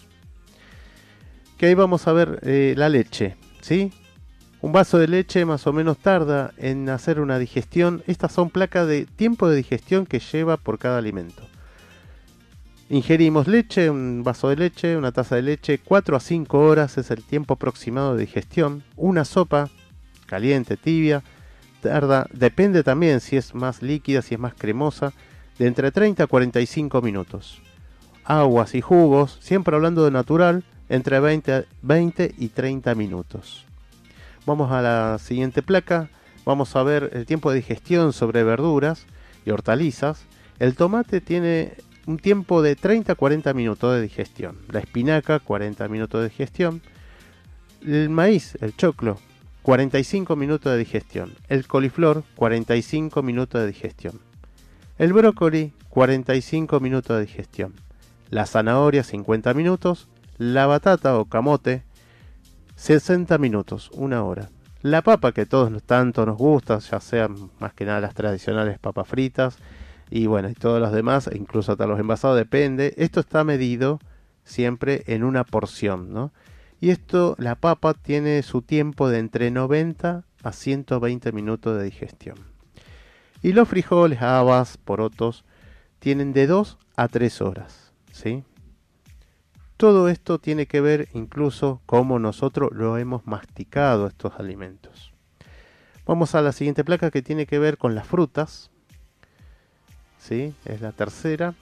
Que 1.58 1.66
ahí 1.66 1.74
vamos 1.74 2.06
a 2.06 2.12
ver 2.12 2.40
eh, 2.42 2.74
la 2.76 2.88
leche, 2.88 3.36
¿sí? 3.60 3.92
Un 4.60 4.72
vaso 4.72 4.98
de 4.98 5.08
leche 5.08 5.44
más 5.44 5.66
o 5.66 5.72
menos 5.72 5.98
tarda 5.98 6.52
en 6.56 6.88
hacer 6.88 7.18
una 7.18 7.38
digestión. 7.38 8.04
Estas 8.06 8.32
son 8.32 8.50
placas 8.50 8.86
de 8.86 9.06
tiempo 9.06 9.48
de 9.48 9.56
digestión 9.56 10.06
que 10.06 10.20
lleva 10.20 10.56
por 10.56 10.78
cada 10.78 10.98
alimento. 10.98 11.42
Ingerimos 12.93 13.49
leche, 13.49 13.88
un 13.88 14.22
vaso 14.22 14.51
de 14.51 14.57
leche, 14.57 14.99
una 14.99 15.12
taza 15.12 15.36
de 15.36 15.40
leche, 15.40 15.78
4 15.82 16.14
a 16.14 16.20
5 16.20 16.59
horas 16.59 16.99
es 16.99 17.11
el 17.11 17.22
tiempo 17.24 17.55
aproximado 17.55 18.14
de 18.14 18.26
digestión. 18.26 18.84
Una 18.97 19.24
sopa, 19.24 19.70
caliente, 20.26 20.76
tibia, 20.76 21.22
tarda, 21.80 22.26
depende 22.34 22.82
también 22.82 23.20
si 23.22 23.38
es 23.38 23.55
más 23.55 23.80
líquida, 23.80 24.20
si 24.20 24.34
es 24.34 24.40
más 24.40 24.53
cremosa, 24.53 25.14
de 25.59 25.68
entre 25.68 25.90
30 25.90 26.24
a 26.24 26.26
45 26.26 27.01
minutos. 27.01 27.62
Aguas 28.24 28.74
y 28.74 28.82
jugos, 28.82 29.38
siempre 29.40 29.74
hablando 29.74 30.05
de 30.05 30.11
natural, 30.11 30.62
entre 30.90 31.18
20, 31.18 31.55
a- 31.55 31.64
20 31.80 32.34
y 32.36 32.49
30 32.49 32.95
minutos. 32.95 33.64
Vamos 34.45 34.70
a 34.70 34.82
la 34.82 35.16
siguiente 35.18 35.62
placa, 35.62 36.11
vamos 36.45 36.76
a 36.76 36.82
ver 36.82 37.09
el 37.14 37.24
tiempo 37.24 37.53
de 37.53 37.57
digestión 37.57 38.12
sobre 38.12 38.45
verduras 38.45 39.07
y 39.47 39.51
hortalizas. 39.51 40.26
El 40.59 40.76
tomate 40.76 41.22
tiene 41.22 41.72
un 42.07 42.18
tiempo 42.18 42.62
de 42.62 42.76
30 42.76 43.12
a 43.12 43.14
40 43.14 43.55
minutos 43.55 43.94
de 43.94 44.03
digestión. 44.03 44.59
La 44.70 44.80
espinaca, 44.80 45.38
40 45.38 45.88
minutos 45.88 46.22
de 46.22 46.28
digestión. 46.28 46.82
El 47.84 48.11
maíz, 48.11 48.57
el 48.61 48.76
choclo, 48.76 49.18
45 49.62 50.36
minutos 50.36 50.72
de 50.72 50.78
digestión. 50.78 51.32
El 51.48 51.66
coliflor, 51.66 52.24
45 52.36 53.22
minutos 53.22 53.61
de 53.61 53.66
digestión. 53.68 54.20
El 54.98 55.12
brócoli, 55.12 55.72
45 55.88 56.80
minutos 56.80 57.16
de 57.16 57.26
digestión. 57.26 57.74
La 58.30 58.46
zanahoria, 58.46 59.05
50 59.05 59.55
minutos. 59.55 60.09
La 60.38 60.66
batata 60.66 61.18
o 61.18 61.26
camote, 61.26 61.84
60 62.76 63.38
minutos, 63.38 63.90
una 63.92 64.24
hora. 64.24 64.50
La 64.80 65.03
papa 65.03 65.30
que 65.30 65.46
todos 65.46 65.80
tanto 65.84 66.26
nos 66.26 66.36
gusta, 66.36 66.78
ya 66.78 66.98
sean 66.98 67.50
más 67.61 67.74
que 67.74 67.84
nada 67.84 68.00
las 68.00 68.14
tradicionales 68.14 68.80
papas 68.80 69.07
fritas 69.07 69.59
y 70.14 70.26
bueno, 70.26 70.50
y 70.50 70.54
todos 70.54 70.78
los 70.78 70.92
demás, 70.92 71.26
e 71.26 71.38
incluso 71.38 71.72
hasta 71.72 71.86
los 71.86 71.98
envasados, 71.98 72.36
depende. 72.36 72.92
Esto 72.98 73.20
está 73.20 73.44
medido 73.44 73.98
siempre 74.44 75.04
en 75.06 75.24
una 75.24 75.42
porción, 75.42 76.12
¿no? 76.12 76.32
Y 76.80 76.90
esto, 76.90 77.34
la 77.38 77.54
papa 77.54 77.94
tiene 77.94 78.42
su 78.42 78.60
tiempo 78.60 79.08
de 79.08 79.18
entre 79.18 79.50
90 79.50 80.26
a 80.42 80.52
120 80.52 81.32
minutos 81.32 81.78
de 81.78 81.84
digestión. 81.84 82.36
Y 83.40 83.54
los 83.54 83.68
frijoles, 83.68 84.20
habas, 84.20 84.76
porotos, 84.76 85.46
tienen 85.98 86.34
de 86.34 86.46
2 86.46 86.76
a 86.96 87.08
3 87.08 87.40
horas, 87.40 87.94
¿sí? 88.12 88.44
Todo 89.78 90.10
esto 90.10 90.38
tiene 90.38 90.66
que 90.66 90.82
ver 90.82 91.08
incluso 91.14 91.80
cómo 91.86 92.18
nosotros 92.18 92.68
lo 92.72 92.98
hemos 92.98 93.26
masticado 93.26 94.08
estos 94.08 94.34
alimentos. 94.38 95.14
Vamos 96.04 96.34
a 96.34 96.42
la 96.42 96.52
siguiente 96.52 96.84
placa 96.84 97.10
que 97.10 97.22
tiene 97.22 97.46
que 97.46 97.58
ver 97.58 97.78
con 97.78 97.94
las 97.94 98.06
frutas. 98.06 98.71
¿Sí? 100.22 100.54
Es 100.64 100.80
la 100.80 100.92
tercera. 100.92 101.54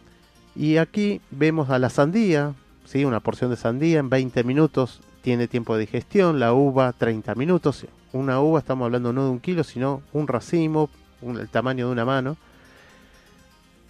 Y 0.55 0.77
aquí 0.77 1.21
vemos 1.31 1.71
a 1.71 1.79
la 1.79 1.89
sandía, 1.89 2.55
¿sí? 2.85 3.05
Una 3.05 3.21
porción 3.21 3.51
de 3.51 3.57
sandía 3.57 4.01
en 4.01 4.11
20 4.11 4.45
minutos 4.45 5.01
tiene 5.23 5.49
tiempo 5.49 5.75
de 5.75 5.81
digestión, 5.81 6.39
la 6.39 6.53
uva 6.53 6.93
30 6.93 7.35
minutos. 7.35 7.87
Una 8.13 8.41
uva 8.41 8.59
estamos 8.59 8.87
hablando 8.87 9.13
no 9.13 9.25
de 9.25 9.31
un 9.31 9.41
kilo, 9.41 9.65
sino 9.65 10.03
un 10.13 10.27
racimo, 10.27 10.91
el 11.23 11.49
tamaño 11.49 11.87
de 11.87 11.93
una 11.93 12.05
mano. 12.05 12.37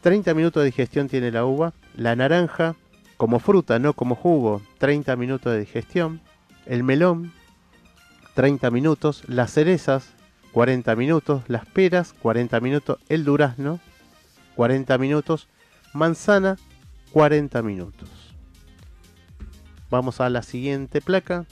30 0.03 0.35
minutos 0.35 0.63
de 0.63 0.67
digestión 0.67 1.09
tiene 1.09 1.31
la 1.31 1.45
uva. 1.45 1.73
La 1.97 2.15
naranja, 2.17 2.75
como 3.17 3.39
fruta, 3.39 3.79
no 3.79 3.93
como 3.93 4.15
jugo, 4.15 4.63
30 4.79 5.17
minutos 5.17 5.53
de 5.53 5.61
digestión. 5.61 6.21
El 6.67 6.83
melón, 6.85 7.33
30 8.35 8.71
minutos. 8.71 9.25
Las 9.27 9.53
cerezas, 9.53 10.13
40 10.53 10.95
minutos. 10.97 11.43
Las 11.49 11.67
peras, 11.67 12.13
40 12.13 12.61
minutos. 12.61 12.99
El 13.09 13.25
durazno, 13.25 13.81
40 14.61 14.99
minutos. 14.99 15.49
Manzana, 15.95 16.59
40 17.13 17.63
minutos. 17.63 18.11
Vamos 19.89 20.21
a 20.21 20.29
la 20.29 20.43
siguiente 20.43 21.01
placa. 21.01 21.47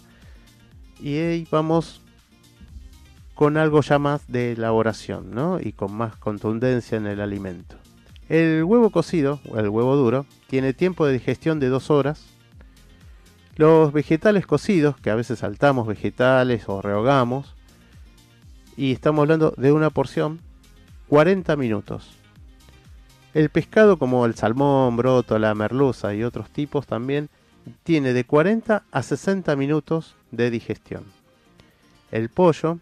Y 1.00 1.16
ahí 1.16 1.48
vamos 1.50 2.02
con 3.34 3.56
algo 3.56 3.80
ya 3.80 3.98
más 3.98 4.30
de 4.30 4.52
elaboración, 4.52 5.30
¿no? 5.30 5.58
Y 5.58 5.72
con 5.72 5.94
más 5.94 6.16
contundencia 6.16 6.98
en 6.98 7.06
el 7.06 7.22
alimento. 7.22 7.76
El 8.28 8.62
huevo 8.64 8.90
cocido, 8.90 9.40
el 9.56 9.70
huevo 9.70 9.96
duro, 9.96 10.26
tiene 10.46 10.74
tiempo 10.74 11.06
de 11.06 11.14
digestión 11.14 11.60
de 11.60 11.68
2 11.68 11.88
horas. 11.88 12.26
Los 13.56 13.90
vegetales 13.94 14.46
cocidos, 14.46 14.98
que 14.98 15.08
a 15.08 15.14
veces 15.14 15.38
saltamos 15.38 15.86
vegetales 15.86 16.64
o 16.66 16.82
rehogamos, 16.82 17.54
y 18.76 18.92
estamos 18.92 19.22
hablando 19.22 19.54
de 19.56 19.72
una 19.72 19.88
porción, 19.88 20.42
40 21.08 21.56
minutos. 21.56 22.17
El 23.34 23.50
pescado 23.50 23.98
como 23.98 24.24
el 24.24 24.34
salmón, 24.34 24.96
broto, 24.96 25.38
la 25.38 25.54
merluza 25.54 26.14
y 26.14 26.24
otros 26.24 26.48
tipos 26.50 26.86
también 26.86 27.28
tiene 27.84 28.14
de 28.14 28.24
40 28.24 28.84
a 28.90 29.02
60 29.02 29.54
minutos 29.56 30.16
de 30.30 30.50
digestión. 30.50 31.04
El 32.10 32.30
pollo, 32.30 32.78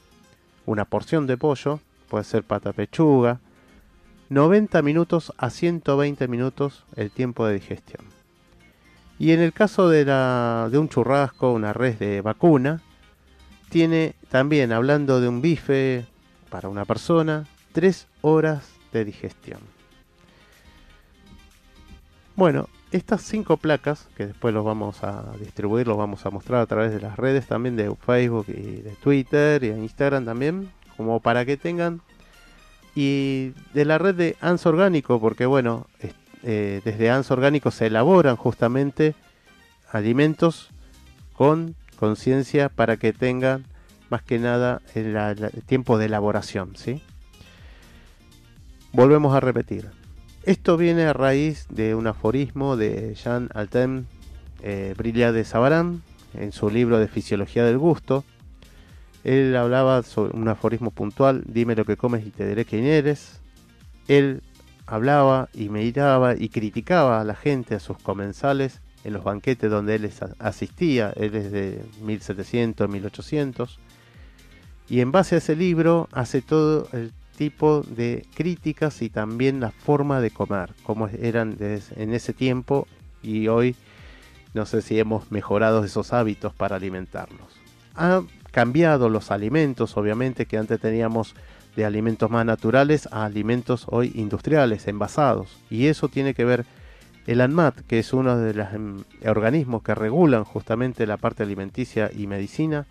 una 0.64 0.84
porción 0.84 1.26
de 1.26 1.36
pollo, 1.36 1.80
puede 2.08 2.22
ser 2.22 2.44
pata 2.44 2.72
pechuga, 2.72 3.40
90 4.28 4.82
minutos 4.82 5.32
a 5.36 5.50
120 5.50 6.28
minutos 6.28 6.84
el 6.94 7.10
tiempo 7.10 7.44
de 7.46 7.54
digestión. 7.54 8.06
Y 9.18 9.32
en 9.32 9.40
el 9.40 9.52
caso 9.52 9.88
de, 9.88 10.04
de 10.04 10.78
un 10.78 10.88
churrasco, 10.88 11.52
una 11.52 11.72
res 11.72 11.98
de 11.98 12.20
vacuna, 12.20 12.82
tiene 13.68 14.14
también, 14.28 14.72
hablando 14.72 15.20
de 15.20 15.28
un 15.28 15.42
bife 15.42 16.06
para 16.50 16.68
una 16.68 16.84
persona, 16.84 17.46
3 17.72 18.06
horas 18.20 18.68
de 18.92 19.04
digestión. 19.04 19.75
Bueno, 22.36 22.68
estas 22.92 23.22
cinco 23.22 23.56
placas, 23.56 24.08
que 24.14 24.26
después 24.26 24.52
los 24.52 24.62
vamos 24.62 25.02
a 25.02 25.32
distribuir, 25.40 25.86
los 25.86 25.96
vamos 25.96 26.26
a 26.26 26.30
mostrar 26.30 26.60
a 26.60 26.66
través 26.66 26.92
de 26.92 27.00
las 27.00 27.16
redes 27.16 27.46
también 27.46 27.76
de 27.76 27.90
Facebook 27.96 28.44
y 28.48 28.82
de 28.82 28.94
Twitter 29.02 29.64
y 29.64 29.68
de 29.70 29.78
Instagram 29.78 30.26
también, 30.26 30.70
como 30.98 31.20
para 31.20 31.46
que 31.46 31.56
tengan. 31.56 32.02
Y 32.94 33.52
de 33.72 33.86
la 33.86 33.96
red 33.96 34.14
de 34.14 34.36
ANS 34.42 34.66
Orgánico, 34.66 35.18
porque 35.18 35.46
bueno, 35.46 35.86
eh, 36.42 36.82
desde 36.84 37.10
ANS 37.10 37.30
Orgánico 37.30 37.70
se 37.70 37.86
elaboran 37.86 38.36
justamente 38.36 39.14
alimentos 39.90 40.68
con 41.32 41.74
conciencia 41.98 42.68
para 42.68 42.98
que 42.98 43.14
tengan 43.14 43.64
más 44.10 44.22
que 44.22 44.38
nada 44.38 44.82
el, 44.94 45.16
el 45.16 45.62
tiempo 45.64 45.96
de 45.96 46.04
elaboración, 46.04 46.76
¿sí? 46.76 47.02
Volvemos 48.92 49.34
a 49.34 49.40
repetir. 49.40 49.90
Esto 50.46 50.76
viene 50.76 51.02
a 51.06 51.12
raíz 51.12 51.66
de 51.70 51.96
un 51.96 52.06
aforismo 52.06 52.76
de 52.76 53.16
Jean 53.16 53.48
Altem 53.52 54.04
eh, 54.62 54.94
de 54.96 55.44
Sabarán 55.44 56.02
en 56.34 56.52
su 56.52 56.70
libro 56.70 57.00
de 57.00 57.08
Fisiología 57.08 57.64
del 57.64 57.78
Gusto. 57.78 58.22
Él 59.24 59.56
hablaba 59.56 60.04
sobre 60.04 60.38
un 60.38 60.46
aforismo 60.46 60.92
puntual, 60.92 61.42
dime 61.48 61.74
lo 61.74 61.84
que 61.84 61.96
comes 61.96 62.24
y 62.24 62.30
te 62.30 62.46
diré 62.46 62.64
quién 62.64 62.84
eres. 62.84 63.40
Él 64.06 64.40
hablaba 64.86 65.48
y 65.52 65.68
miraba 65.68 66.36
y 66.36 66.48
criticaba 66.48 67.20
a 67.20 67.24
la 67.24 67.34
gente, 67.34 67.74
a 67.74 67.80
sus 67.80 67.98
comensales, 67.98 68.80
en 69.02 69.14
los 69.14 69.24
banquetes 69.24 69.68
donde 69.68 69.96
él 69.96 70.08
asistía. 70.38 71.12
Él 71.16 71.34
es 71.34 71.50
de 71.50 71.84
1700, 72.02 72.88
1800. 72.88 73.80
Y 74.88 75.00
en 75.00 75.10
base 75.10 75.34
a 75.34 75.38
ese 75.38 75.56
libro 75.56 76.08
hace 76.12 76.40
todo 76.40 76.86
el 76.92 77.10
tipo 77.36 77.82
de 77.82 78.26
críticas 78.34 79.02
y 79.02 79.10
también 79.10 79.60
la 79.60 79.70
forma 79.70 80.20
de 80.20 80.30
comer, 80.30 80.70
como 80.82 81.08
eran 81.08 81.56
en 81.60 82.14
ese 82.14 82.32
tiempo 82.32 82.86
y 83.22 83.48
hoy 83.48 83.76
no 84.54 84.66
sé 84.66 84.82
si 84.82 84.98
hemos 84.98 85.30
mejorado 85.30 85.84
esos 85.84 86.12
hábitos 86.12 86.54
para 86.54 86.76
alimentarnos. 86.76 87.46
Ha 87.94 88.22
cambiado 88.50 89.10
los 89.10 89.30
alimentos, 89.30 89.96
obviamente, 89.96 90.46
que 90.46 90.56
antes 90.56 90.80
teníamos 90.80 91.34
de 91.76 91.84
alimentos 91.84 92.30
más 92.30 92.46
naturales 92.46 93.06
a 93.12 93.26
alimentos 93.26 93.84
hoy 93.88 94.12
industriales, 94.14 94.88
envasados. 94.88 95.58
Y 95.68 95.86
eso 95.88 96.08
tiene 96.08 96.32
que 96.32 96.46
ver 96.46 96.64
el 97.26 97.42
ANMAT, 97.42 97.80
que 97.80 97.98
es 97.98 98.14
uno 98.14 98.38
de 98.38 98.54
los 98.54 98.72
em, 98.72 99.04
organismos 99.26 99.82
que 99.82 99.94
regulan 99.94 100.44
justamente 100.44 101.06
la 101.06 101.18
parte 101.18 101.42
alimenticia 101.42 102.10
y 102.16 102.26
medicina, 102.26 102.86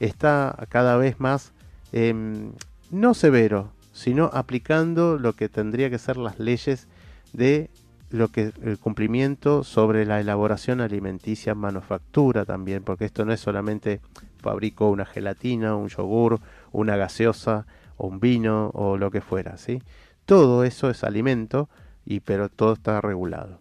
está 0.00 0.66
cada 0.70 0.96
vez 0.96 1.20
más 1.20 1.52
em, 1.92 2.52
no 2.90 3.12
severo, 3.12 3.72
sino 3.94 4.28
aplicando 4.34 5.16
lo 5.18 5.32
que 5.32 5.48
tendría 5.48 5.88
que 5.88 5.98
ser 5.98 6.18
las 6.18 6.38
leyes 6.38 6.88
de 7.32 7.70
lo 8.10 8.28
que 8.28 8.52
el 8.62 8.78
cumplimiento 8.78 9.64
sobre 9.64 10.04
la 10.04 10.20
elaboración 10.20 10.80
alimenticia, 10.80 11.54
manufactura 11.54 12.44
también, 12.44 12.82
porque 12.82 13.06
esto 13.06 13.24
no 13.24 13.32
es 13.32 13.40
solamente 13.40 14.00
fabrico 14.42 14.90
una 14.90 15.06
gelatina, 15.06 15.74
un 15.74 15.88
yogur, 15.88 16.40
una 16.70 16.96
gaseosa, 16.96 17.66
o 17.96 18.08
un 18.08 18.20
vino 18.20 18.70
o 18.74 18.96
lo 18.96 19.10
que 19.10 19.20
fuera, 19.20 19.56
¿sí? 19.56 19.80
Todo 20.26 20.64
eso 20.64 20.90
es 20.90 21.04
alimento 21.04 21.68
y 22.04 22.20
pero 22.20 22.48
todo 22.48 22.72
está 22.74 23.00
regulado. 23.00 23.60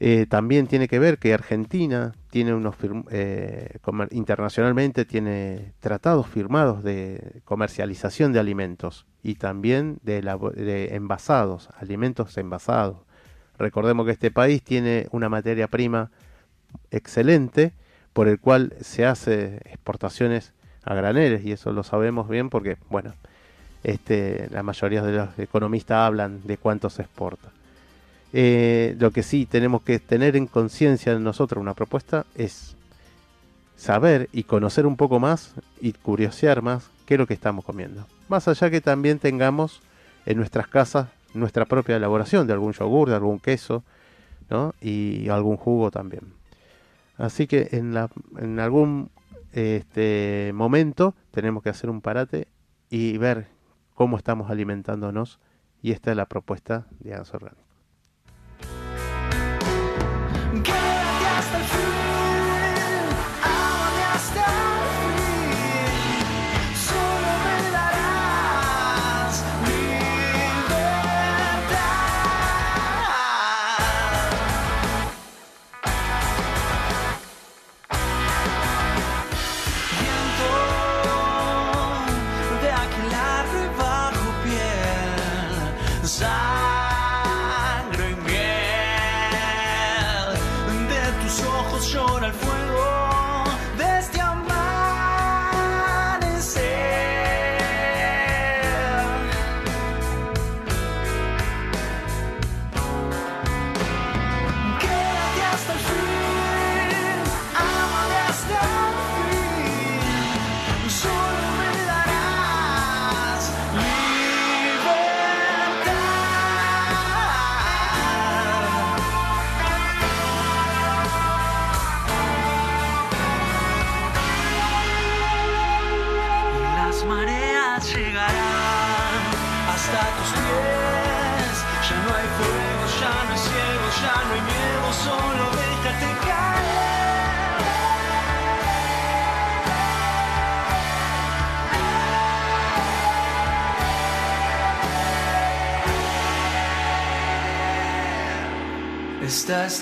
Eh, 0.00 0.26
también 0.28 0.66
tiene 0.66 0.88
que 0.88 0.98
ver 0.98 1.18
que 1.18 1.34
Argentina 1.34 2.12
tiene 2.30 2.54
unos 2.54 2.76
eh, 3.10 3.78
internacionalmente 4.10 5.04
tiene 5.04 5.72
tratados 5.80 6.26
firmados 6.26 6.82
de 6.82 7.40
comercialización 7.44 8.32
de 8.32 8.40
alimentos 8.40 9.06
y 9.22 9.36
también 9.36 9.98
de 10.02 10.88
envasados, 10.92 11.70
alimentos 11.78 12.36
envasados. 12.36 12.98
Recordemos 13.58 14.06
que 14.06 14.12
este 14.12 14.30
país 14.30 14.62
tiene 14.62 15.08
una 15.10 15.28
materia 15.28 15.68
prima 15.68 16.10
excelente 16.90 17.72
por 18.12 18.28
el 18.28 18.38
cual 18.38 18.74
se 18.80 19.06
hace 19.06 19.56
exportaciones 19.64 20.52
a 20.84 20.94
graneles 20.94 21.44
y 21.44 21.52
eso 21.52 21.72
lo 21.72 21.82
sabemos 21.82 22.28
bien 22.28 22.50
porque 22.50 22.76
bueno 22.88 23.14
este 23.84 24.48
la 24.50 24.62
mayoría 24.62 25.02
de 25.02 25.12
los 25.12 25.38
economistas 25.38 25.98
hablan 25.98 26.40
de 26.44 26.56
cuánto 26.56 26.90
se 26.90 27.02
exporta 27.02 27.50
Eh, 28.32 28.94
lo 28.98 29.10
que 29.10 29.22
sí 29.22 29.46
tenemos 29.46 29.82
que 29.82 29.98
tener 29.98 30.36
en 30.36 30.46
conciencia 30.46 31.14
de 31.14 31.20
nosotros 31.20 31.60
una 31.60 31.74
propuesta 31.74 32.26
es 32.34 32.76
saber 33.76 34.28
y 34.32 34.42
conocer 34.42 34.86
un 34.86 34.96
poco 34.96 35.18
más 35.18 35.54
y 35.80 35.92
curiosear 35.92 36.60
más 36.60 36.90
qué 37.06 37.14
es 37.14 37.18
lo 37.18 37.26
que 37.26 37.32
estamos 37.32 37.64
comiendo 37.64 38.06
más 38.28 38.46
allá 38.46 38.68
que 38.68 38.82
también 38.82 39.18
tengamos 39.18 39.80
en 40.26 40.36
nuestras 40.36 40.66
casas 40.66 41.08
nuestra 41.32 41.64
propia 41.64 41.96
elaboración 41.96 42.46
de 42.46 42.52
algún 42.52 42.74
yogur 42.74 43.08
de 43.08 43.14
algún 43.14 43.38
queso 43.38 43.82
¿no? 44.50 44.74
y 44.82 45.30
algún 45.30 45.56
jugo 45.56 45.90
también 45.90 46.38
Así 47.18 47.48
que 47.48 47.68
en, 47.72 47.92
la, 47.92 48.08
en 48.38 48.60
algún 48.60 49.10
este, 49.52 50.52
momento 50.54 51.14
tenemos 51.32 51.64
que 51.64 51.68
hacer 51.68 51.90
un 51.90 52.00
parate 52.00 52.46
y 52.90 53.18
ver 53.18 53.48
cómo 53.94 54.16
estamos 54.16 54.50
alimentándonos. 54.50 55.40
Y 55.82 55.90
esta 55.92 56.12
es 56.12 56.16
la 56.16 56.26
propuesta 56.26 56.86
de 57.00 57.14
Ans 57.14 57.34
Orgánico. 57.34 57.67
Girl. 60.64 60.87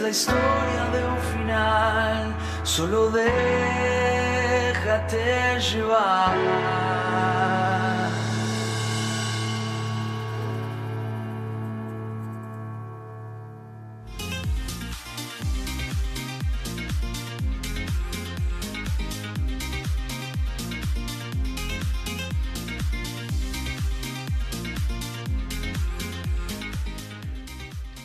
La 0.00 0.10
historia 0.10 0.90
de 0.92 1.04
un 1.06 1.18
final, 1.32 2.34
solo 2.64 3.10
déjate 3.10 3.30
llevar. 5.60 6.85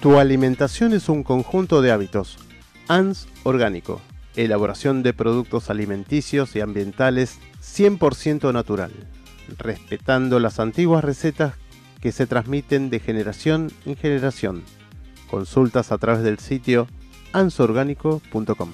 Tu 0.01 0.17
alimentación 0.17 0.93
es 0.93 1.09
un 1.09 1.21
conjunto 1.21 1.83
de 1.83 1.91
hábitos. 1.91 2.39
ANS 2.87 3.27
Orgánico. 3.43 4.01
Elaboración 4.35 5.03
de 5.03 5.13
productos 5.13 5.69
alimenticios 5.69 6.55
y 6.55 6.61
ambientales 6.61 7.37
100% 7.61 8.51
natural, 8.51 8.91
respetando 9.59 10.39
las 10.39 10.59
antiguas 10.59 11.03
recetas 11.03 11.53
que 11.99 12.11
se 12.11 12.25
transmiten 12.25 12.89
de 12.89 12.99
generación 12.99 13.71
en 13.85 13.95
generación. 13.95 14.63
Consultas 15.29 15.91
a 15.91 15.99
través 15.99 16.23
del 16.23 16.39
sitio 16.39 16.87
ansorgánico.com. 17.31 18.71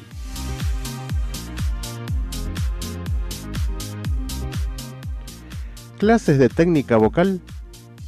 Clases 5.98 6.40
de 6.40 6.48
técnica 6.48 6.96
vocal 6.96 7.42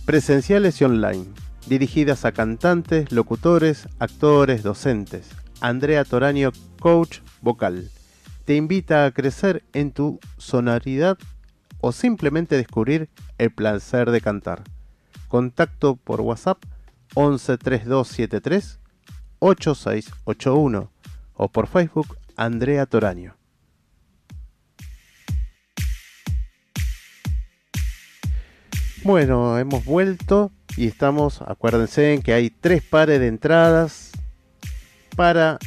presenciales 0.06 0.80
y 0.80 0.86
online, 0.86 1.26
dirigidas 1.70 2.26
a 2.26 2.32
cantantes, 2.32 3.12
locutores, 3.12 3.88
actores, 4.00 4.64
docentes. 4.64 5.30
Andrea 5.62 6.04
Toraño, 6.04 6.52
coach 6.80 7.20
vocal, 7.42 7.92
te 8.46 8.56
invita 8.56 9.06
a 9.06 9.12
crecer 9.12 9.64
en 9.74 9.92
tu 9.92 10.20
sonoridad 10.38 11.20
o 11.80 11.92
simplemente 11.92 12.58
descubrir 12.58 13.10
el 13.38 13.52
placer 13.52 14.10
de 14.10 14.20
cantar. 14.20 14.64
Contacto 15.28 15.96
por 15.96 16.22
WhatsApp 16.22 16.58
11 17.14 17.60
3273 17.60 18.80
8681 19.38 20.92
o 21.36 21.48
por 21.50 21.68
Facebook 21.68 22.18
Andrea 22.36 22.88
Toraño. 22.88 23.36
Bueno, 29.04 29.58
hemos 29.58 29.86
vuelto 29.86 30.52
y 30.78 30.88
estamos, 30.88 31.42
acuérdense 31.42 32.14
en 32.14 32.22
que 32.22 32.34
hay 32.34 32.50
tres 32.50 32.82
pares 32.84 33.20
de 33.20 33.28
entradas 33.28 34.12
para 35.16 35.60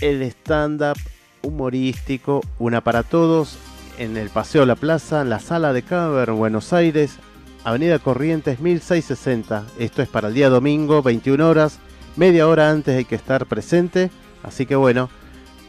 el 0.00 0.22
stand-up 0.22 0.96
humorístico, 1.42 2.40
una 2.58 2.82
para 2.82 3.02
todos, 3.02 3.58
en 3.98 4.16
el 4.16 4.30
Paseo 4.30 4.66
La 4.66 4.76
Plaza, 4.76 5.22
en 5.22 5.30
la 5.30 5.40
Sala 5.40 5.72
de 5.72 5.82
Caber, 5.82 6.32
Buenos 6.32 6.72
Aires, 6.72 7.16
Avenida 7.64 7.98
Corrientes 7.98 8.60
1660. 8.60 9.64
Esto 9.78 10.02
es 10.02 10.08
para 10.08 10.28
el 10.28 10.34
día 10.34 10.48
domingo, 10.48 11.02
21 11.02 11.48
horas, 11.48 11.78
media 12.16 12.46
hora 12.46 12.70
antes 12.70 12.96
hay 12.96 13.04
que 13.04 13.14
estar 13.14 13.46
presente, 13.46 14.10
así 14.42 14.66
que 14.66 14.76
bueno, 14.76 15.10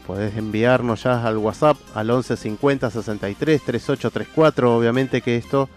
podés 0.06 0.36
enviarnos 0.36 1.02
ya 1.02 1.26
al 1.26 1.38
WhatsApp 1.38 1.76
al 1.94 2.10
11 2.10 2.36
50 2.36 2.90
63 2.90 3.62
3834, 3.62 4.76
obviamente 4.76 5.20
que 5.22 5.36
esto 5.36 5.68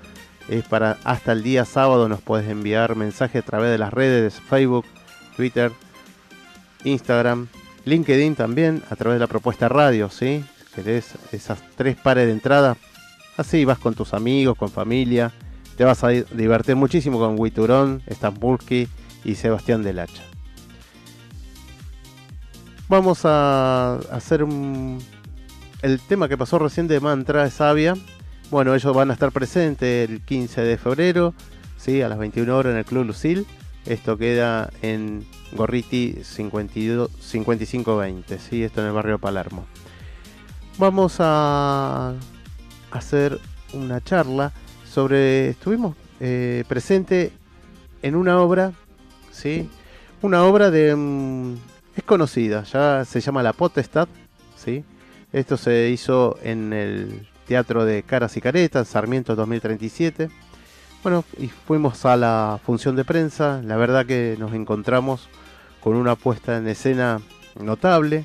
es 0.50 0.64
para 0.66 0.98
hasta 1.04 1.32
el 1.32 1.44
día 1.44 1.66
sábado 1.66 2.10
nos 2.10 2.22
puedes 2.22 2.50
enviar 2.50 2.96
mensaje 2.96 3.40
a 3.40 3.42
través 3.42 3.72
de 3.72 3.78
las 3.78 3.94
redes 3.94 4.40
Facebook, 4.40 4.86
Twitter, 5.36 5.72
Instagram, 6.84 7.48
LinkedIn 7.86 8.36
también, 8.36 8.84
a 8.90 8.96
través 8.96 9.16
de 9.16 9.20
la 9.22 9.28
propuesta 9.28 9.70
radio, 9.70 10.10
¿sí? 10.10 10.44
Querés 10.76 11.16
esas 11.32 11.60
tres 11.76 11.98
pares 11.98 12.28
de 12.28 12.32
entrada, 12.32 12.78
así 13.38 13.66
vas 13.66 13.80
con 13.80 13.94
tus 13.94 14.14
amigos, 14.14 14.58
con 14.58 14.70
familia, 14.70 15.32
te 15.78 15.84
vas 15.84 16.04
a 16.04 16.10
divertir 16.10 16.76
muchísimo 16.76 17.20
con 17.20 17.40
Witurón, 17.40 18.02
Stambulski 18.10 18.88
y 19.24 19.36
Sebastián 19.36 19.84
del 19.84 20.00
Hacha. 20.00 20.24
Vamos 22.88 23.22
a 23.24 23.96
hacer 24.12 24.44
un, 24.44 25.00
el 25.82 26.00
tema 26.02 26.28
que 26.28 26.38
pasó 26.38 26.60
recién 26.60 26.88
de 26.88 27.00
Mantra 27.00 27.46
de 27.46 27.52
Sabia. 27.52 27.96
Bueno, 28.52 28.76
ellos 28.76 28.94
van 28.94 29.10
a 29.10 29.14
estar 29.14 29.32
presentes 29.32 30.10
el 30.10 30.20
15 30.20 30.60
de 30.60 30.78
febrero, 30.78 31.34
¿sí? 31.78 32.02
a 32.02 32.10
las 32.10 32.18
21 32.18 32.54
horas 32.54 32.72
en 32.74 32.80
el 32.80 32.84
Club 32.84 33.06
Lucil. 33.06 33.48
Esto 33.86 34.18
queda 34.18 34.70
en 34.82 35.26
Gorriti 35.54 36.18
52, 36.22 37.10
5520, 37.18 38.40
¿sí? 38.40 38.62
esto 38.62 38.82
en 38.82 38.88
el 38.88 38.94
barrio 38.94 39.20
Palermo. 39.20 39.66
Vamos 40.78 41.16
a 41.20 42.14
hacer 42.92 43.40
una 43.72 44.02
charla 44.02 44.52
sobre. 44.86 45.48
Estuvimos 45.48 45.96
eh, 46.20 46.66
presente 46.68 47.32
en 48.02 48.16
una 48.16 48.42
obra, 48.42 48.74
¿sí? 49.32 49.70
Una 50.22 50.44
obra 50.44 50.70
de. 50.70 50.94
mm, 50.94 51.54
es 51.96 52.04
conocida, 52.04 52.64
ya 52.64 53.06
se 53.06 53.22
llama 53.22 53.44
La 53.44 53.54
Potestad, 53.54 54.10
¿sí? 54.58 54.84
Esto 55.32 55.56
se 55.56 55.90
hizo 55.90 56.38
en 56.44 56.74
el 56.74 57.31
Teatro 57.52 57.84
de 57.84 58.04
Caras 58.04 58.38
y 58.38 58.42
Caretas, 58.42 58.88
Sarmiento 58.88 59.36
2037. 59.36 60.30
Bueno, 61.04 61.26
y 61.38 61.50
fuimos 61.50 62.06
a 62.06 62.16
la 62.16 62.62
función 62.66 62.96
de 62.96 63.04
prensa. 63.04 63.62
La 63.66 63.76
verdad 63.76 64.06
que 64.06 64.38
nos 64.40 64.54
encontramos 64.54 65.28
con 65.82 65.98
una 65.98 66.16
puesta 66.16 66.56
en 66.56 66.70
escena 66.70 67.20
notable. 67.62 68.24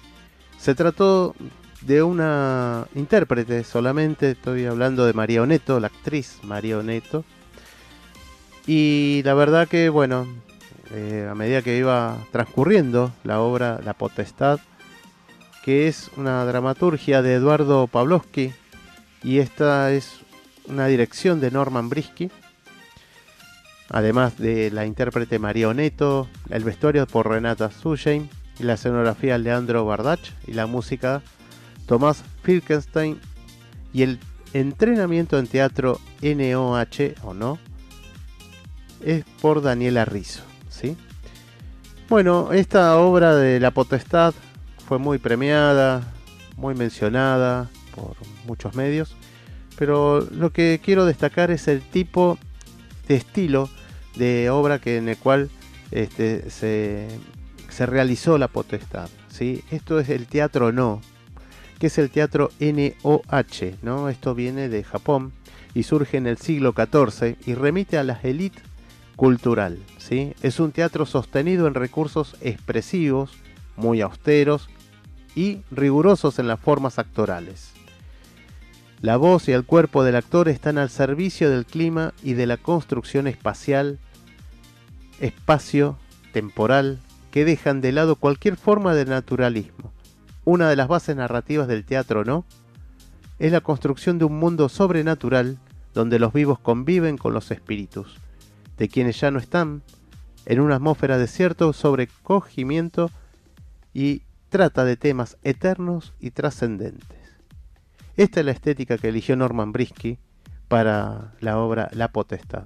Se 0.58 0.76
trató 0.76 1.34
de 1.80 2.04
una 2.04 2.86
intérprete 2.94 3.64
solamente, 3.64 4.30
estoy 4.30 4.64
hablando 4.66 5.04
de 5.04 5.12
María 5.12 5.42
Oneto, 5.42 5.80
la 5.80 5.88
actriz 5.88 6.38
María 6.44 6.78
Oneto. 6.78 7.24
Y 8.64 9.22
la 9.24 9.34
verdad 9.34 9.66
que, 9.66 9.88
bueno, 9.88 10.28
eh, 10.92 11.26
a 11.28 11.34
medida 11.34 11.62
que 11.62 11.76
iba 11.76 12.16
transcurriendo 12.30 13.10
la 13.24 13.40
obra 13.40 13.80
La 13.84 13.94
Potestad, 13.94 14.60
que 15.64 15.88
es 15.88 16.12
una 16.16 16.44
dramaturgia 16.44 17.22
de 17.22 17.34
Eduardo 17.34 17.88
Pavlovsky, 17.88 18.52
y 19.26 19.40
esta 19.40 19.90
es 19.90 20.20
una 20.68 20.86
dirección 20.86 21.40
de 21.40 21.50
Norman 21.50 21.88
Brisky, 21.88 22.30
además 23.90 24.38
de 24.38 24.70
la 24.70 24.86
intérprete 24.86 25.40
María 25.40 25.68
Oneto, 25.68 26.28
el 26.48 26.62
vestuario 26.62 27.08
por 27.08 27.28
Renata 27.28 27.68
y 28.60 28.62
la 28.62 28.74
escenografía 28.74 29.36
Leandro 29.36 29.84
Bardach, 29.84 30.20
y 30.46 30.52
la 30.52 30.68
música 30.68 31.22
Tomás 31.86 32.22
Filkenstein, 32.44 33.18
y 33.92 34.02
el 34.02 34.20
entrenamiento 34.52 35.40
en 35.40 35.48
teatro 35.48 35.98
NOH 36.22 37.14
o 37.24 37.34
no, 37.34 37.58
es 39.04 39.24
por 39.42 39.60
Daniela 39.60 40.04
Rizzo, 40.04 40.44
¿sí? 40.68 40.96
Bueno, 42.08 42.52
esta 42.52 42.96
obra 42.96 43.34
de 43.34 43.58
La 43.58 43.72
Potestad 43.72 44.34
fue 44.86 44.98
muy 44.98 45.18
premiada, 45.18 46.12
muy 46.56 46.76
mencionada 46.76 47.68
por 47.96 48.14
muchos 48.46 48.76
medios, 48.76 49.16
pero 49.76 50.20
lo 50.20 50.52
que 50.52 50.80
quiero 50.84 51.04
destacar 51.04 51.50
es 51.50 51.66
el 51.66 51.82
tipo 51.82 52.38
de 53.08 53.16
estilo 53.16 53.68
de 54.14 54.48
obra 54.50 54.78
que 54.78 54.98
en 54.98 55.08
el 55.08 55.16
cual 55.16 55.50
este, 55.90 56.50
se, 56.50 57.08
realizó 57.86 58.38
La 58.38 58.48
Potestad, 58.48 59.08
¿sí? 59.28 59.64
Esto 59.70 59.98
es 59.98 60.08
el 60.08 60.26
teatro 60.26 60.70
no, 60.70 61.00
que 61.78 61.88
es 61.88 61.98
el 61.98 62.10
teatro 62.10 62.50
NOH, 62.60 63.78
¿no? 63.82 64.08
Esto 64.08 64.34
viene 64.34 64.68
de 64.68 64.84
Japón 64.84 65.32
y 65.74 65.82
surge 65.82 66.16
en 66.16 66.26
el 66.26 66.38
siglo 66.38 66.72
XIV 66.72 67.36
y 67.44 67.54
remite 67.54 67.98
a 67.98 68.04
las 68.04 68.24
élites 68.24 68.62
cultural. 69.16 69.78
¿sí? 69.98 70.34
Es 70.42 70.60
un 70.60 70.72
teatro 70.72 71.06
sostenido 71.06 71.66
en 71.66 71.74
recursos 71.74 72.36
expresivos, 72.40 73.32
muy 73.76 74.00
austeros 74.00 74.68
y 75.34 75.60
rigurosos 75.70 76.38
en 76.38 76.48
las 76.48 76.60
formas 76.60 76.98
actorales. 76.98 77.72
La 79.06 79.18
voz 79.18 79.48
y 79.48 79.52
el 79.52 79.64
cuerpo 79.64 80.02
del 80.02 80.16
actor 80.16 80.48
están 80.48 80.78
al 80.78 80.90
servicio 80.90 81.48
del 81.48 81.64
clima 81.64 82.12
y 82.24 82.32
de 82.32 82.44
la 82.44 82.56
construcción 82.56 83.28
espacial, 83.28 84.00
espacio, 85.20 85.96
temporal, 86.32 86.98
que 87.30 87.44
dejan 87.44 87.80
de 87.80 87.92
lado 87.92 88.16
cualquier 88.16 88.56
forma 88.56 88.96
de 88.96 89.04
naturalismo. 89.04 89.92
Una 90.44 90.68
de 90.68 90.74
las 90.74 90.88
bases 90.88 91.14
narrativas 91.14 91.68
del 91.68 91.84
teatro, 91.84 92.24
¿no? 92.24 92.44
Es 93.38 93.52
la 93.52 93.60
construcción 93.60 94.18
de 94.18 94.24
un 94.24 94.40
mundo 94.40 94.68
sobrenatural 94.68 95.58
donde 95.94 96.18
los 96.18 96.32
vivos 96.32 96.58
conviven 96.58 97.16
con 97.16 97.32
los 97.32 97.52
espíritus 97.52 98.16
de 98.76 98.88
quienes 98.88 99.20
ya 99.20 99.30
no 99.30 99.38
están, 99.38 99.82
en 100.46 100.58
una 100.58 100.74
atmósfera 100.74 101.16
de 101.16 101.28
cierto 101.28 101.72
sobrecogimiento 101.72 103.12
y 103.94 104.22
trata 104.48 104.84
de 104.84 104.96
temas 104.96 105.36
eternos 105.44 106.12
y 106.18 106.32
trascendentes. 106.32 107.25
Esta 108.16 108.40
es 108.40 108.46
la 108.46 108.52
estética 108.52 108.96
que 108.96 109.08
eligió 109.08 109.36
Norman 109.36 109.72
Brisky 109.72 110.18
para 110.68 111.34
la 111.40 111.58
obra 111.58 111.90
La 111.92 112.08
Potestad. 112.08 112.64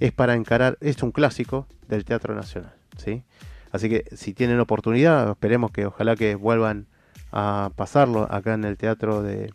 Es 0.00 0.12
para 0.12 0.34
encarar, 0.34 0.78
es 0.80 1.02
un 1.02 1.12
clásico 1.12 1.66
del 1.88 2.06
Teatro 2.06 2.34
Nacional, 2.34 2.74
¿sí? 2.96 3.22
Así 3.70 3.90
que 3.90 4.04
si 4.16 4.32
tienen 4.32 4.60
oportunidad, 4.60 5.30
esperemos 5.30 5.72
que 5.72 5.84
ojalá 5.84 6.16
que 6.16 6.36
vuelvan 6.36 6.86
a 7.32 7.70
pasarlo 7.76 8.26
acá 8.32 8.54
en 8.54 8.64
el 8.64 8.78
Teatro 8.78 9.22
de 9.22 9.52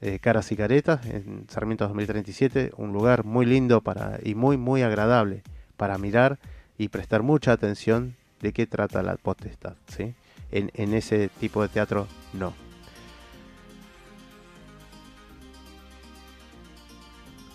eh, 0.00 0.18
Caras 0.18 0.50
y 0.50 0.56
Caretas, 0.56 1.06
en 1.06 1.46
Sarmiento 1.48 1.84
2037, 1.84 2.72
un 2.76 2.92
lugar 2.92 3.24
muy 3.24 3.46
lindo 3.46 3.82
para 3.82 4.18
y 4.22 4.34
muy, 4.34 4.56
muy 4.56 4.82
agradable 4.82 5.44
para 5.76 5.96
mirar 5.96 6.38
y 6.76 6.88
prestar 6.88 7.22
mucha 7.22 7.52
atención 7.52 8.16
de 8.40 8.52
qué 8.52 8.66
trata 8.66 9.02
la 9.04 9.16
potestad. 9.16 9.74
¿sí? 9.86 10.14
En, 10.50 10.72
en 10.74 10.92
ese 10.92 11.28
tipo 11.40 11.62
de 11.62 11.68
teatro 11.68 12.08
no. 12.32 12.65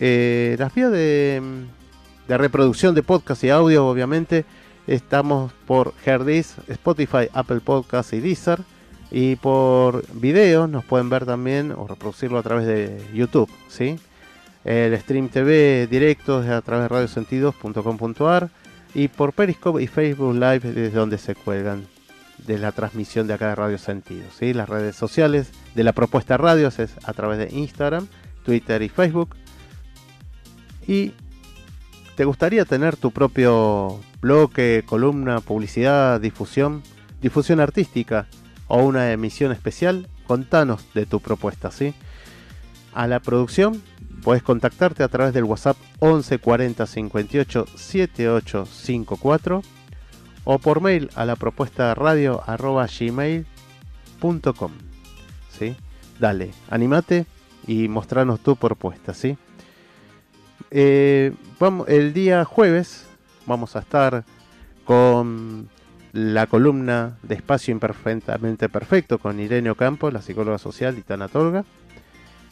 Eh, 0.04 0.56
las 0.58 0.74
vías 0.74 0.92
de, 0.92 1.42
reproducción 2.28 2.96
de 2.96 3.04
podcast 3.04 3.44
y 3.44 3.50
audio, 3.52 3.86
obviamente, 3.86 4.46
estamos 4.88 5.54
por 5.68 5.94
Herdis, 6.04 6.56
Spotify, 6.68 7.30
Apple 7.34 7.60
Podcasts 7.60 8.14
y 8.14 8.20
Deezer. 8.20 8.60
Y 9.12 9.36
por 9.36 10.04
video 10.14 10.68
nos 10.68 10.86
pueden 10.86 11.10
ver 11.10 11.26
también 11.26 11.72
o 11.72 11.86
reproducirlo 11.86 12.40
a 12.40 12.44
través 12.44 12.66
de 12.66 13.00
YouTube, 13.14 13.50
¿sí? 13.68 14.00
El 14.64 14.98
stream 15.00 15.30
TV 15.30 15.86
directo 15.88 16.38
a 16.38 16.62
través 16.62 16.86
de 16.86 16.88
radiosentidos.com.ar 16.88 18.50
y 18.94 19.08
por 19.08 19.34
Periscope 19.34 19.84
y 19.84 19.88
Facebook 19.88 20.34
Live 20.34 20.62
desde 20.62 20.90
donde 20.92 21.18
se 21.18 21.36
cuelgan 21.36 21.86
de 22.40 22.58
la 22.58 22.72
transmisión 22.72 23.28
de 23.28 23.34
acá 23.34 23.50
de 23.50 23.56
Radio 23.56 23.78
Sentidos. 23.78 24.34
¿sí? 24.40 24.54
Las 24.54 24.70
redes 24.70 24.96
sociales 24.96 25.52
de 25.76 25.84
la 25.84 25.94
propuesta 25.94 26.38
radios 26.38 26.80
es 26.80 26.92
a 27.04 27.14
través 27.14 27.38
de 27.38 27.56
Instagram, 27.56 28.08
Twitter 28.44 28.82
y 28.82 28.90
Facebook. 28.90 29.36
Y 30.92 31.14
te 32.18 32.26
gustaría 32.26 32.66
tener 32.66 32.98
tu 32.98 33.12
propio 33.12 34.02
bloque, 34.20 34.84
columna, 34.86 35.40
publicidad, 35.40 36.20
difusión, 36.20 36.84
difusión 37.22 37.62
artística 37.62 38.28
o 38.68 38.84
una 38.84 39.14
emisión 39.14 39.54
especial, 39.54 40.10
contanos 40.28 40.84
de 40.94 41.06
tu 41.06 41.22
propuesta, 41.22 41.72
¿sí? 41.72 41.94
A 42.94 43.08
la 43.08 43.22
producción 43.22 43.82
puedes 44.22 44.44
contactarte 44.44 45.02
a 45.04 45.08
través 45.08 45.34
del 45.34 45.46
WhatsApp 45.46 45.78
11 46.00 46.40
40 46.40 46.86
58 46.86 47.66
78 47.74 48.66
54 48.66 49.62
o 50.44 50.60
por 50.60 50.82
mail 50.82 51.10
a 51.16 51.24
la 51.24 51.38
propuesta 51.38 51.96
radio 51.96 52.44
arroba 52.46 52.86
gmail.com. 52.86 54.72
¿sí? 55.58 55.74
Dale, 56.20 56.52
animate 56.70 57.28
y 57.66 57.88
mostranos 57.88 58.42
tu 58.42 58.58
propuesta, 58.58 59.14
¿sí? 59.14 59.38
Eh, 60.74 61.34
el 61.88 62.14
día 62.14 62.46
jueves 62.46 63.06
vamos 63.46 63.76
a 63.76 63.80
estar 63.80 64.24
con 64.86 65.70
la 66.14 66.48
columna 66.48 67.18
de 67.24 67.36
Espacio 67.36 67.74
Imperfectamente 67.74 68.70
Perfecto 68.70 69.20
con 69.20 69.40
Irene 69.40 69.70
Ocampo, 69.70 70.10
la 70.12 70.22
psicóloga 70.22 70.58
social 70.58 70.98
y 70.98 71.02
tanatóloga. 71.02 71.66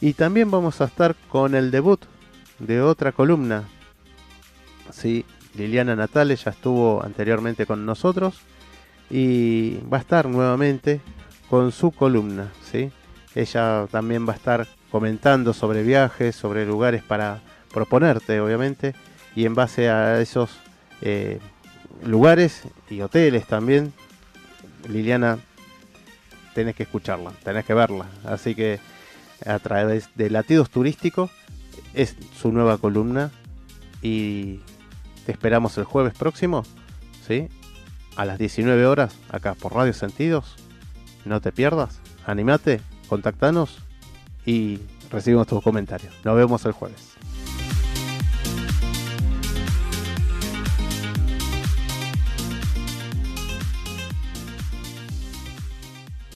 Y 0.02 0.12
también 0.12 0.50
vamos 0.50 0.80
a 0.80 0.84
estar 0.84 1.14
con 1.28 1.54
el 1.54 1.70
debut 1.70 2.00
de 2.58 2.82
otra 2.82 3.12
columna. 3.12 3.64
Sí, 4.90 5.24
Liliana 5.54 5.96
Natale 5.96 6.36
ya 6.36 6.50
estuvo 6.50 7.02
anteriormente 7.02 7.66
con 7.66 7.84
nosotros 7.86 8.40
y 9.08 9.78
va 9.92 9.98
a 9.98 10.00
estar 10.00 10.28
nuevamente 10.28 11.00
con 11.48 11.72
su 11.72 11.90
columna. 11.90 12.52
¿sí? 12.62 12.90
Ella 13.34 13.86
también 13.90 14.26
va 14.26 14.32
a 14.34 14.36
estar 14.36 14.66
comentando 14.90 15.52
sobre 15.52 15.82
viajes, 15.82 16.36
sobre 16.36 16.66
lugares 16.66 17.02
para 17.02 17.40
proponerte, 17.72 18.40
obviamente, 18.40 18.94
y 19.34 19.46
en 19.46 19.54
base 19.54 19.88
a 19.88 20.20
esos 20.20 20.50
eh, 21.02 21.38
lugares 22.04 22.62
y 22.88 23.00
hoteles 23.00 23.46
también, 23.46 23.92
Liliana, 24.88 25.38
tenés 26.54 26.74
que 26.74 26.84
escucharla, 26.84 27.32
tenés 27.44 27.64
que 27.64 27.74
verla. 27.74 28.06
Así 28.24 28.54
que 28.54 28.80
a 29.46 29.58
través 29.58 30.10
de 30.14 30.30
Latidos 30.30 30.70
Turísticos 30.70 31.30
es 31.94 32.16
su 32.36 32.52
nueva 32.52 32.78
columna 32.78 33.30
y 34.02 34.60
te 35.26 35.32
esperamos 35.32 35.76
el 35.78 35.84
jueves 35.84 36.14
próximo, 36.14 36.64
¿sí? 37.26 37.48
A 38.16 38.24
las 38.24 38.38
19 38.38 38.86
horas, 38.86 39.14
acá 39.30 39.54
por 39.54 39.74
Radio 39.74 39.92
Sentidos. 39.92 40.56
No 41.24 41.40
te 41.40 41.52
pierdas, 41.52 42.00
animate, 42.26 42.80
contactanos 43.08 43.78
y 44.46 44.80
recibimos 45.10 45.46
tus 45.46 45.62
comentarios. 45.62 46.14
Nos 46.24 46.36
vemos 46.36 46.64
el 46.64 46.72
jueves. 46.72 47.09